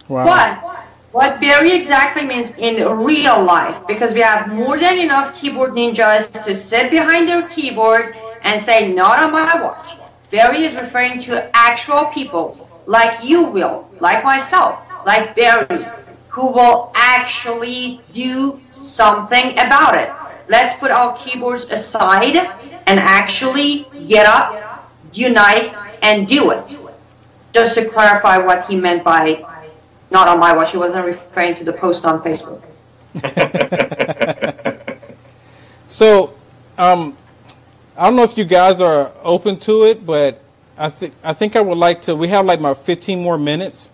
Wow. 0.08 0.26
What? 0.26 0.58
What 1.12 1.40
Barry 1.40 1.74
exactly 1.74 2.26
means 2.26 2.52
in 2.58 2.88
real 2.98 3.44
life, 3.44 3.86
because 3.88 4.14
we 4.16 4.22
have 4.22 4.52
more 4.52 4.80
than 4.80 4.98
enough 4.98 5.40
keyboard 5.40 5.74
ninjas 5.74 6.44
to 6.44 6.56
sit 6.56 6.90
behind 6.90 7.28
their 7.30 7.48
keyboard 7.50 8.16
and 8.42 8.60
say, 8.62 8.92
not 8.92 9.24
on 9.24 9.32
my 9.32 9.62
watch. 9.62 9.92
Barry 10.32 10.64
is 10.64 10.76
referring 10.76 11.20
to 11.22 11.56
actual 11.56 12.06
people 12.06 12.68
like 12.88 13.24
you 13.24 13.44
will, 13.44 13.88
like 14.00 14.24
myself, 14.24 14.88
like 15.06 15.36
Barry, 15.36 15.86
who 16.34 16.48
will 16.48 16.92
actually 16.96 18.02
do 18.12 18.60
something 18.70 19.52
about 19.52 19.96
it. 19.96 20.12
Let's 20.50 20.78
put 20.80 20.92
our 20.92 21.16
keyboards 21.18 21.66
aside 21.66 22.36
and 22.88 23.00
actually 23.00 23.86
get 24.08 24.26
up, 24.26 24.92
unite, 25.14 25.74
and 26.02 26.28
do 26.28 26.52
it. 26.52 26.78
Just 27.54 27.76
to 27.76 27.88
clarify 27.88 28.38
what 28.40 28.66
he 28.66 28.76
meant 28.76 29.04
by 29.04 29.46
not 30.12 30.28
on 30.28 30.40
my 30.40 30.54
watch, 30.54 30.72
he 30.72 30.78
wasn't 30.78 31.06
referring 31.06 31.56
to 31.56 31.64
the 31.64 31.74
post 31.74 32.04
on 32.04 32.22
Facebook. 32.24 32.62
So, 35.94 36.34
um, 36.76 37.16
I 37.96 38.06
don't 38.06 38.16
know 38.16 38.24
if 38.24 38.36
you 38.36 38.46
guys 38.46 38.82
are 38.82 39.12
open 39.22 39.58
to 39.58 39.84
it, 39.84 40.04
but 40.04 40.42
I 40.76 40.90
think 40.90 41.14
I 41.24 41.34
think 41.34 41.56
I 41.56 41.62
would 41.62 41.78
like 41.78 42.02
to. 42.04 42.16
We 42.16 42.30
have 42.30 42.48
like 42.48 42.60
my 42.60 42.74
15 42.74 43.22
more 43.22 43.38
minutes, 43.38 43.92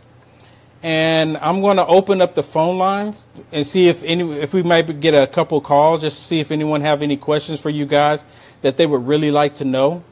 and 0.82 1.38
I'm 1.38 1.62
going 1.62 1.78
to 1.78 1.86
open 1.86 2.22
up 2.22 2.36
the 2.36 2.44
phone 2.44 2.78
lines 2.78 3.28
and 3.52 3.66
see 3.66 3.88
if 3.90 4.04
any 4.04 4.40
if 4.40 4.54
we 4.54 4.64
might 4.64 5.00
get 5.00 5.14
a 5.14 5.28
couple 5.28 5.60
calls, 5.62 6.02
just 6.02 6.18
to 6.18 6.24
see 6.24 6.40
if 6.40 6.52
anyone 6.52 6.82
have 6.82 7.02
any 7.02 7.18
questions 7.18 7.60
for 7.60 7.70
you 7.70 7.86
guys 7.86 8.24
that 8.62 8.78
they 8.78 8.86
would 8.86 9.06
really 9.06 9.32
like 9.32 9.56
to 9.56 9.66
know. 9.66 10.04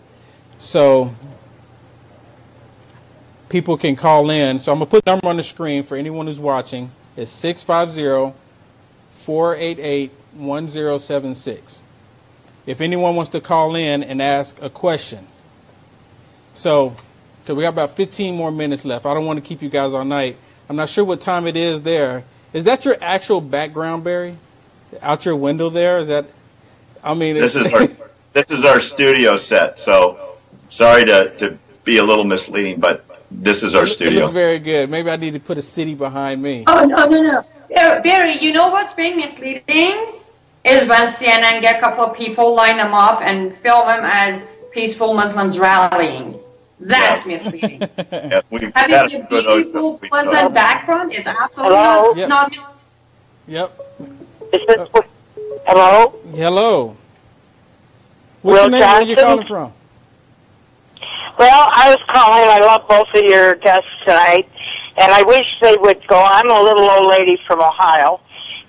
So 0.57 1.13
people 3.49 3.77
can 3.77 3.95
call 3.95 4.29
in. 4.29 4.59
So 4.59 4.71
I'm 4.71 4.79
gonna 4.79 4.89
put 4.89 5.05
the 5.05 5.11
number 5.11 5.27
on 5.27 5.37
the 5.37 5.43
screen 5.43 5.83
for 5.83 5.95
anyone 5.95 6.27
who's 6.27 6.39
watching. 6.39 6.91
It's 7.15 7.31
650 7.31 8.37
488 9.11 10.11
1076. 10.33 11.83
If 12.65 12.81
anyone 12.81 13.15
wants 13.15 13.31
to 13.31 13.41
call 13.41 13.75
in 13.75 14.03
and 14.03 14.21
ask 14.21 14.61
a 14.61 14.69
question. 14.69 15.27
So, 16.53 16.95
because 17.41 17.55
we 17.55 17.63
got 17.63 17.69
about 17.69 17.91
15 17.91 18.35
more 18.35 18.51
minutes 18.51 18.83
left. 18.83 19.05
I 19.05 19.13
don't 19.13 19.25
want 19.25 19.41
to 19.41 19.47
keep 19.47 19.61
you 19.61 19.69
guys 19.69 19.93
all 19.93 20.03
night. 20.03 20.37
I'm 20.69 20.75
not 20.75 20.89
sure 20.89 21.03
what 21.05 21.21
time 21.21 21.47
it 21.47 21.55
is 21.57 21.81
there. 21.81 22.23
Is 22.53 22.63
that 22.65 22.85
your 22.85 22.97
actual 23.01 23.41
background, 23.41 24.03
Barry? 24.03 24.37
Out 25.01 25.25
your 25.25 25.35
window 25.35 25.69
there? 25.69 25.99
Is 25.99 26.07
that, 26.07 26.25
I 27.03 27.13
mean, 27.13 27.35
This 27.35 27.55
is 27.55 27.71
our 27.73 27.87
this 28.33 28.49
is 28.51 28.65
our 28.65 28.79
studio 28.79 29.37
set. 29.37 29.79
So 29.79 30.37
sorry 30.69 31.05
to, 31.05 31.35
to 31.37 31.57
be 31.83 31.97
a 31.97 32.03
little 32.03 32.23
misleading, 32.23 32.79
but 32.79 33.05
this 33.31 33.63
is 33.63 33.75
our 33.75 33.83
It 33.83 33.87
studio. 33.87 34.21
looks 34.21 34.33
very 34.33 34.59
good. 34.59 34.89
Maybe 34.89 35.09
I 35.09 35.15
need 35.17 35.33
to 35.33 35.39
put 35.39 35.57
a 35.57 35.61
city 35.61 35.95
behind 35.95 36.41
me. 36.41 36.63
Oh, 36.67 36.85
no, 36.85 37.07
no, 37.09 37.21
no. 37.21 37.43
Barry, 37.69 38.01
Barry, 38.01 38.37
you 38.39 38.53
know 38.53 38.69
what's 38.69 38.93
being 38.93 39.17
misleading? 39.17 40.13
Is 40.63 40.87
when 40.87 41.07
CNN 41.13 41.61
get 41.61 41.77
a 41.77 41.79
couple 41.79 42.03
of 42.03 42.15
people, 42.15 42.53
line 42.55 42.77
them 42.77 42.93
up, 42.93 43.21
and 43.21 43.55
film 43.57 43.87
them 43.87 44.01
as 44.03 44.45
peaceful 44.71 45.13
Muslims 45.13 45.57
rallying. 45.57 46.39
That's 46.79 47.25
misleading. 47.25 47.81
Yeah, 48.11 48.41
we've 48.49 48.71
Having 48.75 48.95
a 48.95 49.03
a 49.25 49.27
good 49.29 49.29
beautiful, 49.29 49.97
pleasant 49.99 50.53
background 50.53 51.11
is 51.11 51.25
absolutely 51.27 51.77
Hello? 51.77 52.03
not, 52.13 52.17
Yep. 52.17 52.29
not 52.29 52.51
mis- 52.51 52.67
Yep. 53.47 53.81
Is 54.53 54.61
this, 54.67 54.89
hello? 55.65 56.13
Hello. 56.35 56.97
What's 58.41 58.61
Will 58.61 58.61
your 58.63 58.69
name? 58.71 58.79
Where 58.81 58.89
are 58.89 59.01
you 59.03 59.15
Johnson? 59.15 59.25
calling 59.25 59.45
from? 59.47 59.73
Well, 61.39 61.67
I 61.71 61.89
was 61.89 61.99
calling. 62.07 62.49
I 62.49 62.59
love 62.65 62.87
both 62.87 63.07
of 63.13 63.23
your 63.29 63.55
guests 63.55 63.89
tonight, 64.05 64.47
and 65.01 65.11
I 65.11 65.23
wish 65.23 65.59
they 65.61 65.75
would 65.79 66.05
go. 66.07 66.19
I'm 66.21 66.49
a 66.49 66.61
little 66.61 66.89
old 66.89 67.07
lady 67.11 67.37
from 67.47 67.59
Ohio, 67.61 68.19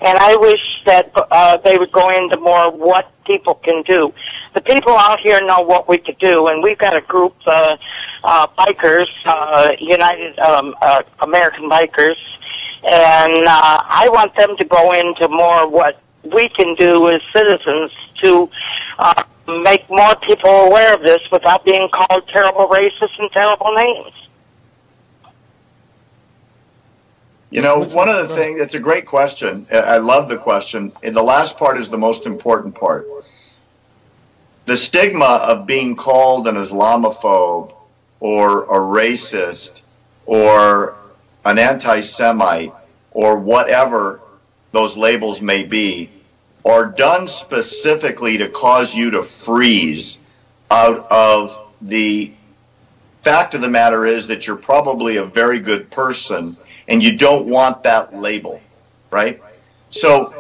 and 0.01 0.19
I 0.19 0.37
wish 0.37 0.83
that 0.87 1.11
uh, 1.31 1.57
they 1.59 1.79
would 1.79 1.93
go 1.93 2.07
into 2.09 2.39
more 2.41 2.71
what 2.71 3.11
people 3.29 3.55
can 3.67 3.83
do. 3.83 4.13
The 4.55 4.63
people 4.63 4.97
out 4.97 5.21
here 5.21 5.41
know 5.51 5.61
what 5.61 5.89
we 5.89 5.99
could 5.99 6.19
do, 6.19 6.49
and 6.49 6.63
we've 6.63 6.79
got 6.79 6.97
a 6.97 7.03
group, 7.03 7.35
uh, 7.47 7.77
uh, 8.25 8.47
bikers, 8.59 9.09
uh, 9.27 9.71
United 9.79 10.39
um, 10.39 10.75
uh, 10.81 11.03
American 11.21 11.69
Bikers, 11.71 12.21
and 12.91 13.47
uh, 13.47 13.79
I 14.03 14.09
want 14.11 14.35
them 14.37 14.57
to 14.57 14.65
go 14.65 14.93
into 14.93 15.29
more 15.29 15.69
what 15.69 16.01
we 16.25 16.49
can 16.49 16.75
do 16.75 17.09
as 17.09 17.21
citizens 17.37 17.91
to 18.23 18.51
uh, 18.99 19.23
make 19.47 19.89
more 19.89 20.15
people 20.17 20.51
aware 20.51 20.95
of 20.95 21.03
this 21.03 21.23
without 21.31 21.65
being 21.65 21.89
called 21.93 22.27
terrible 22.29 22.67
racists 22.69 23.19
and 23.19 23.31
terrible 23.33 23.73
names. 23.75 24.13
You 27.51 27.63
know, 27.63 27.79
one 27.79 27.91
one? 27.91 28.09
of 28.11 28.29
the 28.29 28.35
things, 28.35 28.61
it's 28.61 28.75
a 28.75 28.81
great 28.81 29.07
question. 29.07 29.67
I- 29.73 29.79
I 29.95 29.99
love 29.99 30.29
the 30.29 30.37
question. 30.37 30.93
And 31.03 31.17
the 31.17 31.23
last 31.23 31.57
part 31.57 31.79
is 31.79 31.89
the 31.89 31.97
most 31.99 32.27
important 32.27 32.75
part. 32.75 33.09
The 34.69 34.77
stigma 34.77 35.25
of 35.25 35.67
being 35.67 35.97
called 35.97 36.47
an 36.47 36.57
Islamophobe 36.57 37.73
or 38.21 38.65
a 38.65 38.79
racist 38.79 39.81
or 40.27 40.95
an 41.47 41.59
anti 41.59 42.03
Semite 42.03 42.75
or 43.13 43.39
whatever 43.39 44.21
those 44.73 44.95
labels 44.95 45.41
may 45.41 45.65
be 45.65 46.11
are 46.67 46.85
done 46.85 47.29
specifically 47.29 48.37
to 48.37 48.51
cause 48.51 48.95
you 48.95 49.13
to 49.13 49.23
freeze 49.23 50.19
out 50.71 51.11
of 51.11 51.73
the 51.81 52.31
fact 53.23 53.55
of 53.55 53.63
the 53.63 53.71
matter 53.71 54.05
is 54.05 54.27
that 54.27 54.47
you're 54.47 54.57
probably 54.57 55.17
a 55.17 55.25
very 55.25 55.61
good 55.61 55.91
person 55.91 56.59
and 56.87 57.03
you 57.03 57.17
don't 57.17 57.47
want 57.47 57.85
that 57.85 58.15
label, 58.15 58.61
right? 59.11 59.43
So 59.89 60.38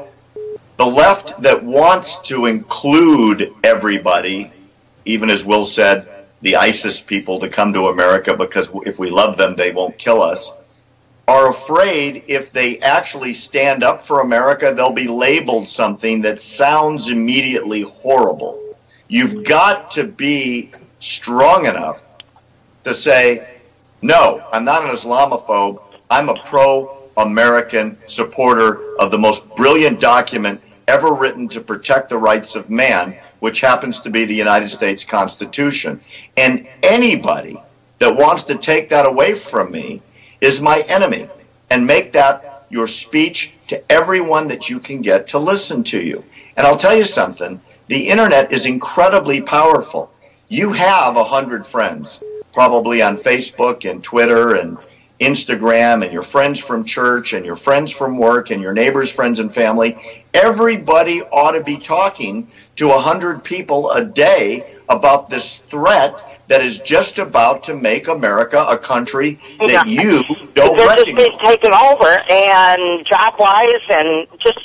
the 0.79 0.87
left 0.87 1.41
that 1.43 1.63
wants 1.63 2.19
to 2.19 2.47
include 2.47 3.53
everybody, 3.65 4.51
even 5.05 5.29
as 5.29 5.45
Will 5.45 5.65
said, 5.65 6.09
the 6.41 6.55
ISIS 6.55 7.01
people 7.01 7.41
to 7.41 7.49
come 7.49 7.73
to 7.73 7.89
America 7.89 8.37
because 8.37 8.71
if 8.87 8.97
we 8.97 9.11
love 9.11 9.37
them, 9.37 9.57
they 9.57 9.73
won't 9.73 9.99
kill 9.99 10.23
us, 10.23 10.53
are 11.27 11.51
afraid 11.51 12.23
if 12.29 12.53
they 12.53 12.79
actually 12.79 13.35
stand 13.35 13.83
up 13.83 14.01
for 14.01 14.21
America, 14.21 14.73
they'll 14.75 14.93
be 14.93 15.09
labeled 15.09 15.69
something 15.69 16.23
that 16.23 16.41
sounds 16.41 17.11
immediately 17.11 17.83
horrible. 17.83 18.77
You've 19.09 19.45
got 19.45 19.91
to 19.93 20.05
be 20.05 20.71
strong 21.01 21.67
enough 21.67 22.03
to 22.85 22.95
say, 22.95 23.59
no, 24.01 24.45
I'm 24.53 24.65
not 24.65 24.85
an 24.85 24.91
Islamophobe. 24.91 25.83
I'm 26.09 26.29
a 26.29 26.41
pro 26.43 27.11
American 27.17 27.99
supporter 28.07 28.97
of 28.99 29.11
the 29.11 29.19
most 29.19 29.43
brilliant 29.57 30.01
document 30.01 30.63
ever 30.89 31.15
written 31.15 31.49
to 31.51 31.61
protect 31.61 32.09
the 32.09 32.19
rights 32.19 32.57
of 32.57 32.71
man, 32.71 33.15
which 33.39 33.61
happens 33.61 34.01
to 34.01 34.11
be 34.11 34.25
the 34.25 34.35
United 34.35 34.71
States 34.71 35.05
Constitution. 35.05 36.01
And 36.37 36.67
anybody 36.83 37.61
that 37.99 38.17
wants 38.17 38.45
to 38.45 38.57
take 38.57 38.89
that 38.89 39.07
away 39.07 39.39
from 39.39 39.71
me 39.71 40.03
is 40.41 40.61
my 40.61 40.81
enemy 40.81 41.29
and 41.71 41.87
make 41.87 42.13
that 42.13 42.65
your 42.71 42.89
speech 42.89 43.53
to 43.69 43.93
everyone 43.93 44.49
that 44.49 44.69
you 44.69 44.81
can 44.81 45.03
get 45.03 45.29
to 45.29 45.39
listen 45.39 45.85
to 45.85 46.01
you. 46.01 46.25
And 46.57 46.67
I'll 46.67 46.79
tell 46.79 46.97
you 46.97 47.05
something 47.05 47.61
the 47.87 48.09
internet 48.09 48.53
is 48.53 48.67
incredibly 48.67 49.41
powerful. 49.41 50.11
You 50.49 50.73
have 50.73 51.17
a 51.17 51.25
hundred 51.25 51.67
friends, 51.67 52.23
probably 52.53 53.03
on 53.03 53.19
Facebook 53.19 53.89
and 53.89 54.03
Twitter 54.03 54.55
and 54.55 54.79
Instagram, 55.21 56.05
and 56.05 56.13
your 56.13 56.23
friends 56.23 56.59
from 56.59 56.85
church 56.85 57.33
and 57.33 57.45
your 57.45 57.57
friends 57.57 57.91
from 57.91 58.19
work 58.19 58.51
and 58.51 58.63
your 58.63 58.73
neighbors, 58.73 59.11
friends, 59.11 59.41
and 59.41 59.53
family. 59.53 60.25
Everybody 60.33 61.23
ought 61.23 61.53
to 61.53 61.63
be 61.63 61.77
talking 61.77 62.49
to 62.77 62.93
a 62.93 62.99
hundred 62.99 63.43
people 63.43 63.91
a 63.91 64.05
day 64.05 64.75
about 64.89 65.29
this 65.29 65.57
threat 65.71 66.15
that 66.49 66.63
is 66.63 66.79
just 66.79 67.19
about 67.19 67.63
to 67.65 67.75
make 67.75 68.09
America 68.09 68.65
a 68.69 68.79
country 68.79 69.39
that 69.59 69.87
you 69.87 70.23
don't 70.55 70.77
They're 70.77 70.97
just 70.97 71.17
being 71.17 71.39
taken 71.45 71.75
over, 71.75 72.19
and 72.31 73.05
job 73.07 73.35
wise, 73.39 73.85
and 73.91 74.27
just 74.39 74.59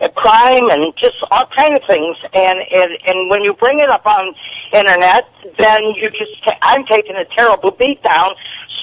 uh, 0.00 0.08
crime 0.08 0.70
and 0.70 0.94
just 0.96 1.16
all 1.30 1.46
kind 1.54 1.76
of 1.76 1.82
things. 1.86 2.16
And, 2.32 2.58
and 2.72 2.90
and 3.06 3.30
when 3.30 3.42
you 3.42 3.52
bring 3.54 3.80
it 3.80 3.90
up 3.90 4.06
on 4.06 4.34
internet, 4.72 5.28
then 5.58 5.82
you 5.96 6.08
just 6.10 6.32
I'm 6.62 6.86
taking 6.86 7.16
a 7.16 7.24
terrible 7.26 7.72
beat 7.72 8.02
down 8.02 8.34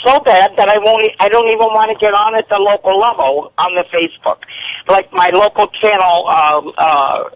so 0.04 0.20
bad 0.20 0.52
that 0.58 0.70
I 0.70 0.78
won't. 0.78 1.04
I 1.20 1.30
don't 1.30 1.48
even 1.48 1.68
want 1.74 1.92
to 1.92 1.98
get 2.04 2.14
on 2.14 2.36
at 2.36 2.48
the 2.50 2.58
local 2.58 3.00
level 3.00 3.54
on 3.58 3.76
the 3.76 3.86
Facebook, 3.94 4.40
like 4.88 5.12
my 5.14 5.30
local 5.34 5.68
channel, 5.68 6.28
uh, 6.28 6.62
uh, 6.78 7.30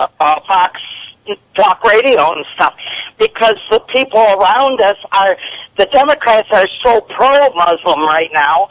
uh, 0.00 0.06
uh, 0.20 0.40
Fox 0.46 0.80
talk 1.54 1.82
radio 1.84 2.32
and 2.32 2.44
stuff 2.54 2.74
because 3.18 3.56
the 3.70 3.80
people 3.92 4.20
around 4.20 4.80
us 4.82 4.96
are 5.12 5.36
the 5.78 5.86
Democrats 5.86 6.48
are 6.52 6.66
so 6.82 7.00
pro 7.00 7.48
Muslim 7.54 8.00
right 8.02 8.28
now 8.34 8.68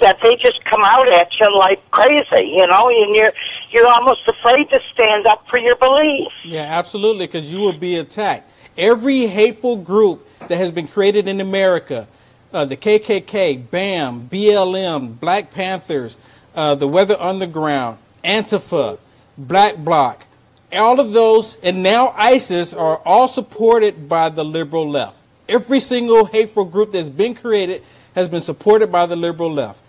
that 0.00 0.18
they 0.22 0.36
just 0.36 0.62
come 0.64 0.82
out 0.84 1.10
at 1.12 1.28
you 1.40 1.58
like 1.58 1.90
crazy, 1.90 2.54
you 2.56 2.66
know, 2.66 2.88
and 2.88 3.16
you're 3.16 3.32
you're 3.70 3.88
almost 3.88 4.22
afraid 4.28 4.68
to 4.70 4.80
stand 4.92 5.26
up 5.26 5.44
for 5.48 5.58
your 5.58 5.76
beliefs. 5.76 6.34
Yeah, 6.44 6.62
absolutely, 6.62 7.26
because 7.26 7.50
you 7.52 7.60
will 7.60 7.72
be 7.78 7.96
attacked. 7.96 8.50
Every 8.78 9.26
hateful 9.26 9.76
group 9.76 10.28
that 10.40 10.56
has 10.56 10.70
been 10.70 10.86
created 10.86 11.28
in 11.28 11.40
America, 11.40 12.06
uh, 12.52 12.64
the 12.64 12.76
KKK, 12.76 13.70
BAM, 13.70 14.28
BLM, 14.28 15.18
Black 15.18 15.50
Panthers, 15.50 16.16
uh, 16.54 16.74
the 16.74 16.88
Weather 16.88 17.16
Underground, 17.18 17.98
Antifa, 18.24 18.98
Black 19.38 19.76
Bloc, 19.76 20.24
all 20.72 20.98
of 21.00 21.12
those, 21.12 21.56
and 21.62 21.82
now 21.82 22.12
ISIS 22.16 22.74
are 22.74 22.98
all 23.04 23.28
supported 23.28 24.08
by 24.08 24.28
the 24.28 24.44
liberal 24.44 24.88
left. 24.88 25.20
Every 25.48 25.80
single 25.80 26.24
hateful 26.24 26.64
group 26.64 26.92
that's 26.92 27.08
been 27.08 27.34
created 27.34 27.82
has 28.14 28.28
been 28.28 28.40
supported 28.40 28.90
by 28.90 29.06
the 29.06 29.16
liberal 29.16 29.52
left. 29.52 29.80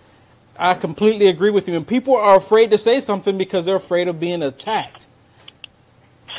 I 0.56 0.74
completely 0.74 1.26
agree 1.28 1.50
with 1.50 1.68
you. 1.68 1.74
And 1.74 1.86
people 1.86 2.16
are 2.16 2.36
afraid 2.36 2.70
to 2.70 2.78
say 2.78 3.00
something 3.00 3.36
because 3.38 3.64
they're 3.64 3.76
afraid 3.76 4.08
of 4.08 4.20
being 4.20 4.42
attacked. 4.42 5.07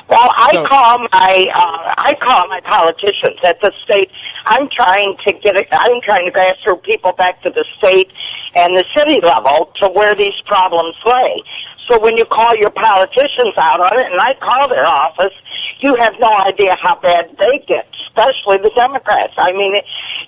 Well, 0.10 0.30
I 0.36 0.51
So- 0.53 0.66
call 0.66 0.97
my 1.14 1.51
uh, 1.53 1.93
I 1.97 2.14
call 2.20 2.47
my 2.47 2.60
politicians 2.62 3.38
at 3.43 3.62
the 3.62 3.72
state. 3.84 4.10
I'm 4.47 4.68
trying 4.70 5.16
to 5.26 5.32
get 5.34 5.55
it. 5.55 5.68
I'm 5.72 6.01
trying 6.01 6.26
to 6.26 6.55
through 6.64 6.78
people 6.78 7.12
back 7.12 7.41
to 7.43 7.49
the 7.49 7.64
state 7.78 8.12
and 8.55 8.76
the 8.76 8.84
city 8.95 9.20
level 9.22 9.72
to 9.76 9.88
where 9.89 10.16
these 10.16 10.39
problems 10.45 10.95
lay. 11.05 11.43
So 11.88 11.99
when 11.99 12.18
you 12.18 12.26
call 12.26 12.55
your 12.55 12.70
politicians 12.70 13.53
out 13.57 13.80
on 13.80 13.99
it, 13.99 14.12
and 14.12 14.22
I 14.22 14.34
call 14.36 14.70
their 14.70 14.86
office, 14.86 15.34
you 15.80 15.95
have 15.99 16.14
no 16.20 16.32
idea 16.38 16.76
how 16.80 16.99
bad 16.99 17.36
they 17.39 17.64
get, 17.68 17.88
especially 18.05 18.57
the 18.57 18.72
Democrats. 18.76 19.34
I 19.38 19.51
mean, 19.53 19.74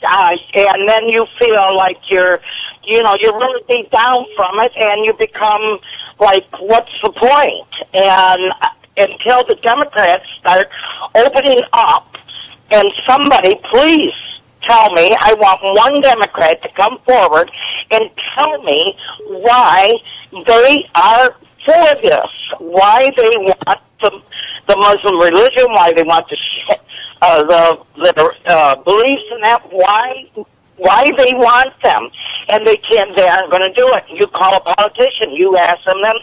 uh, 0.03 0.35
and 0.55 0.89
then 0.89 1.09
you 1.09 1.25
feel 1.39 1.75
like 1.75 1.97
you're, 2.09 2.39
you 2.83 3.03
know, 3.03 3.15
you're 3.19 3.37
really 3.37 3.63
beat 3.67 3.91
down 3.91 4.25
from 4.35 4.59
it, 4.59 4.71
and 4.75 5.05
you 5.05 5.13
become 5.13 5.79
like, 6.19 6.45
what's 6.59 6.99
the 7.03 7.11
point? 7.11 7.67
And 7.93 8.53
until 9.01 9.43
the 9.47 9.57
Democrats 9.61 10.25
start 10.39 10.69
opening 11.15 11.61
up, 11.73 12.07
and 12.71 12.91
somebody 13.07 13.55
please 13.71 14.13
tell 14.63 14.91
me, 14.93 15.15
I 15.19 15.33
want 15.33 15.59
one 15.61 16.01
Democrat 16.01 16.61
to 16.61 16.69
come 16.77 16.99
forward 17.05 17.49
and 17.91 18.09
tell 18.35 18.61
me 18.63 18.95
why 19.27 19.89
they 20.31 20.89
are 20.95 21.35
for 21.65 21.87
this, 22.01 22.31
why 22.59 23.11
they 23.17 23.37
want 23.37 23.79
the, 24.01 24.11
the 24.67 24.77
Muslim 24.77 25.19
religion, 25.19 25.65
why 25.73 25.93
they 25.93 26.03
want 26.03 26.27
the 26.29 26.37
uh, 27.21 27.43
the 27.43 27.63
the 27.97 28.33
uh, 28.47 28.75
beliefs 28.83 29.23
in 29.31 29.41
that, 29.41 29.61
why 29.69 30.29
why 30.77 31.03
they 31.17 31.33
want 31.35 31.69
them, 31.83 32.09
and 32.51 32.65
they 32.65 32.77
can't. 32.77 33.15
They 33.15 33.27
aren't 33.27 33.51
going 33.51 33.61
to 33.61 33.73
do 33.73 33.87
it. 33.93 34.03
You 34.09 34.25
call 34.27 34.55
a 34.55 34.61
politician, 34.61 35.29
you 35.31 35.55
ask 35.55 35.83
them, 35.85 36.01
them 36.01 36.17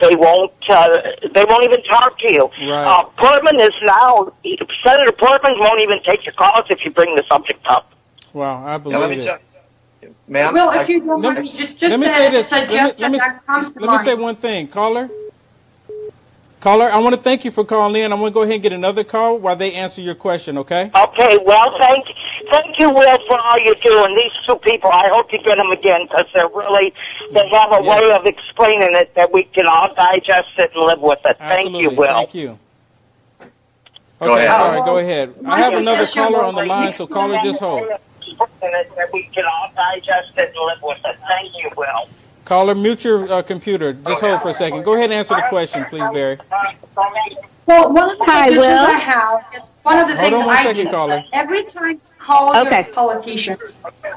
they 0.00 0.14
won't. 0.16 0.52
Uh, 0.68 0.88
they 1.34 1.44
won't 1.44 1.64
even 1.64 1.82
talk 1.84 2.18
to 2.18 2.32
you. 2.32 2.50
Right. 2.70 2.84
Uh, 2.86 3.04
Portman 3.18 3.60
is 3.60 3.74
now 3.82 4.32
Senator 4.84 5.12
Portman 5.12 5.54
won't 5.58 5.80
even 5.80 6.02
take 6.02 6.24
your 6.24 6.34
calls 6.34 6.64
if 6.70 6.84
you 6.84 6.90
bring 6.90 7.14
the 7.16 7.24
subject 7.30 7.64
up. 7.68 7.92
Wow, 8.32 8.64
I 8.64 8.72
Now, 8.72 8.78
believe 8.78 9.00
let 9.00 9.10
me 9.10 9.16
it. 9.16 9.24
tell 9.24 9.38
ma'am. 10.28 10.54
Well, 10.54 10.70
if 10.80 10.88
you 10.88 11.00
don't 11.00 11.20
Let 11.20 11.34
mind 11.34 11.44
me- 11.44 11.52
me, 11.52 11.56
just 11.58 11.78
just 11.78 11.90
let 11.90 12.00
me 12.00 12.08
say 12.08 12.30
this. 12.30 12.50
Let 12.52 12.68
me- 12.70 12.92
let 12.98 13.10
me- 13.12 13.18
that 13.18 13.46
comes 13.46 13.68
to 13.70 13.80
Let 13.80 13.90
me 13.92 13.98
say 13.98 14.14
one 14.14 14.36
thing, 14.36 14.68
caller. 14.68 15.10
Caller, 16.60 16.90
I 16.92 16.98
want 16.98 17.14
to 17.14 17.20
thank 17.20 17.46
you 17.46 17.50
for 17.50 17.64
calling 17.64 18.02
in. 18.02 18.12
I'm 18.12 18.18
going 18.18 18.30
to 18.32 18.34
go 18.34 18.42
ahead 18.42 18.54
and 18.54 18.62
get 18.62 18.74
another 18.74 19.02
call 19.02 19.38
while 19.38 19.56
they 19.56 19.72
answer 19.72 20.02
your 20.02 20.14
question. 20.14 20.58
Okay? 20.58 20.90
Okay, 20.94 21.38
well, 21.46 21.74
thank 21.80 22.04
thank 22.50 22.78
you, 22.78 22.90
Will, 22.90 23.18
for 23.26 23.38
all 23.40 23.58
you're 23.64 23.74
doing. 23.76 24.14
these 24.14 24.32
two 24.44 24.56
people, 24.56 24.90
I 24.92 25.08
hope 25.08 25.32
you 25.32 25.38
get 25.38 25.56
them 25.56 25.70
again 25.70 26.02
because 26.06 26.26
they're 26.34 26.48
really 26.48 26.92
they 27.32 27.48
have 27.48 27.72
a 27.72 27.82
Yes. 27.82 27.98
way 28.02 28.12
of 28.12 28.26
explaining 28.26 28.94
it 28.94 29.14
that 29.14 29.32
we 29.32 29.44
can 29.44 29.66
all 29.66 29.94
digest 29.94 30.48
it 30.58 30.70
and 30.74 30.84
live 30.84 31.00
with 31.00 31.20
it. 31.24 31.38
Thank 31.38 31.74
you, 31.78 31.90
Will. 31.90 32.06
Thank 32.08 32.34
you. 32.34 32.58
Go 34.20 34.32
Okay, 34.34 34.44
ahead. 34.44 34.50
sorry. 34.50 34.80
Go 34.84 34.98
ahead. 34.98 35.34
I 35.46 35.60
have 35.60 35.72
another 35.72 36.06
caller 36.06 36.42
on 36.44 36.54
the 36.54 36.66
line, 36.66 36.92
so 36.92 37.06
caller, 37.06 37.38
just 37.42 37.60
hold. 37.60 37.88
That 38.60 39.08
we 39.14 39.22
can 39.34 39.44
all 39.46 39.70
digest 39.74 40.36
it 40.36 40.52
and 40.54 40.66
live 40.66 40.82
with 40.82 40.98
it. 41.06 41.16
Thank 41.26 41.52
you, 41.56 41.70
Will. 41.74 42.08
Caller, 42.50 42.74
mute 42.74 43.04
your 43.04 43.32
uh, 43.32 43.42
computer. 43.42 43.92
Just 43.92 44.22
hold 44.22 44.42
for 44.42 44.48
a 44.48 44.54
second. 44.54 44.82
Go 44.82 44.94
ahead 44.94 45.04
and 45.04 45.12
answer 45.12 45.36
the 45.36 45.44
question, 45.48 45.84
please, 45.84 46.02
Barry. 46.12 46.36
Well, 47.66 47.92
one 47.94 48.10
of 48.10 48.18
the 48.18 48.24
Hi, 48.24 48.50
Will. 48.50 48.86
I 48.86 48.98
have 48.98 49.44
is 49.54 49.70
one 49.84 50.00
of 50.00 50.08
the 50.08 50.16
Hold 50.16 50.32
things 50.32 50.40
on 50.40 50.46
one 50.48 50.56
I 50.56 50.64
second, 50.64 50.86
do. 50.86 50.90
caller. 50.90 51.22
Every 51.32 51.62
time 51.62 51.90
you 51.90 52.00
call 52.18 52.56
Okay. 52.56 52.86
your 52.86 52.92
politician, 52.92 53.56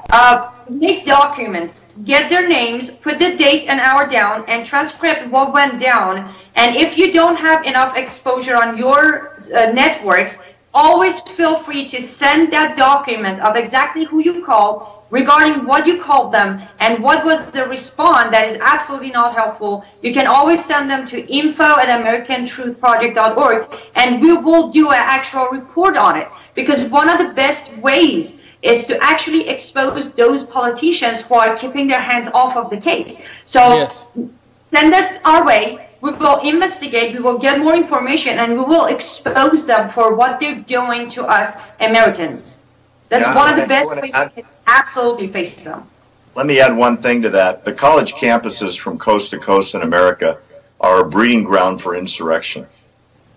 uh, 0.09 0.49
make 0.67 1.05
documents, 1.05 1.86
get 2.05 2.27
their 2.31 2.47
names, 2.49 2.89
put 2.89 3.19
the 3.19 3.38
date 3.38 3.67
and 3.67 3.79
hour 3.79 4.07
down, 4.07 4.45
and 4.47 4.65
transcript 4.65 5.27
what 5.27 5.53
went 5.53 5.79
down. 5.79 6.34
And 6.55 6.75
if 6.75 6.97
you 6.97 7.13
don't 7.13 7.36
have 7.36 7.63
enough 7.67 7.95
exposure 7.95 8.55
on 8.55 8.79
your 8.79 9.38
uh, 9.55 9.71
networks, 9.73 10.39
always 10.74 11.19
feel 11.21 11.59
free 11.59 11.88
to 11.89 12.01
send 12.01 12.51
that 12.51 12.76
document 12.76 13.39
of 13.41 13.55
exactly 13.55 14.05
who 14.05 14.19
you 14.19 14.43
called, 14.43 14.88
regarding 15.09 15.65
what 15.65 15.86
you 15.86 16.01
called 16.01 16.34
them, 16.34 16.61
and 16.80 17.01
what 17.03 17.24
was 17.24 17.51
the 17.51 17.67
response 17.67 18.32
that 18.32 18.49
is 18.49 18.57
absolutely 18.61 19.11
not 19.11 19.36
helpful. 19.36 19.86
You 20.01 20.13
can 20.13 20.26
always 20.26 20.65
send 20.65 20.89
them 20.89 21.05
to 21.07 21.26
info 21.32 21.63
at 21.63 21.89
americantruthproject.org, 21.89 23.67
and 23.95 24.21
we 24.21 24.34
will 24.34 24.69
do 24.69 24.89
an 24.89 25.03
actual 25.17 25.47
report 25.49 25.95
on 25.97 26.17
it. 26.17 26.28
Because 26.55 26.86
one 26.89 27.09
of 27.09 27.17
the 27.19 27.34
best 27.34 27.76
ways 27.78 28.38
is 28.63 28.86
to 28.86 28.97
actually 29.03 29.49
expose 29.49 30.13
those 30.13 30.43
politicians 30.43 31.21
who 31.21 31.36
are 31.36 31.57
keeping 31.57 31.88
their 31.88 32.01
hands 32.01 32.30
off 32.34 32.55
of 32.55 32.69
the 32.69 32.78
case. 32.78 33.17
So 33.45 33.59
Yes. 33.76 34.07
send 34.74 34.93
it 34.93 35.21
our 35.26 35.45
way. 35.45 35.89
We 36.04 36.12
will 36.12 36.41
investigate. 36.41 37.14
We 37.14 37.22
will 37.22 37.38
get 37.38 37.60
more 37.60 37.74
information, 37.74 38.38
and 38.38 38.58
we 38.58 38.66
will 38.66 38.88
expose 38.88 39.66
them 39.66 39.89
for 39.89 40.14
what 40.14 40.38
they're 40.38 40.60
doing 40.80 41.10
to 41.12 41.24
us 41.24 41.56
Americans. 41.80 42.58
That's 43.08 43.26
Yeah, 43.26 43.34
one 43.34 43.54
of 43.54 43.56
the 43.56 43.68
best 43.68 43.95
ways 43.95 44.12
add- 44.14 44.32
we 44.36 44.41
can 44.41 44.51
absolutely 44.68 45.30
face 45.30 45.64
them. 45.64 45.84
Let 46.36 46.45
me 46.45 46.60
add 46.60 46.76
one 46.76 46.97
thing 46.97 47.22
to 47.22 47.30
that. 47.30 47.64
The 47.64 47.72
college 47.72 48.16
campuses 48.16 48.78
from 48.78 48.97
coast 48.97 49.32
to 49.32 49.38
coast 49.38 49.76
in 49.76 49.82
America 49.82 50.39
are 50.82 50.99
a 50.99 51.06
breeding 51.06 51.45
ground 51.45 51.82
for 51.82 51.95
insurrection. 51.95 52.68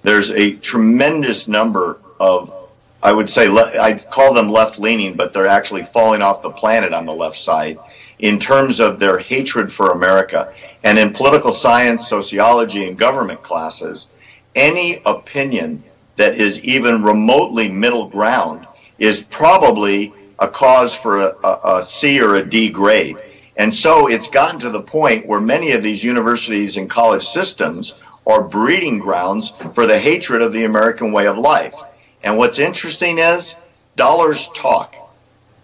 There's 0.02 0.32
a 0.32 0.54
tremendous 0.56 1.46
number 1.46 1.98
of, 2.18 2.52
I 3.00 3.12
would 3.12 3.30
say, 3.30 3.48
le- 3.48 3.78
I 3.78 3.94
call 3.94 4.34
them 4.34 4.50
left 4.50 4.80
leaning, 4.80 5.14
but 5.14 5.32
they're 5.32 5.46
actually 5.46 5.84
falling 5.84 6.20
off 6.20 6.42
the 6.42 6.50
planet 6.50 6.92
on 6.92 7.06
the 7.06 7.14
left 7.14 7.38
side 7.38 7.78
in 8.18 8.38
terms 8.38 8.80
of 8.80 8.98
their 8.98 9.18
hatred 9.18 9.72
for 9.72 9.92
America. 9.92 10.52
And 10.84 10.98
in 10.98 11.12
political 11.12 11.52
science, 11.52 12.08
sociology, 12.08 12.88
and 12.88 12.98
government 12.98 13.42
classes, 13.42 14.08
any 14.54 15.02
opinion 15.04 15.82
that 16.16 16.40
is 16.40 16.60
even 16.62 17.02
remotely 17.02 17.68
middle 17.68 18.08
ground 18.08 18.66
is 18.98 19.22
probably 19.22 20.12
a 20.38 20.48
cause 20.48 20.94
for 20.94 21.20
a, 21.20 21.36
a, 21.44 21.78
a 21.78 21.82
C 21.84 22.20
or 22.20 22.36
a 22.36 22.48
D 22.48 22.68
grade. 22.68 23.16
And 23.56 23.74
so 23.74 24.08
it's 24.08 24.28
gotten 24.28 24.60
to 24.60 24.70
the 24.70 24.82
point 24.82 25.26
where 25.26 25.40
many 25.40 25.72
of 25.72 25.82
these 25.82 26.04
universities 26.04 26.76
and 26.76 26.90
college 26.90 27.24
systems 27.24 27.94
are 28.26 28.42
breeding 28.42 28.98
grounds 28.98 29.52
for 29.72 29.86
the 29.86 29.98
hatred 29.98 30.42
of 30.42 30.52
the 30.52 30.64
American 30.64 31.12
way 31.12 31.26
of 31.26 31.38
life. 31.38 31.74
And 32.22 32.36
what's 32.36 32.58
interesting 32.58 33.18
is 33.18 33.54
dollars 33.94 34.48
talk. 34.54 34.94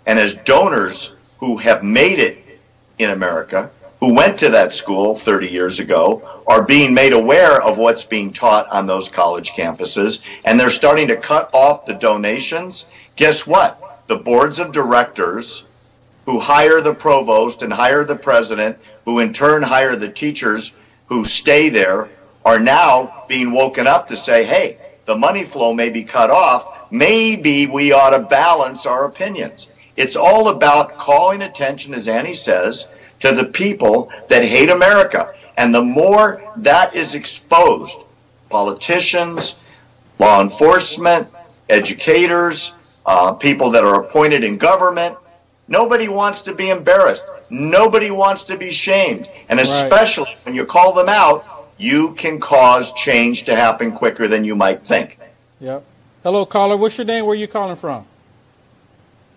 And 0.06 0.18
as 0.18 0.34
donors 0.44 1.12
who 1.38 1.58
have 1.58 1.82
made 1.82 2.18
it 2.18 2.41
in 2.98 3.10
America, 3.10 3.70
who 4.00 4.14
went 4.14 4.38
to 4.40 4.50
that 4.50 4.74
school 4.74 5.14
30 5.14 5.48
years 5.48 5.78
ago, 5.78 6.42
are 6.46 6.62
being 6.62 6.92
made 6.92 7.12
aware 7.12 7.62
of 7.62 7.78
what's 7.78 8.04
being 8.04 8.32
taught 8.32 8.68
on 8.70 8.86
those 8.86 9.08
college 9.08 9.50
campuses, 9.52 10.22
and 10.44 10.58
they're 10.58 10.70
starting 10.70 11.08
to 11.08 11.16
cut 11.16 11.50
off 11.52 11.86
the 11.86 11.94
donations. 11.94 12.86
Guess 13.16 13.46
what? 13.46 14.02
The 14.08 14.16
boards 14.16 14.58
of 14.58 14.72
directors 14.72 15.64
who 16.26 16.38
hire 16.38 16.80
the 16.80 16.94
provost 16.94 17.62
and 17.62 17.72
hire 17.72 18.04
the 18.04 18.16
president, 18.16 18.76
who 19.04 19.18
in 19.20 19.32
turn 19.32 19.62
hire 19.62 19.96
the 19.96 20.08
teachers 20.08 20.72
who 21.06 21.24
stay 21.26 21.68
there, 21.68 22.08
are 22.44 22.58
now 22.58 23.24
being 23.28 23.52
woken 23.52 23.86
up 23.86 24.08
to 24.08 24.16
say, 24.16 24.44
hey, 24.44 24.78
the 25.06 25.16
money 25.16 25.44
flow 25.44 25.72
may 25.72 25.90
be 25.90 26.02
cut 26.02 26.30
off. 26.30 26.90
Maybe 26.90 27.66
we 27.66 27.92
ought 27.92 28.10
to 28.10 28.20
balance 28.20 28.86
our 28.86 29.06
opinions. 29.06 29.68
It's 29.96 30.16
all 30.16 30.48
about 30.48 30.96
calling 30.96 31.42
attention, 31.42 31.94
as 31.94 32.08
Annie 32.08 32.34
says, 32.34 32.88
to 33.20 33.32
the 33.32 33.44
people 33.44 34.10
that 34.28 34.42
hate 34.42 34.70
America. 34.70 35.34
And 35.56 35.74
the 35.74 35.82
more 35.82 36.42
that 36.56 36.94
is 36.96 37.14
exposed, 37.14 37.96
politicians, 38.48 39.54
law 40.18 40.40
enforcement, 40.40 41.28
educators, 41.68 42.72
uh, 43.04 43.32
people 43.32 43.70
that 43.70 43.84
are 43.84 44.02
appointed 44.02 44.44
in 44.44 44.56
government, 44.56 45.16
nobody 45.68 46.08
wants 46.08 46.42
to 46.42 46.54
be 46.54 46.70
embarrassed. 46.70 47.24
Nobody 47.50 48.10
wants 48.10 48.44
to 48.44 48.56
be 48.56 48.70
shamed. 48.70 49.28
And 49.48 49.60
especially 49.60 50.24
right. 50.24 50.46
when 50.46 50.54
you 50.54 50.64
call 50.64 50.94
them 50.94 51.08
out, 51.08 51.66
you 51.76 52.14
can 52.14 52.40
cause 52.40 52.92
change 52.92 53.44
to 53.44 53.56
happen 53.56 53.92
quicker 53.92 54.26
than 54.26 54.44
you 54.44 54.56
might 54.56 54.82
think. 54.82 55.18
Yep. 55.60 55.84
Hello, 56.22 56.46
caller. 56.46 56.76
What's 56.76 56.96
your 56.96 57.04
name? 57.04 57.26
Where 57.26 57.32
are 57.32 57.36
you 57.36 57.48
calling 57.48 57.76
from? 57.76 58.06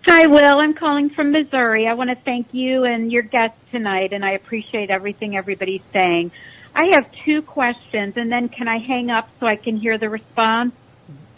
Hi, 0.08 0.28
Will. 0.28 0.60
I'm 0.60 0.72
calling 0.72 1.10
from 1.10 1.32
Missouri. 1.32 1.88
I 1.88 1.94
want 1.94 2.10
to 2.10 2.16
thank 2.16 2.54
you 2.54 2.84
and 2.84 3.10
your 3.10 3.22
guests 3.22 3.58
tonight, 3.72 4.12
and 4.12 4.24
I 4.24 4.30
appreciate 4.30 4.88
everything 4.88 5.36
everybody's 5.36 5.82
saying. 5.92 6.30
I 6.76 6.90
have 6.92 7.10
two 7.24 7.42
questions, 7.42 8.16
and 8.16 8.30
then 8.30 8.48
can 8.48 8.68
I 8.68 8.78
hang 8.78 9.10
up 9.10 9.28
so 9.40 9.48
I 9.48 9.56
can 9.56 9.76
hear 9.76 9.98
the 9.98 10.08
response? 10.08 10.74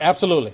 Absolutely. 0.02 0.52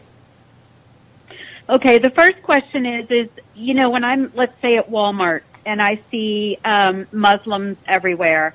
Okay, 1.69 1.99
the 1.99 2.11
first 2.11 2.41
question 2.45 2.87
is, 2.87 3.11
is, 3.11 3.29
you 3.57 3.75
know, 3.75 3.91
when 3.91 4.05
I'm, 4.05 4.31
let's 4.37 4.59
say 4.63 4.77
at 4.77 4.89
Walmart 4.89 5.41
and 5.67 5.83
I 5.83 5.99
see 6.13 6.57
um, 6.65 7.09
Muslims 7.11 7.79
everywhere, 7.85 8.55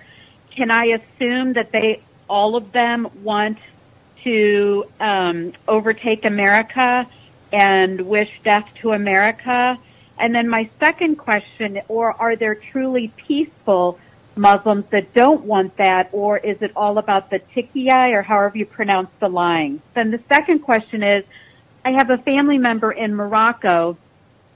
can 0.51 0.72
I 0.72 0.86
assume 0.99 1.53
that 1.53 1.74
they, 1.74 2.01
all 2.30 2.55
of 2.55 2.72
them 2.72 3.10
want 3.24 3.57
to 4.24 4.86
um, 5.01 5.51
overtake 5.68 6.24
America 6.24 7.05
and 7.52 8.02
wish 8.02 8.30
death 8.43 8.70
to 8.82 8.91
America? 8.91 9.78
And 10.18 10.36
then 10.36 10.50
my 10.50 10.70
second 10.80 11.16
question, 11.16 11.82
or 11.88 12.12
are 12.22 12.36
there 12.36 12.56
truly 12.56 13.08
peaceful 13.16 14.00
Muslims 14.36 14.86
that 14.91 15.14
don't 15.14 15.45
want 15.45 15.78
that, 15.78 16.10
or 16.12 16.38
is 16.38 16.62
it 16.62 16.72
all 16.76 16.97
about 16.97 17.30
the 17.30 17.39
taqiyya, 17.39 18.14
or 18.14 18.22
however 18.22 18.58
you 18.58 18.66
pronounce 18.66 19.10
the 19.20 19.30
lying? 19.30 19.82
Then 19.93 20.12
the 20.12 20.22
second 20.28 20.60
question 20.60 21.04
is, 21.04 21.24
I 21.84 21.91
have 21.91 22.10
a 22.10 22.18
family 22.18 22.58
member 22.58 22.91
in 22.91 23.16
Morocco 23.16 23.97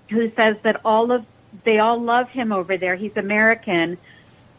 who 0.10 0.32
says 0.32 0.58
that 0.64 0.82
all 0.86 1.12
of 1.12 1.26
they 1.64 1.80
all 1.80 2.02
love 2.02 2.30
him 2.30 2.52
over 2.52 2.78
there. 2.78 2.96
He's 2.96 3.16
American. 3.16 3.98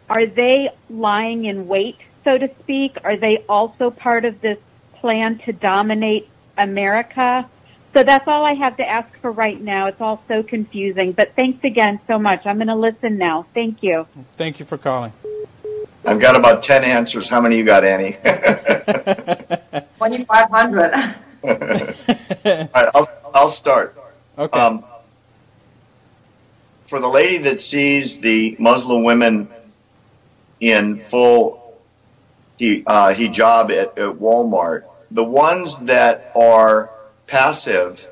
Are 0.09 0.27
they 0.27 0.71
lying 0.89 1.45
in 1.45 1.67
wait, 1.67 1.99
so 2.23 2.39
to 2.39 2.49
speak? 2.61 2.97
Are 3.03 3.17
they 3.17 3.45
also 3.49 3.91
part 3.91 4.25
of 4.25 4.41
this 4.41 4.59
plan 4.95 5.39
to 5.39 5.53
dominate 5.53 6.29
America? 6.57 7.49
So 7.95 8.03
that's 8.03 8.27
all 8.27 8.45
I 8.45 8.55
have 8.55 8.77
to 8.79 8.89
ask 8.89 9.17
for 9.19 9.31
right 9.31 9.61
now. 9.61 9.87
It's 9.87 10.01
all 10.01 10.21
so 10.27 10.43
confusing. 10.43 11.13
But 11.13 11.35
thanks 11.37 11.63
again 11.63 12.01
so 12.09 12.19
much. 12.19 12.45
I'm 12.45 12.57
going 12.57 12.67
to 12.67 12.75
listen 12.75 13.19
now. 13.19 13.47
Thank 13.55 13.85
you. 13.85 14.09
Thank 14.37 14.59
you 14.59 14.67
for 14.67 14.77
calling. 14.77 15.13
I've 16.05 16.21
got 16.21 16.35
about 16.35 16.65
10 16.65 16.83
answers. 16.83 17.29
How 17.29 17.41
many 17.41 17.57
you 17.57 17.65
got, 17.65 17.85
Annie? 17.85 18.13
2,500. 20.01 20.93
All 21.45 21.51
right, 22.75 22.89
I'll, 22.95 23.09
I'll 23.33 23.51
start. 23.51 23.97
Okay. 24.37 24.59
Um, 24.59 24.85
for 26.89 26.99
the 26.99 27.09
lady 27.09 27.39
that 27.39 27.61
sees 27.61 28.19
the 28.19 28.57
Muslim 28.59 29.05
women 29.05 29.49
in 30.59 30.99
full 30.99 31.79
uh, 32.61 33.15
hijab 33.15 33.71
at, 33.71 33.97
at 33.97 34.15
Walmart, 34.17 34.83
the 35.13 35.25
ones 35.25 35.79
that 35.79 36.33
are 36.35 36.91
passive 37.27 38.07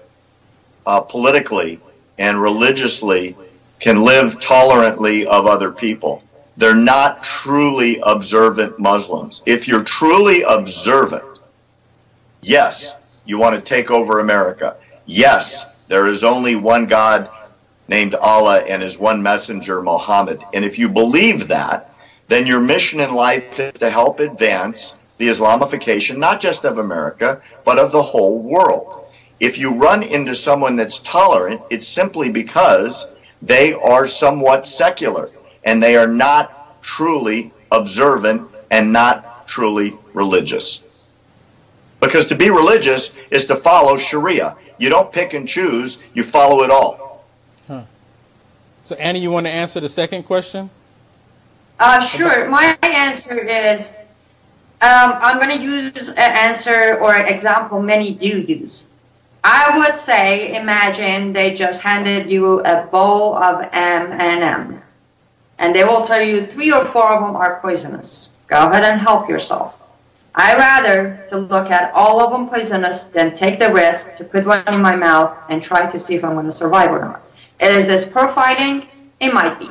uh, 0.87 1.01
politically 1.01 1.81
and 2.19 2.41
religiously 2.41 3.37
can 3.81 4.03
live 4.05 4.41
tolerantly 4.41 5.27
of 5.27 5.47
other 5.47 5.71
people. 5.71 6.23
They're 6.57 6.75
not 6.75 7.23
truly 7.23 7.99
observant 8.03 8.79
Muslims. 8.79 9.43
If 9.47 9.67
you're 9.67 9.85
truly 9.85 10.43
observant, 10.43 11.25
yes, 12.43 12.95
you 13.25 13.39
want 13.39 13.57
to 13.57 13.61
take 13.61 13.91
over 13.91 14.21
America. 14.21 14.77
Yes, 15.07 15.67
there 15.89 16.07
is 16.07 16.23
only 16.23 16.57
one 16.57 16.87
God 16.87 17.29
named 17.89 18.15
Allah 18.15 18.61
and 18.61 18.83
his 18.83 18.99
one 18.99 19.23
messenger, 19.23 19.83
Muhammad. 19.83 20.43
And 20.55 20.65
if 20.65 20.79
you 20.79 20.89
believe 20.89 21.49
that, 21.49 21.95
then 22.29 22.47
your 22.47 22.61
mission 22.61 23.01
in 23.01 23.15
life 23.15 23.59
is 23.59 23.73
to 23.81 23.91
help 23.91 24.21
advance 24.21 24.95
the 25.19 25.29
Islamification, 25.29 26.17
not 26.19 26.41
just 26.41 26.65
of 26.65 26.79
America, 26.79 27.43
but 27.65 27.79
of 27.79 27.93
the 27.93 28.03
whole 28.03 28.41
world. 28.41 29.02
If 29.43 29.59
you 29.59 29.75
run 29.75 30.05
into 30.05 30.37
someone 30.37 30.77
that's 30.77 31.01
tolerant, 31.01 31.63
it's 31.69 31.87
simply 31.87 32.31
because 32.31 33.07
they 33.43 33.73
are 33.73 34.07
somewhat 34.07 34.69
secular 34.69 35.31
and 35.65 35.83
they 35.83 35.97
are 35.97 36.07
not 36.07 36.81
truly 36.81 37.53
observant 37.73 38.49
and 38.71 38.93
not 38.93 39.49
truly 39.49 39.99
religious. 40.15 40.85
Because 41.99 42.27
to 42.27 42.37
be 42.37 42.51
religious 42.51 43.11
is 43.33 43.47
to 43.47 43.57
follow 43.57 43.99
Sharia. 43.99 44.57
You 44.79 44.91
don't 44.91 45.11
pick 45.13 45.35
and 45.35 45.49
choose, 45.49 45.99
you 46.15 46.23
follow 46.23 46.63
it 46.63 46.71
all. 46.71 47.25
Huh. 47.67 47.83
So, 48.85 48.95
Annie, 48.95 49.19
you 49.19 49.33
want 49.33 49.47
to 49.47 49.53
answer 49.53 49.81
the 49.81 49.89
second 49.89 50.23
question? 50.23 50.71
Uh, 51.81 51.99
sure. 52.07 52.49
My 52.49 52.79
answer 52.83 53.41
is 53.41 53.91
um, 54.81 55.19
I'm 55.21 55.39
going 55.39 55.59
to 55.59 55.65
use 55.65 56.11
an 56.11 56.17
answer 56.17 56.97
or 57.01 57.17
an 57.17 57.27
example 57.27 57.83
many 57.83 58.15
do 58.15 58.41
use. 58.41 58.85
I 59.45 59.77
would 59.77 59.99
say, 59.99 60.55
imagine 60.55 61.33
they 61.33 61.55
just 61.55 61.81
handed 61.81 62.31
you 62.31 62.61
a 62.61 62.87
bowl 62.87 63.35
of 63.37 63.69
M&M, 63.73 64.81
and 65.59 65.75
they 65.75 65.83
will 65.85 66.05
tell 66.05 66.23
you 66.23 66.47
three 66.47 66.73
or 66.73 66.85
four 66.85 67.13
of 67.13 67.21
them 67.21 67.35
are 67.35 67.59
poisonous. 67.61 68.31
Go 68.47 68.69
ahead 68.69 68.85
and 68.85 69.01
help 69.01 69.29
yourself. 69.29 69.81
I 70.35 70.55
rather 70.55 71.27
to 71.29 71.37
look 71.37 71.71
at 71.71 71.93
all 71.93 72.23
of 72.23 72.31
them 72.31 72.49
poisonous 72.49 73.03
than 73.05 73.37
take 73.37 73.59
the 73.59 73.71
risk 73.73 74.17
to 74.17 74.25
put 74.25 74.47
one 74.47 74.67
in 74.69 74.81
my 74.81 74.97
mouth 74.97 75.37
and 75.51 75.63
try 75.63 75.91
to 75.91 75.99
see 75.99 76.15
if 76.15 76.25
I'm 76.25 76.33
going 76.35 76.47
to 76.47 76.53
survive 76.53 76.91
or 76.91 77.01
not. 77.01 77.21
Is 77.61 77.87
this 77.87 78.05
profiling? 78.05 78.87
It 79.21 79.35
might 79.35 79.59
be. 79.59 79.71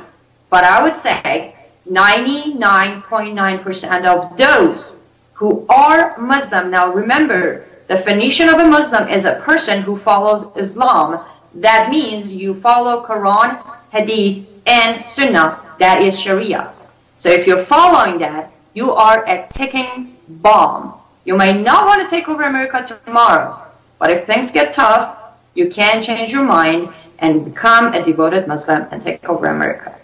But 0.50 0.64
I 0.64 0.82
would 0.82 0.96
say 0.96 1.56
99.9% 1.90 4.06
of 4.06 4.36
those 4.36 4.92
who 5.32 5.66
are 5.68 6.16
Muslim, 6.18 6.70
now 6.70 6.92
remember, 6.92 7.64
The 7.92 7.98
definition 7.98 8.48
of 8.48 8.58
a 8.58 8.64
Muslim 8.64 9.06
is 9.06 9.26
a 9.26 9.34
person 9.34 9.82
who 9.82 9.96
follows 9.96 10.46
Islam. 10.56 11.22
That 11.56 11.90
means 11.90 12.32
you 12.32 12.54
follow 12.54 13.04
Quran, 13.04 13.62
Hadith, 13.90 14.48
and 14.66 15.04
Sunnah. 15.04 15.60
That 15.78 16.00
is 16.00 16.18
Sharia. 16.18 16.72
So 17.18 17.28
if 17.28 17.46
you're 17.46 17.66
following 17.66 18.18
that, 18.20 18.50
you 18.72 18.92
are 18.92 19.26
a 19.26 19.46
ticking 19.52 20.16
bomb. 20.40 20.94
You 21.26 21.36
may 21.36 21.52
not 21.52 21.84
want 21.84 22.00
to 22.00 22.08
take 22.08 22.30
over 22.30 22.44
America 22.44 22.98
tomorrow, 23.04 23.60
but 23.98 24.08
if 24.08 24.24
things 24.24 24.50
get 24.50 24.72
tough, 24.72 25.14
you 25.52 25.68
can 25.68 26.02
change 26.02 26.32
your 26.32 26.44
mind 26.44 26.88
and 27.18 27.44
become 27.44 27.92
a 27.92 28.02
devoted 28.02 28.48
Muslim 28.48 28.86
and 28.90 29.02
take 29.02 29.28
over 29.28 29.48
America. 29.48 29.94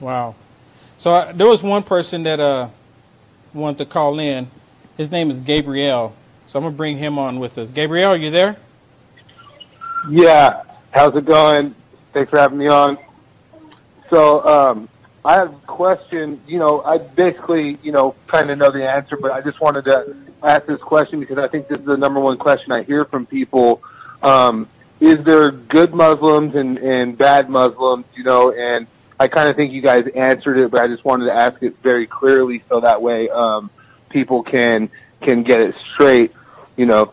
Wow. 0.00 0.34
So 0.96 1.14
uh, 1.14 1.32
there 1.32 1.46
was 1.46 1.62
one 1.62 1.82
person 1.82 2.22
that 2.22 2.40
uh, 2.40 2.70
wanted 3.52 3.76
to 3.84 3.84
call 3.84 4.18
in. 4.18 4.48
His 4.96 5.10
name 5.10 5.30
is 5.30 5.38
Gabriel. 5.38 6.14
So 6.52 6.58
I'm 6.58 6.64
going 6.64 6.74
to 6.74 6.76
bring 6.76 6.98
him 6.98 7.18
on 7.18 7.40
with 7.40 7.56
us. 7.56 7.70
Gabriel, 7.70 8.10
are 8.10 8.16
you 8.18 8.30
there? 8.30 8.58
Yeah. 10.10 10.64
How's 10.90 11.16
it 11.16 11.24
going? 11.24 11.74
Thanks 12.12 12.28
for 12.28 12.38
having 12.38 12.58
me 12.58 12.68
on. 12.68 12.98
So, 14.10 14.46
um, 14.46 14.88
I 15.24 15.36
have 15.36 15.54
a 15.54 15.66
question. 15.66 16.42
You 16.46 16.58
know, 16.58 16.82
I 16.82 16.98
basically, 16.98 17.78
you 17.82 17.90
know, 17.90 18.14
kind 18.26 18.50
of 18.50 18.58
know 18.58 18.70
the 18.70 18.86
answer, 18.86 19.16
but 19.16 19.30
I 19.30 19.40
just 19.40 19.62
wanted 19.62 19.86
to 19.86 20.14
ask 20.42 20.66
this 20.66 20.78
question 20.82 21.20
because 21.20 21.38
I 21.38 21.48
think 21.48 21.68
this 21.68 21.80
is 21.80 21.86
the 21.86 21.96
number 21.96 22.20
one 22.20 22.36
question 22.36 22.70
I 22.70 22.82
hear 22.82 23.06
from 23.06 23.24
people. 23.24 23.82
Um, 24.22 24.68
is 25.00 25.24
there 25.24 25.52
good 25.52 25.94
Muslims 25.94 26.54
and, 26.54 26.76
and 26.76 27.16
bad 27.16 27.48
Muslims, 27.48 28.04
you 28.14 28.24
know, 28.24 28.52
and 28.52 28.86
I 29.18 29.26
kind 29.26 29.48
of 29.48 29.56
think 29.56 29.72
you 29.72 29.80
guys 29.80 30.06
answered 30.14 30.58
it, 30.58 30.70
but 30.70 30.82
I 30.82 30.88
just 30.88 31.02
wanted 31.02 31.24
to 31.26 31.32
ask 31.32 31.62
it 31.62 31.78
very 31.82 32.06
clearly 32.06 32.62
so 32.68 32.80
that 32.80 33.00
way 33.00 33.30
um, 33.30 33.70
people 34.10 34.42
can 34.42 34.90
can 35.22 35.44
get 35.44 35.60
it 35.60 35.74
straight 35.94 36.32
you 36.76 36.86
know? 36.86 37.12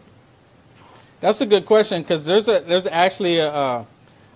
That's 1.22 1.41
a 1.41 1.45
good 1.45 1.66
question 1.66 2.01
because 2.01 2.26
there's 2.26 2.47
a 2.47 2.62
there's 2.62 2.88
actually 2.88 3.39
a, 3.39 3.86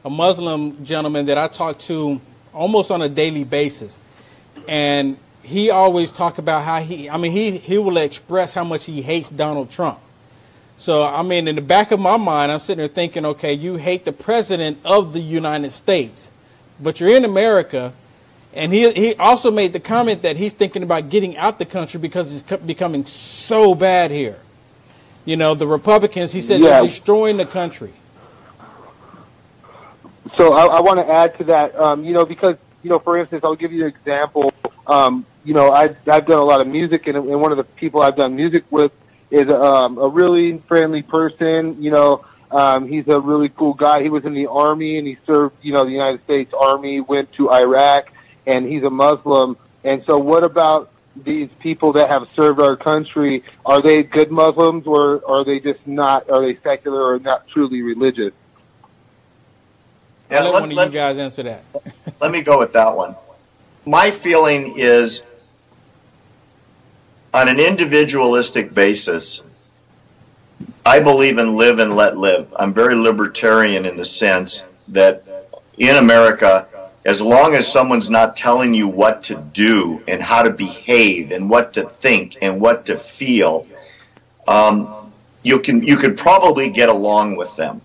a 0.04 0.10
Muslim 0.10 0.84
gentleman 0.84 1.28
that 1.28 1.38
I 1.38 1.48
talk 1.48 1.80
to 1.80 2.20
almost 2.54 2.92
on 2.92 3.02
a 3.02 3.08
daily 3.08 3.46
basis, 3.46 4.00
and 4.68 5.18
he 5.44 5.70
always 5.70 6.12
talk 6.12 6.40
about 6.40 6.64
how 6.64 6.82
he 6.82 7.10
I 7.10 7.18
mean 7.18 7.32
he 7.32 7.58
he 7.58 7.78
will 7.78 7.98
express 7.98 8.54
how 8.54 8.66
much 8.66 8.86
he 8.86 9.02
hates 9.02 9.30
Donald 9.30 9.72
Trump. 9.72 10.00
So 10.76 11.06
I 11.06 11.24
mean 11.24 11.48
in 11.48 11.56
the 11.56 11.62
back 11.62 11.92
of 11.92 12.02
my 12.02 12.18
mind 12.18 12.52
I'm 12.52 12.60
sitting 12.60 12.80
there 12.80 12.88
thinking 12.88 13.26
okay 13.28 13.54
you 13.54 13.78
hate 13.78 14.04
the 14.04 14.14
president 14.14 14.80
of 14.84 15.14
the 15.14 15.22
United 15.22 15.72
States, 15.72 16.32
but 16.82 17.00
you're 17.00 17.16
in 17.16 17.24
America. 17.24 17.94
And 18.56 18.72
he, 18.72 18.92
he 18.92 19.16
also 19.16 19.50
made 19.50 19.74
the 19.74 19.80
comment 19.80 20.22
that 20.22 20.38
he's 20.38 20.54
thinking 20.54 20.84
about 20.84 21.10
getting 21.10 21.36
out 21.38 21.58
the 21.58 21.66
country 21.66 22.00
because 22.00 22.32
it's 22.36 22.64
becoming 22.64 23.04
so 23.08 23.74
bad 23.74 24.12
here. 24.12 24.40
You 25.26 25.38
know, 25.38 25.56
the 25.56 25.68
Republicans, 25.68 26.32
he 26.32 26.42
said, 26.42 26.62
yeah. 26.62 26.82
they're 26.82 26.84
destroying 26.84 27.38
the 27.38 27.46
country. 27.46 27.94
So 30.38 30.54
I, 30.54 30.66
I 30.66 30.82
want 30.82 31.00
to 31.00 31.14
add 31.14 31.38
to 31.38 31.44
that, 31.46 31.76
um, 31.76 32.04
you 32.04 32.14
know, 32.14 32.26
because 32.26 32.58
you 32.84 32.90
know, 32.90 33.00
for 33.00 33.18
instance, 33.18 33.44
I'll 33.44 33.56
give 33.56 33.72
you 33.72 33.86
an 33.86 33.90
example. 33.90 34.54
Um, 34.86 35.26
you 35.44 35.54
know, 35.54 35.70
I, 35.70 35.96
I've 36.08 36.26
done 36.26 36.40
a 36.40 36.44
lot 36.44 36.62
of 36.62 36.68
music, 36.68 37.08
and, 37.08 37.18
and 37.18 37.42
one 37.42 37.52
of 37.52 37.58
the 37.58 37.64
people 37.64 38.02
I've 38.02 38.18
done 38.18 38.36
music 38.36 38.66
with 38.70 38.92
is 39.32 39.50
um, 39.50 39.98
a 39.98 40.08
really 40.08 40.60
friendly 40.68 41.02
person. 41.02 41.82
You 41.82 41.92
know, 41.92 42.26
um, 42.52 42.88
he's 42.88 43.08
a 43.08 43.20
really 43.20 43.50
cool 43.50 43.74
guy. 43.74 44.04
He 44.04 44.10
was 44.10 44.26
in 44.26 44.34
the 44.34 44.48
army, 44.48 44.98
and 44.98 45.08
he 45.08 45.18
served, 45.26 45.56
you 45.62 45.74
know, 45.74 45.86
the 45.86 45.92
United 45.92 46.24
States 46.26 46.54
Army. 46.58 47.00
Went 47.00 47.32
to 47.34 47.52
Iraq, 47.52 48.12
and 48.46 48.66
he's 48.66 48.84
a 48.84 48.90
Muslim. 48.90 49.58
And 49.84 50.04
so, 50.06 50.18
what 50.18 50.44
about 50.44 50.92
these 51.16 51.50
people 51.60 51.94
that 51.94 52.10
have 52.10 52.28
served 52.36 52.60
our 52.60 52.76
country? 52.76 53.44
Are 53.66 53.82
they 53.82 54.04
good 54.04 54.32
Muslims, 54.32 54.88
or 54.88 55.22
are 55.30 55.44
they 55.46 55.60
just 55.60 55.86
not? 55.86 56.30
Are 56.30 56.42
they 56.42 56.60
secular 56.62 57.14
or 57.14 57.20
not 57.20 57.48
truly 57.48 57.82
religious? 57.82 58.34
I'll 60.32 60.44
let, 60.46 60.54
let- 60.54 60.62
one 60.62 60.72
of 60.72 60.76
let- 60.78 60.88
you 60.88 60.94
guys 60.94 61.18
answer 61.20 61.44
that. 61.44 61.64
Let 62.22 62.32
me 62.32 62.42
go 62.42 62.58
with 62.58 62.74
that 62.74 62.96
one. 62.96 63.16
My 63.86 64.10
feeling 64.12 64.80
is 64.80 65.24
on 67.34 67.50
an 67.50 67.60
individualistic 67.60 68.74
basis, 68.74 69.42
I 70.86 71.00
believe 71.02 71.38
in 71.38 71.56
live 71.58 71.80
and 71.80 71.96
let 71.96 72.18
live. 72.18 72.54
I'm 72.56 72.74
very 72.74 72.96
libertarian 72.96 73.86
in 73.86 73.96
the 73.98 74.06
sense 74.06 74.64
that 74.90 75.24
in 75.78 75.96
America, 75.98 76.68
as 77.06 77.22
long 77.22 77.56
as 77.56 77.70
someone's 77.70 78.10
not 78.10 78.38
telling 78.38 78.74
you 78.74 78.88
what 78.88 79.24
to 79.24 79.36
do 79.36 80.02
and 80.08 80.22
how 80.22 80.42
to 80.42 80.50
behave 80.50 81.32
and 81.32 81.50
what 81.50 81.74
to 81.74 81.84
think 81.84 82.38
and 82.42 82.62
what 82.62 82.86
to 82.86 82.98
feel, 82.98 83.68
um, 84.48 85.12
you 85.44 85.60
can 85.60 85.84
you 85.84 85.98
could 85.98 86.18
probably 86.18 86.70
get 86.70 86.90
along 86.90 87.36
with 87.36 87.54
them. 87.56 87.82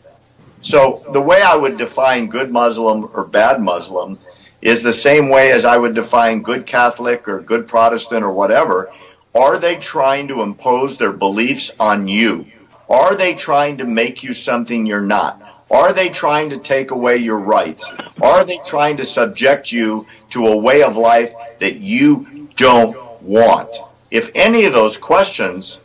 So 0.60 1.04
the 1.12 1.20
way 1.20 1.40
I 1.42 1.56
would 1.56 1.76
define 1.76 2.26
good 2.28 2.50
Muslim 2.50 3.10
or 3.12 3.24
bad 3.24 3.60
Muslim 3.60 4.18
is 4.60 4.82
the 4.82 4.92
same 4.92 5.28
way 5.28 5.52
as 5.52 5.64
I 5.64 5.76
would 5.76 5.94
define 5.94 6.42
good 6.42 6.66
Catholic 6.66 7.28
or 7.28 7.40
good 7.40 7.68
Protestant 7.68 8.24
or 8.24 8.32
whatever. 8.32 8.90
Are 9.34 9.58
they 9.58 9.76
trying 9.76 10.26
to 10.28 10.42
impose 10.42 10.96
their 10.96 11.12
beliefs 11.12 11.70
on 11.78 12.08
you? 12.08 12.46
Are 12.88 13.14
they 13.14 13.34
trying 13.34 13.76
to 13.78 13.84
make 13.84 14.22
you 14.22 14.34
something 14.34 14.86
you're 14.86 15.00
not? 15.00 15.47
Are 15.70 15.92
they 15.92 16.08
trying 16.08 16.50
to 16.50 16.58
take 16.58 16.90
away 16.90 17.18
your 17.18 17.38
rights? 17.38 17.90
Are 18.22 18.44
they 18.44 18.58
trying 18.64 18.96
to 18.96 19.04
subject 19.04 19.70
you 19.70 20.06
to 20.30 20.46
a 20.46 20.56
way 20.56 20.82
of 20.82 20.96
life 20.96 21.32
that 21.58 21.76
you 21.76 22.48
don't 22.56 22.96
want? 23.22 23.68
If 24.10 24.30
any 24.34 24.64
of 24.64 24.72
those 24.72 24.96
questions 24.96 25.78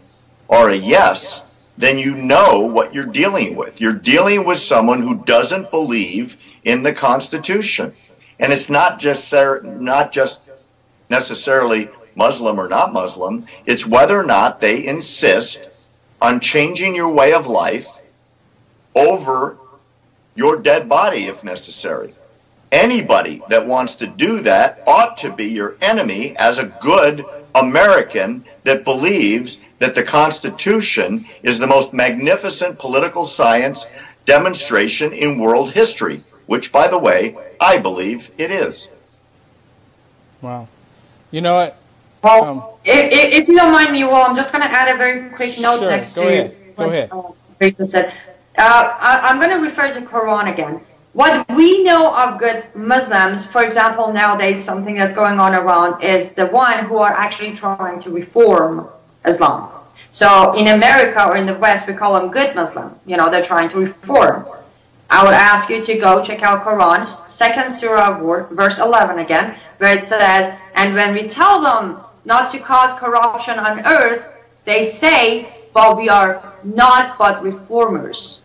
are 0.49 0.69
a 0.69 0.75
yes, 0.75 1.41
then 1.77 1.97
you 1.97 2.15
know 2.15 2.61
what 2.61 2.93
you're 2.93 3.05
dealing 3.05 3.55
with. 3.55 3.81
You're 3.81 3.93
dealing 3.93 4.45
with 4.45 4.59
someone 4.59 5.01
who 5.01 5.15
doesn't 5.15 5.71
believe 5.71 6.38
in 6.63 6.84
the 6.84 6.93
Constitution. 6.93 7.93
And 8.39 8.53
it's 8.53 8.69
not 8.69 8.99
just 8.99 9.34
not 9.34 10.11
just 10.11 10.39
necessarily 11.09 11.89
Muslim 12.15 12.59
or 12.59 12.69
not 12.69 12.93
Muslim, 12.93 13.47
it's 13.65 13.86
whether 13.86 14.17
or 14.17 14.23
not 14.23 14.61
they 14.61 14.86
insist 14.86 15.67
on 16.21 16.39
changing 16.39 16.95
your 16.95 17.09
way 17.09 17.34
of 17.34 17.47
life 17.47 17.88
over 18.95 19.57
your 20.36 20.57
dead 20.61 20.89
body 20.89 21.25
if 21.25 21.43
necessary. 21.43 22.13
Anybody 22.71 23.41
that 23.49 23.65
wants 23.67 23.95
to 23.95 24.07
do 24.07 24.41
that 24.41 24.81
ought 24.88 25.17
to 25.17 25.31
be 25.31 25.45
your 25.45 25.75
enemy 25.81 26.36
as 26.38 26.57
a 26.57 26.65
good 26.81 27.23
American 27.53 28.43
that 28.63 28.84
believes 28.84 29.57
that 29.79 29.93
the 29.93 30.01
Constitution 30.03 31.27
is 31.43 31.59
the 31.59 31.67
most 31.67 31.93
magnificent 31.93 32.79
political 32.79 33.27
science 33.27 33.86
demonstration 34.25 35.13
in 35.13 35.38
world 35.39 35.71
history, 35.71 36.23
which, 36.47 36.71
by 36.71 36.88
the 36.88 36.97
way, 36.97 37.36
I 37.59 37.77
believe 37.77 38.31
it 38.38 38.49
is. 38.49 38.89
Wow. 40.41 40.67
You 41.31 41.41
know 41.41 41.55
what? 41.55 41.77
Well, 42.23 42.43
Um, 42.43 42.63
if, 42.86 43.11
if, 43.11 43.41
if 43.41 43.47
you 43.47 43.55
don't 43.55 43.71
mind 43.71 43.91
me, 43.91 44.03
well, 44.03 44.25
I'm 44.25 44.36
just 44.36 44.51
going 44.51 44.63
to 44.63 44.71
add 44.71 44.93
a 44.93 44.97
very 44.97 45.29
quick 45.29 45.59
note 45.59 45.79
Sure, 45.79 45.89
next 45.89 46.15
go 46.15 46.23
to 46.23 46.29
ahead, 46.29 46.55
go 46.77 46.89
ahead. 46.89 47.09
uh, 47.11 47.21
Rachel 47.59 47.86
said. 47.88 48.13
Uh, 48.58 48.95
I, 48.99 49.20
I'm 49.24 49.39
going 49.39 49.49
to 49.49 49.58
refer 49.58 49.93
to 49.93 50.01
Quran 50.01 50.51
again. 50.51 50.80
What 51.14 51.47
we 51.56 51.84
know 51.84 52.16
of 52.16 52.39
good 52.39 52.64
Muslims, 52.76 53.45
for 53.45 53.64
example, 53.64 54.12
nowadays 54.12 54.64
something 54.64 54.95
that's 54.95 55.14
going 55.14 55.39
on 55.39 55.54
around 55.56 56.04
is 56.04 56.32
the 56.32 56.47
one 56.47 56.86
who 56.86 56.97
are 56.97 57.14
actually 57.14 57.56
trying 57.56 57.99
to 58.01 58.10
reform 58.12 58.88
Islam. 59.26 59.70
So 60.12 60.54
in 60.54 60.68
America 60.68 61.28
or 61.28 61.36
in 61.36 61.45
the 61.47 61.56
West, 61.56 61.88
we 61.88 61.93
call 61.93 62.20
them 62.20 62.30
good 62.32 62.56
Muslim. 62.56 62.95
You 63.06 63.18
know, 63.18 63.30
they're 63.30 63.43
trying 63.43 63.70
to 63.70 63.78
reform. 63.78 64.45
I 65.10 65.24
would 65.24 65.34
ask 65.34 65.70
you 65.70 65.84
to 65.84 65.97
go 65.97 66.24
check 66.24 66.43
out 66.43 66.64
Quran, 66.64 67.08
second 67.28 67.72
surah, 67.72 68.20
verse 68.51 68.78
11 68.80 69.20
again, 69.20 69.56
where 69.78 69.97
it 69.97 70.08
says, 70.08 70.56
and 70.76 70.93
when 70.93 71.14
we 71.14 71.28
tell 71.28 71.62
them 71.62 71.99
not 72.26 72.51
to 72.51 72.60
cause 72.60 72.97
corruption 72.99 73.58
on 73.60 73.86
earth, 73.86 74.30
they 74.66 74.89
say, 74.89 75.54
but 75.74 75.97
we 75.97 76.10
are 76.10 76.54
not 76.64 77.18
but 77.18 77.43
reformers. 77.43 78.41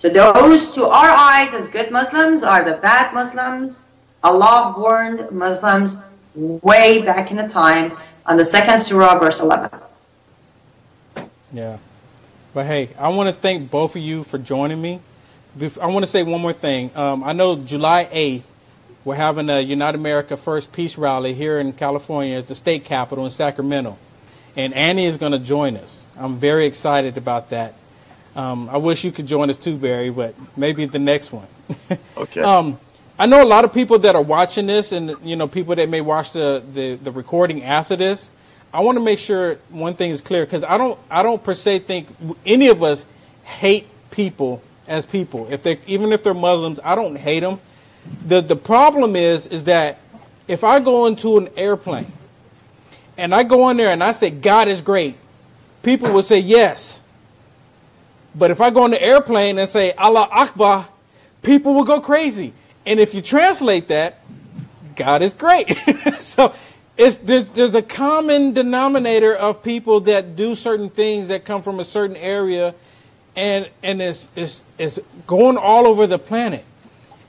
So 0.00 0.08
those 0.08 0.70
to 0.76 0.86
our 0.86 1.10
eyes 1.10 1.52
as 1.52 1.68
good 1.68 1.90
Muslims 1.90 2.42
are 2.42 2.64
the 2.64 2.78
bad 2.78 3.12
Muslims. 3.12 3.84
Allah 4.24 4.74
warned 4.74 5.30
Muslims 5.30 5.98
way 6.34 7.02
back 7.02 7.30
in 7.30 7.36
the 7.36 7.46
time 7.46 7.98
on 8.24 8.38
the 8.38 8.44
second 8.46 8.80
surah, 8.80 9.18
verse 9.18 9.40
11. 9.40 9.68
Yeah. 11.52 11.76
But 12.54 12.64
hey, 12.64 12.88
I 12.98 13.08
want 13.08 13.28
to 13.28 13.34
thank 13.34 13.70
both 13.70 13.94
of 13.94 14.00
you 14.00 14.24
for 14.24 14.38
joining 14.38 14.80
me. 14.80 15.00
I 15.60 15.86
want 15.86 16.02
to 16.02 16.10
say 16.10 16.22
one 16.22 16.40
more 16.40 16.54
thing. 16.54 16.90
Um, 16.96 17.22
I 17.22 17.34
know 17.34 17.56
July 17.56 18.08
8th, 18.10 18.44
we're 19.04 19.16
having 19.16 19.50
a 19.50 19.60
Unite 19.60 19.94
America 19.94 20.38
First 20.38 20.72
Peace 20.72 20.96
Rally 20.96 21.34
here 21.34 21.60
in 21.60 21.74
California 21.74 22.38
at 22.38 22.48
the 22.48 22.54
state 22.54 22.86
capitol 22.86 23.26
in 23.26 23.30
Sacramento. 23.30 23.98
And 24.56 24.72
Annie 24.72 25.04
is 25.04 25.18
going 25.18 25.32
to 25.32 25.38
join 25.38 25.76
us. 25.76 26.06
I'm 26.16 26.38
very 26.38 26.64
excited 26.64 27.18
about 27.18 27.50
that. 27.50 27.74
Um, 28.40 28.70
I 28.70 28.78
wish 28.78 29.04
you 29.04 29.12
could 29.12 29.26
join 29.26 29.50
us 29.50 29.58
too, 29.58 29.76
Barry, 29.76 30.08
but 30.08 30.34
maybe 30.56 30.86
the 30.86 30.98
next 30.98 31.32
one. 31.32 31.46
Okay. 32.16 32.40
Um, 32.42 32.78
I 33.18 33.26
know 33.26 33.42
a 33.42 33.44
lot 33.44 33.64
of 33.64 33.72
people 33.72 33.98
that 34.00 34.14
are 34.14 34.22
watching 34.22 34.66
this, 34.66 34.92
and 34.92 35.14
you 35.22 35.36
know, 35.36 35.46
people 35.48 35.74
that 35.74 35.88
may 35.88 36.00
watch 36.00 36.32
the, 36.32 36.62
the, 36.72 36.94
the 36.96 37.10
recording 37.10 37.62
after 37.64 37.96
this. 37.96 38.30
I 38.72 38.80
want 38.80 38.96
to 38.96 39.04
make 39.04 39.18
sure 39.18 39.56
one 39.68 39.94
thing 39.94 40.10
is 40.10 40.20
clear 40.20 40.44
because 40.44 40.62
I 40.62 40.78
don't 40.78 40.98
I 41.10 41.22
don't 41.22 41.42
per 41.42 41.54
se 41.54 41.80
think 41.80 42.08
any 42.46 42.68
of 42.68 42.82
us 42.82 43.04
hate 43.42 43.88
people 44.10 44.62
as 44.86 45.04
people. 45.04 45.48
If 45.50 45.62
they 45.62 45.78
even 45.86 46.12
if 46.12 46.22
they're 46.22 46.34
Muslims, 46.34 46.78
I 46.84 46.94
don't 46.94 47.16
hate 47.16 47.40
them. 47.40 47.58
the 48.26 48.40
The 48.40 48.56
problem 48.56 49.16
is 49.16 49.46
is 49.46 49.64
that 49.64 49.98
if 50.46 50.62
I 50.62 50.80
go 50.80 51.06
into 51.06 51.36
an 51.38 51.48
airplane 51.56 52.12
and 53.18 53.34
I 53.34 53.42
go 53.42 53.68
in 53.70 53.76
there 53.76 53.90
and 53.90 54.02
I 54.02 54.12
say 54.12 54.30
God 54.30 54.68
is 54.68 54.80
great, 54.80 55.16
people 55.82 56.10
will 56.10 56.22
say 56.22 56.38
yes. 56.38 57.02
But 58.34 58.50
if 58.50 58.60
I 58.60 58.70
go 58.70 58.84
on 58.84 58.90
the 58.90 59.02
airplane 59.02 59.58
and 59.58 59.68
say 59.68 59.92
Allah 59.92 60.28
Akbar, 60.30 60.88
people 61.42 61.74
will 61.74 61.84
go 61.84 62.00
crazy. 62.00 62.52
And 62.86 63.00
if 63.00 63.14
you 63.14 63.22
translate 63.22 63.88
that, 63.88 64.20
God 64.96 65.22
is 65.22 65.34
great. 65.34 65.68
so 66.18 66.54
it's 66.96 67.16
there's, 67.18 67.44
there's 67.46 67.74
a 67.74 67.82
common 67.82 68.52
denominator 68.52 69.34
of 69.34 69.62
people 69.62 70.00
that 70.00 70.36
do 70.36 70.54
certain 70.54 70.90
things 70.90 71.28
that 71.28 71.44
come 71.44 71.62
from 71.62 71.80
a 71.80 71.84
certain 71.84 72.16
area, 72.16 72.74
and 73.34 73.68
and 73.82 74.02
it's 74.02 74.28
it's 74.36 74.64
it's 74.78 74.98
going 75.26 75.56
all 75.56 75.86
over 75.86 76.06
the 76.06 76.18
planet. 76.18 76.64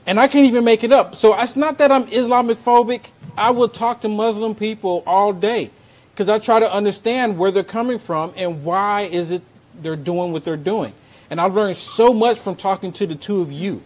And 0.06 0.18
I 0.18 0.26
can't 0.26 0.46
even 0.46 0.64
make 0.64 0.82
it 0.82 0.92
up. 0.92 1.14
So 1.14 1.38
it's 1.40 1.56
not 1.56 1.78
that 1.78 1.92
I'm 1.92 2.08
Islamic 2.08 2.58
phobic. 2.58 3.06
I 3.36 3.50
will 3.50 3.68
talk 3.68 4.00
to 4.00 4.08
Muslim 4.08 4.54
people 4.54 5.04
all 5.06 5.32
day 5.32 5.70
because 6.12 6.28
I 6.28 6.38
try 6.38 6.60
to 6.60 6.70
understand 6.70 7.38
where 7.38 7.50
they're 7.50 7.62
coming 7.62 7.98
from 7.98 8.34
and 8.36 8.64
why 8.64 9.02
is 9.02 9.30
it 9.30 9.42
they're 9.80 9.96
doing 9.96 10.32
what 10.32 10.44
they're 10.44 10.56
doing. 10.56 10.92
And 11.30 11.40
I've 11.40 11.54
learned 11.54 11.76
so 11.76 12.12
much 12.12 12.38
from 12.38 12.56
talking 12.56 12.92
to 12.92 13.06
the 13.06 13.14
two 13.14 13.40
of 13.40 13.50
you. 13.50 13.82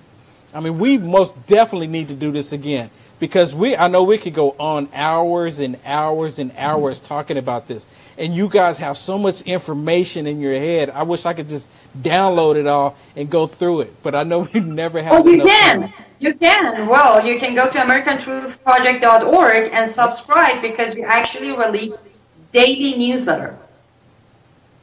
I 0.53 0.61
mean, 0.61 0.79
we 0.79 0.99
most 0.99 1.47
definitely 1.47 1.87
need 1.87 2.09
to 2.09 2.15
do 2.15 2.33
this 2.33 2.53
again 2.53 2.91
because 3.19 3.55
we 3.55 3.77
I 3.77 3.89
know 3.89 4.05
we 4.05 4.19
could 4.19 4.35
go 4.35 4.55
on 4.59 4.89
hours 4.93 5.59
and 5.61 5.79
hours 5.85 6.39
and 6.39 6.53
hours 6.57 6.99
talking 6.99 7.37
about 7.37 7.67
this. 7.67 7.87
And 8.19 8.35
you 8.35 8.49
guys 8.49 8.79
have 8.79 8.97
so 8.97 9.19
much 9.19 9.43
information 9.43 10.27
in 10.27 10.41
your 10.41 10.55
head. 10.55 10.91
I 10.91 11.03
wish 11.03 11.27
I 11.27 11.35
could 11.35 11.49
just 11.49 11.69
download 12.01 12.57
it 12.57 12.67
all 12.67 12.97
and 13.17 13.29
go 13.31 13.47
through 13.47 13.83
it. 13.83 13.95
But 14.03 14.15
I 14.15 14.23
know 14.23 14.41
we 14.55 14.61
never 14.61 15.03
have 15.03 15.13
Well, 15.13 15.29
you 15.29 15.43
can. 15.45 15.81
time. 15.83 15.93
You 16.19 16.33
can. 16.35 16.87
Well, 16.87 17.25
you 17.27 17.39
can 17.39 17.55
go 17.55 17.71
to 17.71 17.79
AmericanTruthProject.org 17.79 19.71
and 19.73 19.91
subscribe 19.91 20.63
because 20.63 20.95
we 20.95 21.05
actually 21.05 21.53
release 21.53 22.05
daily 22.53 22.97
newsletter. 22.97 23.57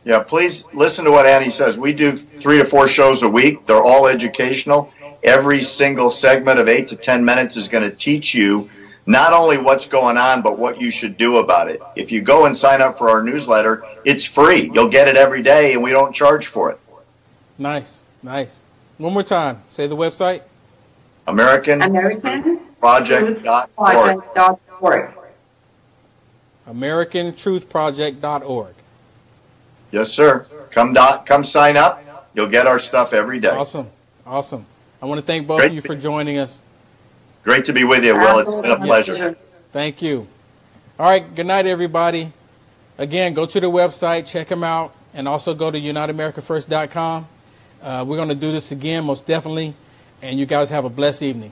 Yeah, 0.06 0.20
please 0.20 0.66
listen 0.74 1.06
to 1.06 1.12
what 1.12 1.26
Annie 1.26 1.50
says. 1.50 1.78
We 1.78 1.94
do 1.94 2.12
three 2.12 2.58
to 2.58 2.66
four 2.66 2.88
shows 2.88 3.24
a 3.24 3.30
week. 3.30 3.66
They're 3.66 3.82
all 3.82 4.08
educational. 4.08 4.94
Every 5.24 5.64
single 5.64 6.10
segment 6.10 6.60
of 6.60 6.68
eight 6.68 6.90
to 6.90 6.98
10 6.98 7.24
minutes 7.24 7.56
is 7.56 7.70
going 7.70 7.90
to 7.90 7.96
teach 7.96 8.34
you 8.34 8.70
not 9.06 9.34
only 9.34 9.58
what's 9.58 9.86
going 9.86 10.18
on, 10.18 10.42
but 10.42 10.58
what 10.58 10.82
you 10.82 10.92
should 10.92 11.18
do 11.18 11.38
about 11.38 11.70
it. 11.70 11.82
If 11.96 12.12
you 12.12 12.22
go 12.22 12.46
and 12.46 12.56
sign 12.56 12.82
up 12.82 12.98
for 12.98 13.10
our 13.10 13.24
newsletter, 13.24 13.84
it's 14.06 14.26
free. 14.26 14.70
You'll 14.74 14.90
get 14.90 15.08
it 15.08 15.16
every 15.16 15.42
day, 15.42 15.74
and 15.74 15.84
we 15.84 15.92
don't 15.92 16.14
charge 16.14 16.48
for 16.48 16.72
it. 16.72 16.80
Nice, 17.58 18.02
nice. 18.22 18.58
One 18.98 19.14
more 19.14 19.24
time. 19.24 19.62
Say 19.70 19.88
the 19.88 19.96
website. 19.96 20.42
American 21.28 21.82
American 21.82 22.60
AmericanTruthProject.org. 22.82 24.24
Project.org. 26.66 28.76
Yes, 29.94 30.12
sir. 30.12 30.48
Come 30.72 30.94
dot, 30.94 31.28
come 31.28 31.44
sign 31.44 31.78
up. 31.78 32.04
You'll 32.34 32.48
get 32.48 32.66
our 32.66 32.80
stuff 32.80 33.14
every 33.14 33.40
day. 33.40 33.50
Awesome. 33.50 33.92
Awesome. 34.26 34.66
I 35.00 35.06
want 35.06 35.22
to 35.22 35.26
thank 35.26 35.46
both 35.46 35.60
Great. 35.60 35.70
of 35.70 35.76
you 35.76 35.82
for 35.82 35.96
joining 35.96 36.40
us. 36.40 36.62
Great 37.44 37.66
to 37.66 37.74
be 37.74 37.84
with 37.84 38.04
you, 38.04 38.18
Will. 38.18 38.40
It's 38.40 38.52
been 38.52 38.72
a 38.72 38.78
pleasure. 38.78 39.38
Thank 39.72 40.02
you. 40.02 40.28
All 40.98 41.08
right. 41.08 41.36
Good 41.36 41.46
night, 41.46 41.68
everybody. 41.68 42.34
Again, 42.98 43.36
go 43.36 43.46
to 43.46 43.60
the 43.60 43.70
website, 43.70 44.26
check 44.26 44.48
them 44.48 44.64
out, 44.64 44.96
and 45.14 45.28
also 45.28 45.54
go 45.54 45.70
to 45.70 45.80
UniteAmericaFirst.com. 45.80 47.28
Uh, 47.84 48.06
we're 48.08 48.18
going 48.18 48.30
to 48.30 48.36
do 48.36 48.52
this 48.52 48.72
again, 48.72 49.04
most 49.04 49.28
definitely. 49.28 49.76
And 50.24 50.40
you 50.40 50.48
guys 50.48 50.72
have 50.72 50.86
a 50.86 50.90
blessed 50.90 51.22
evening. 51.22 51.52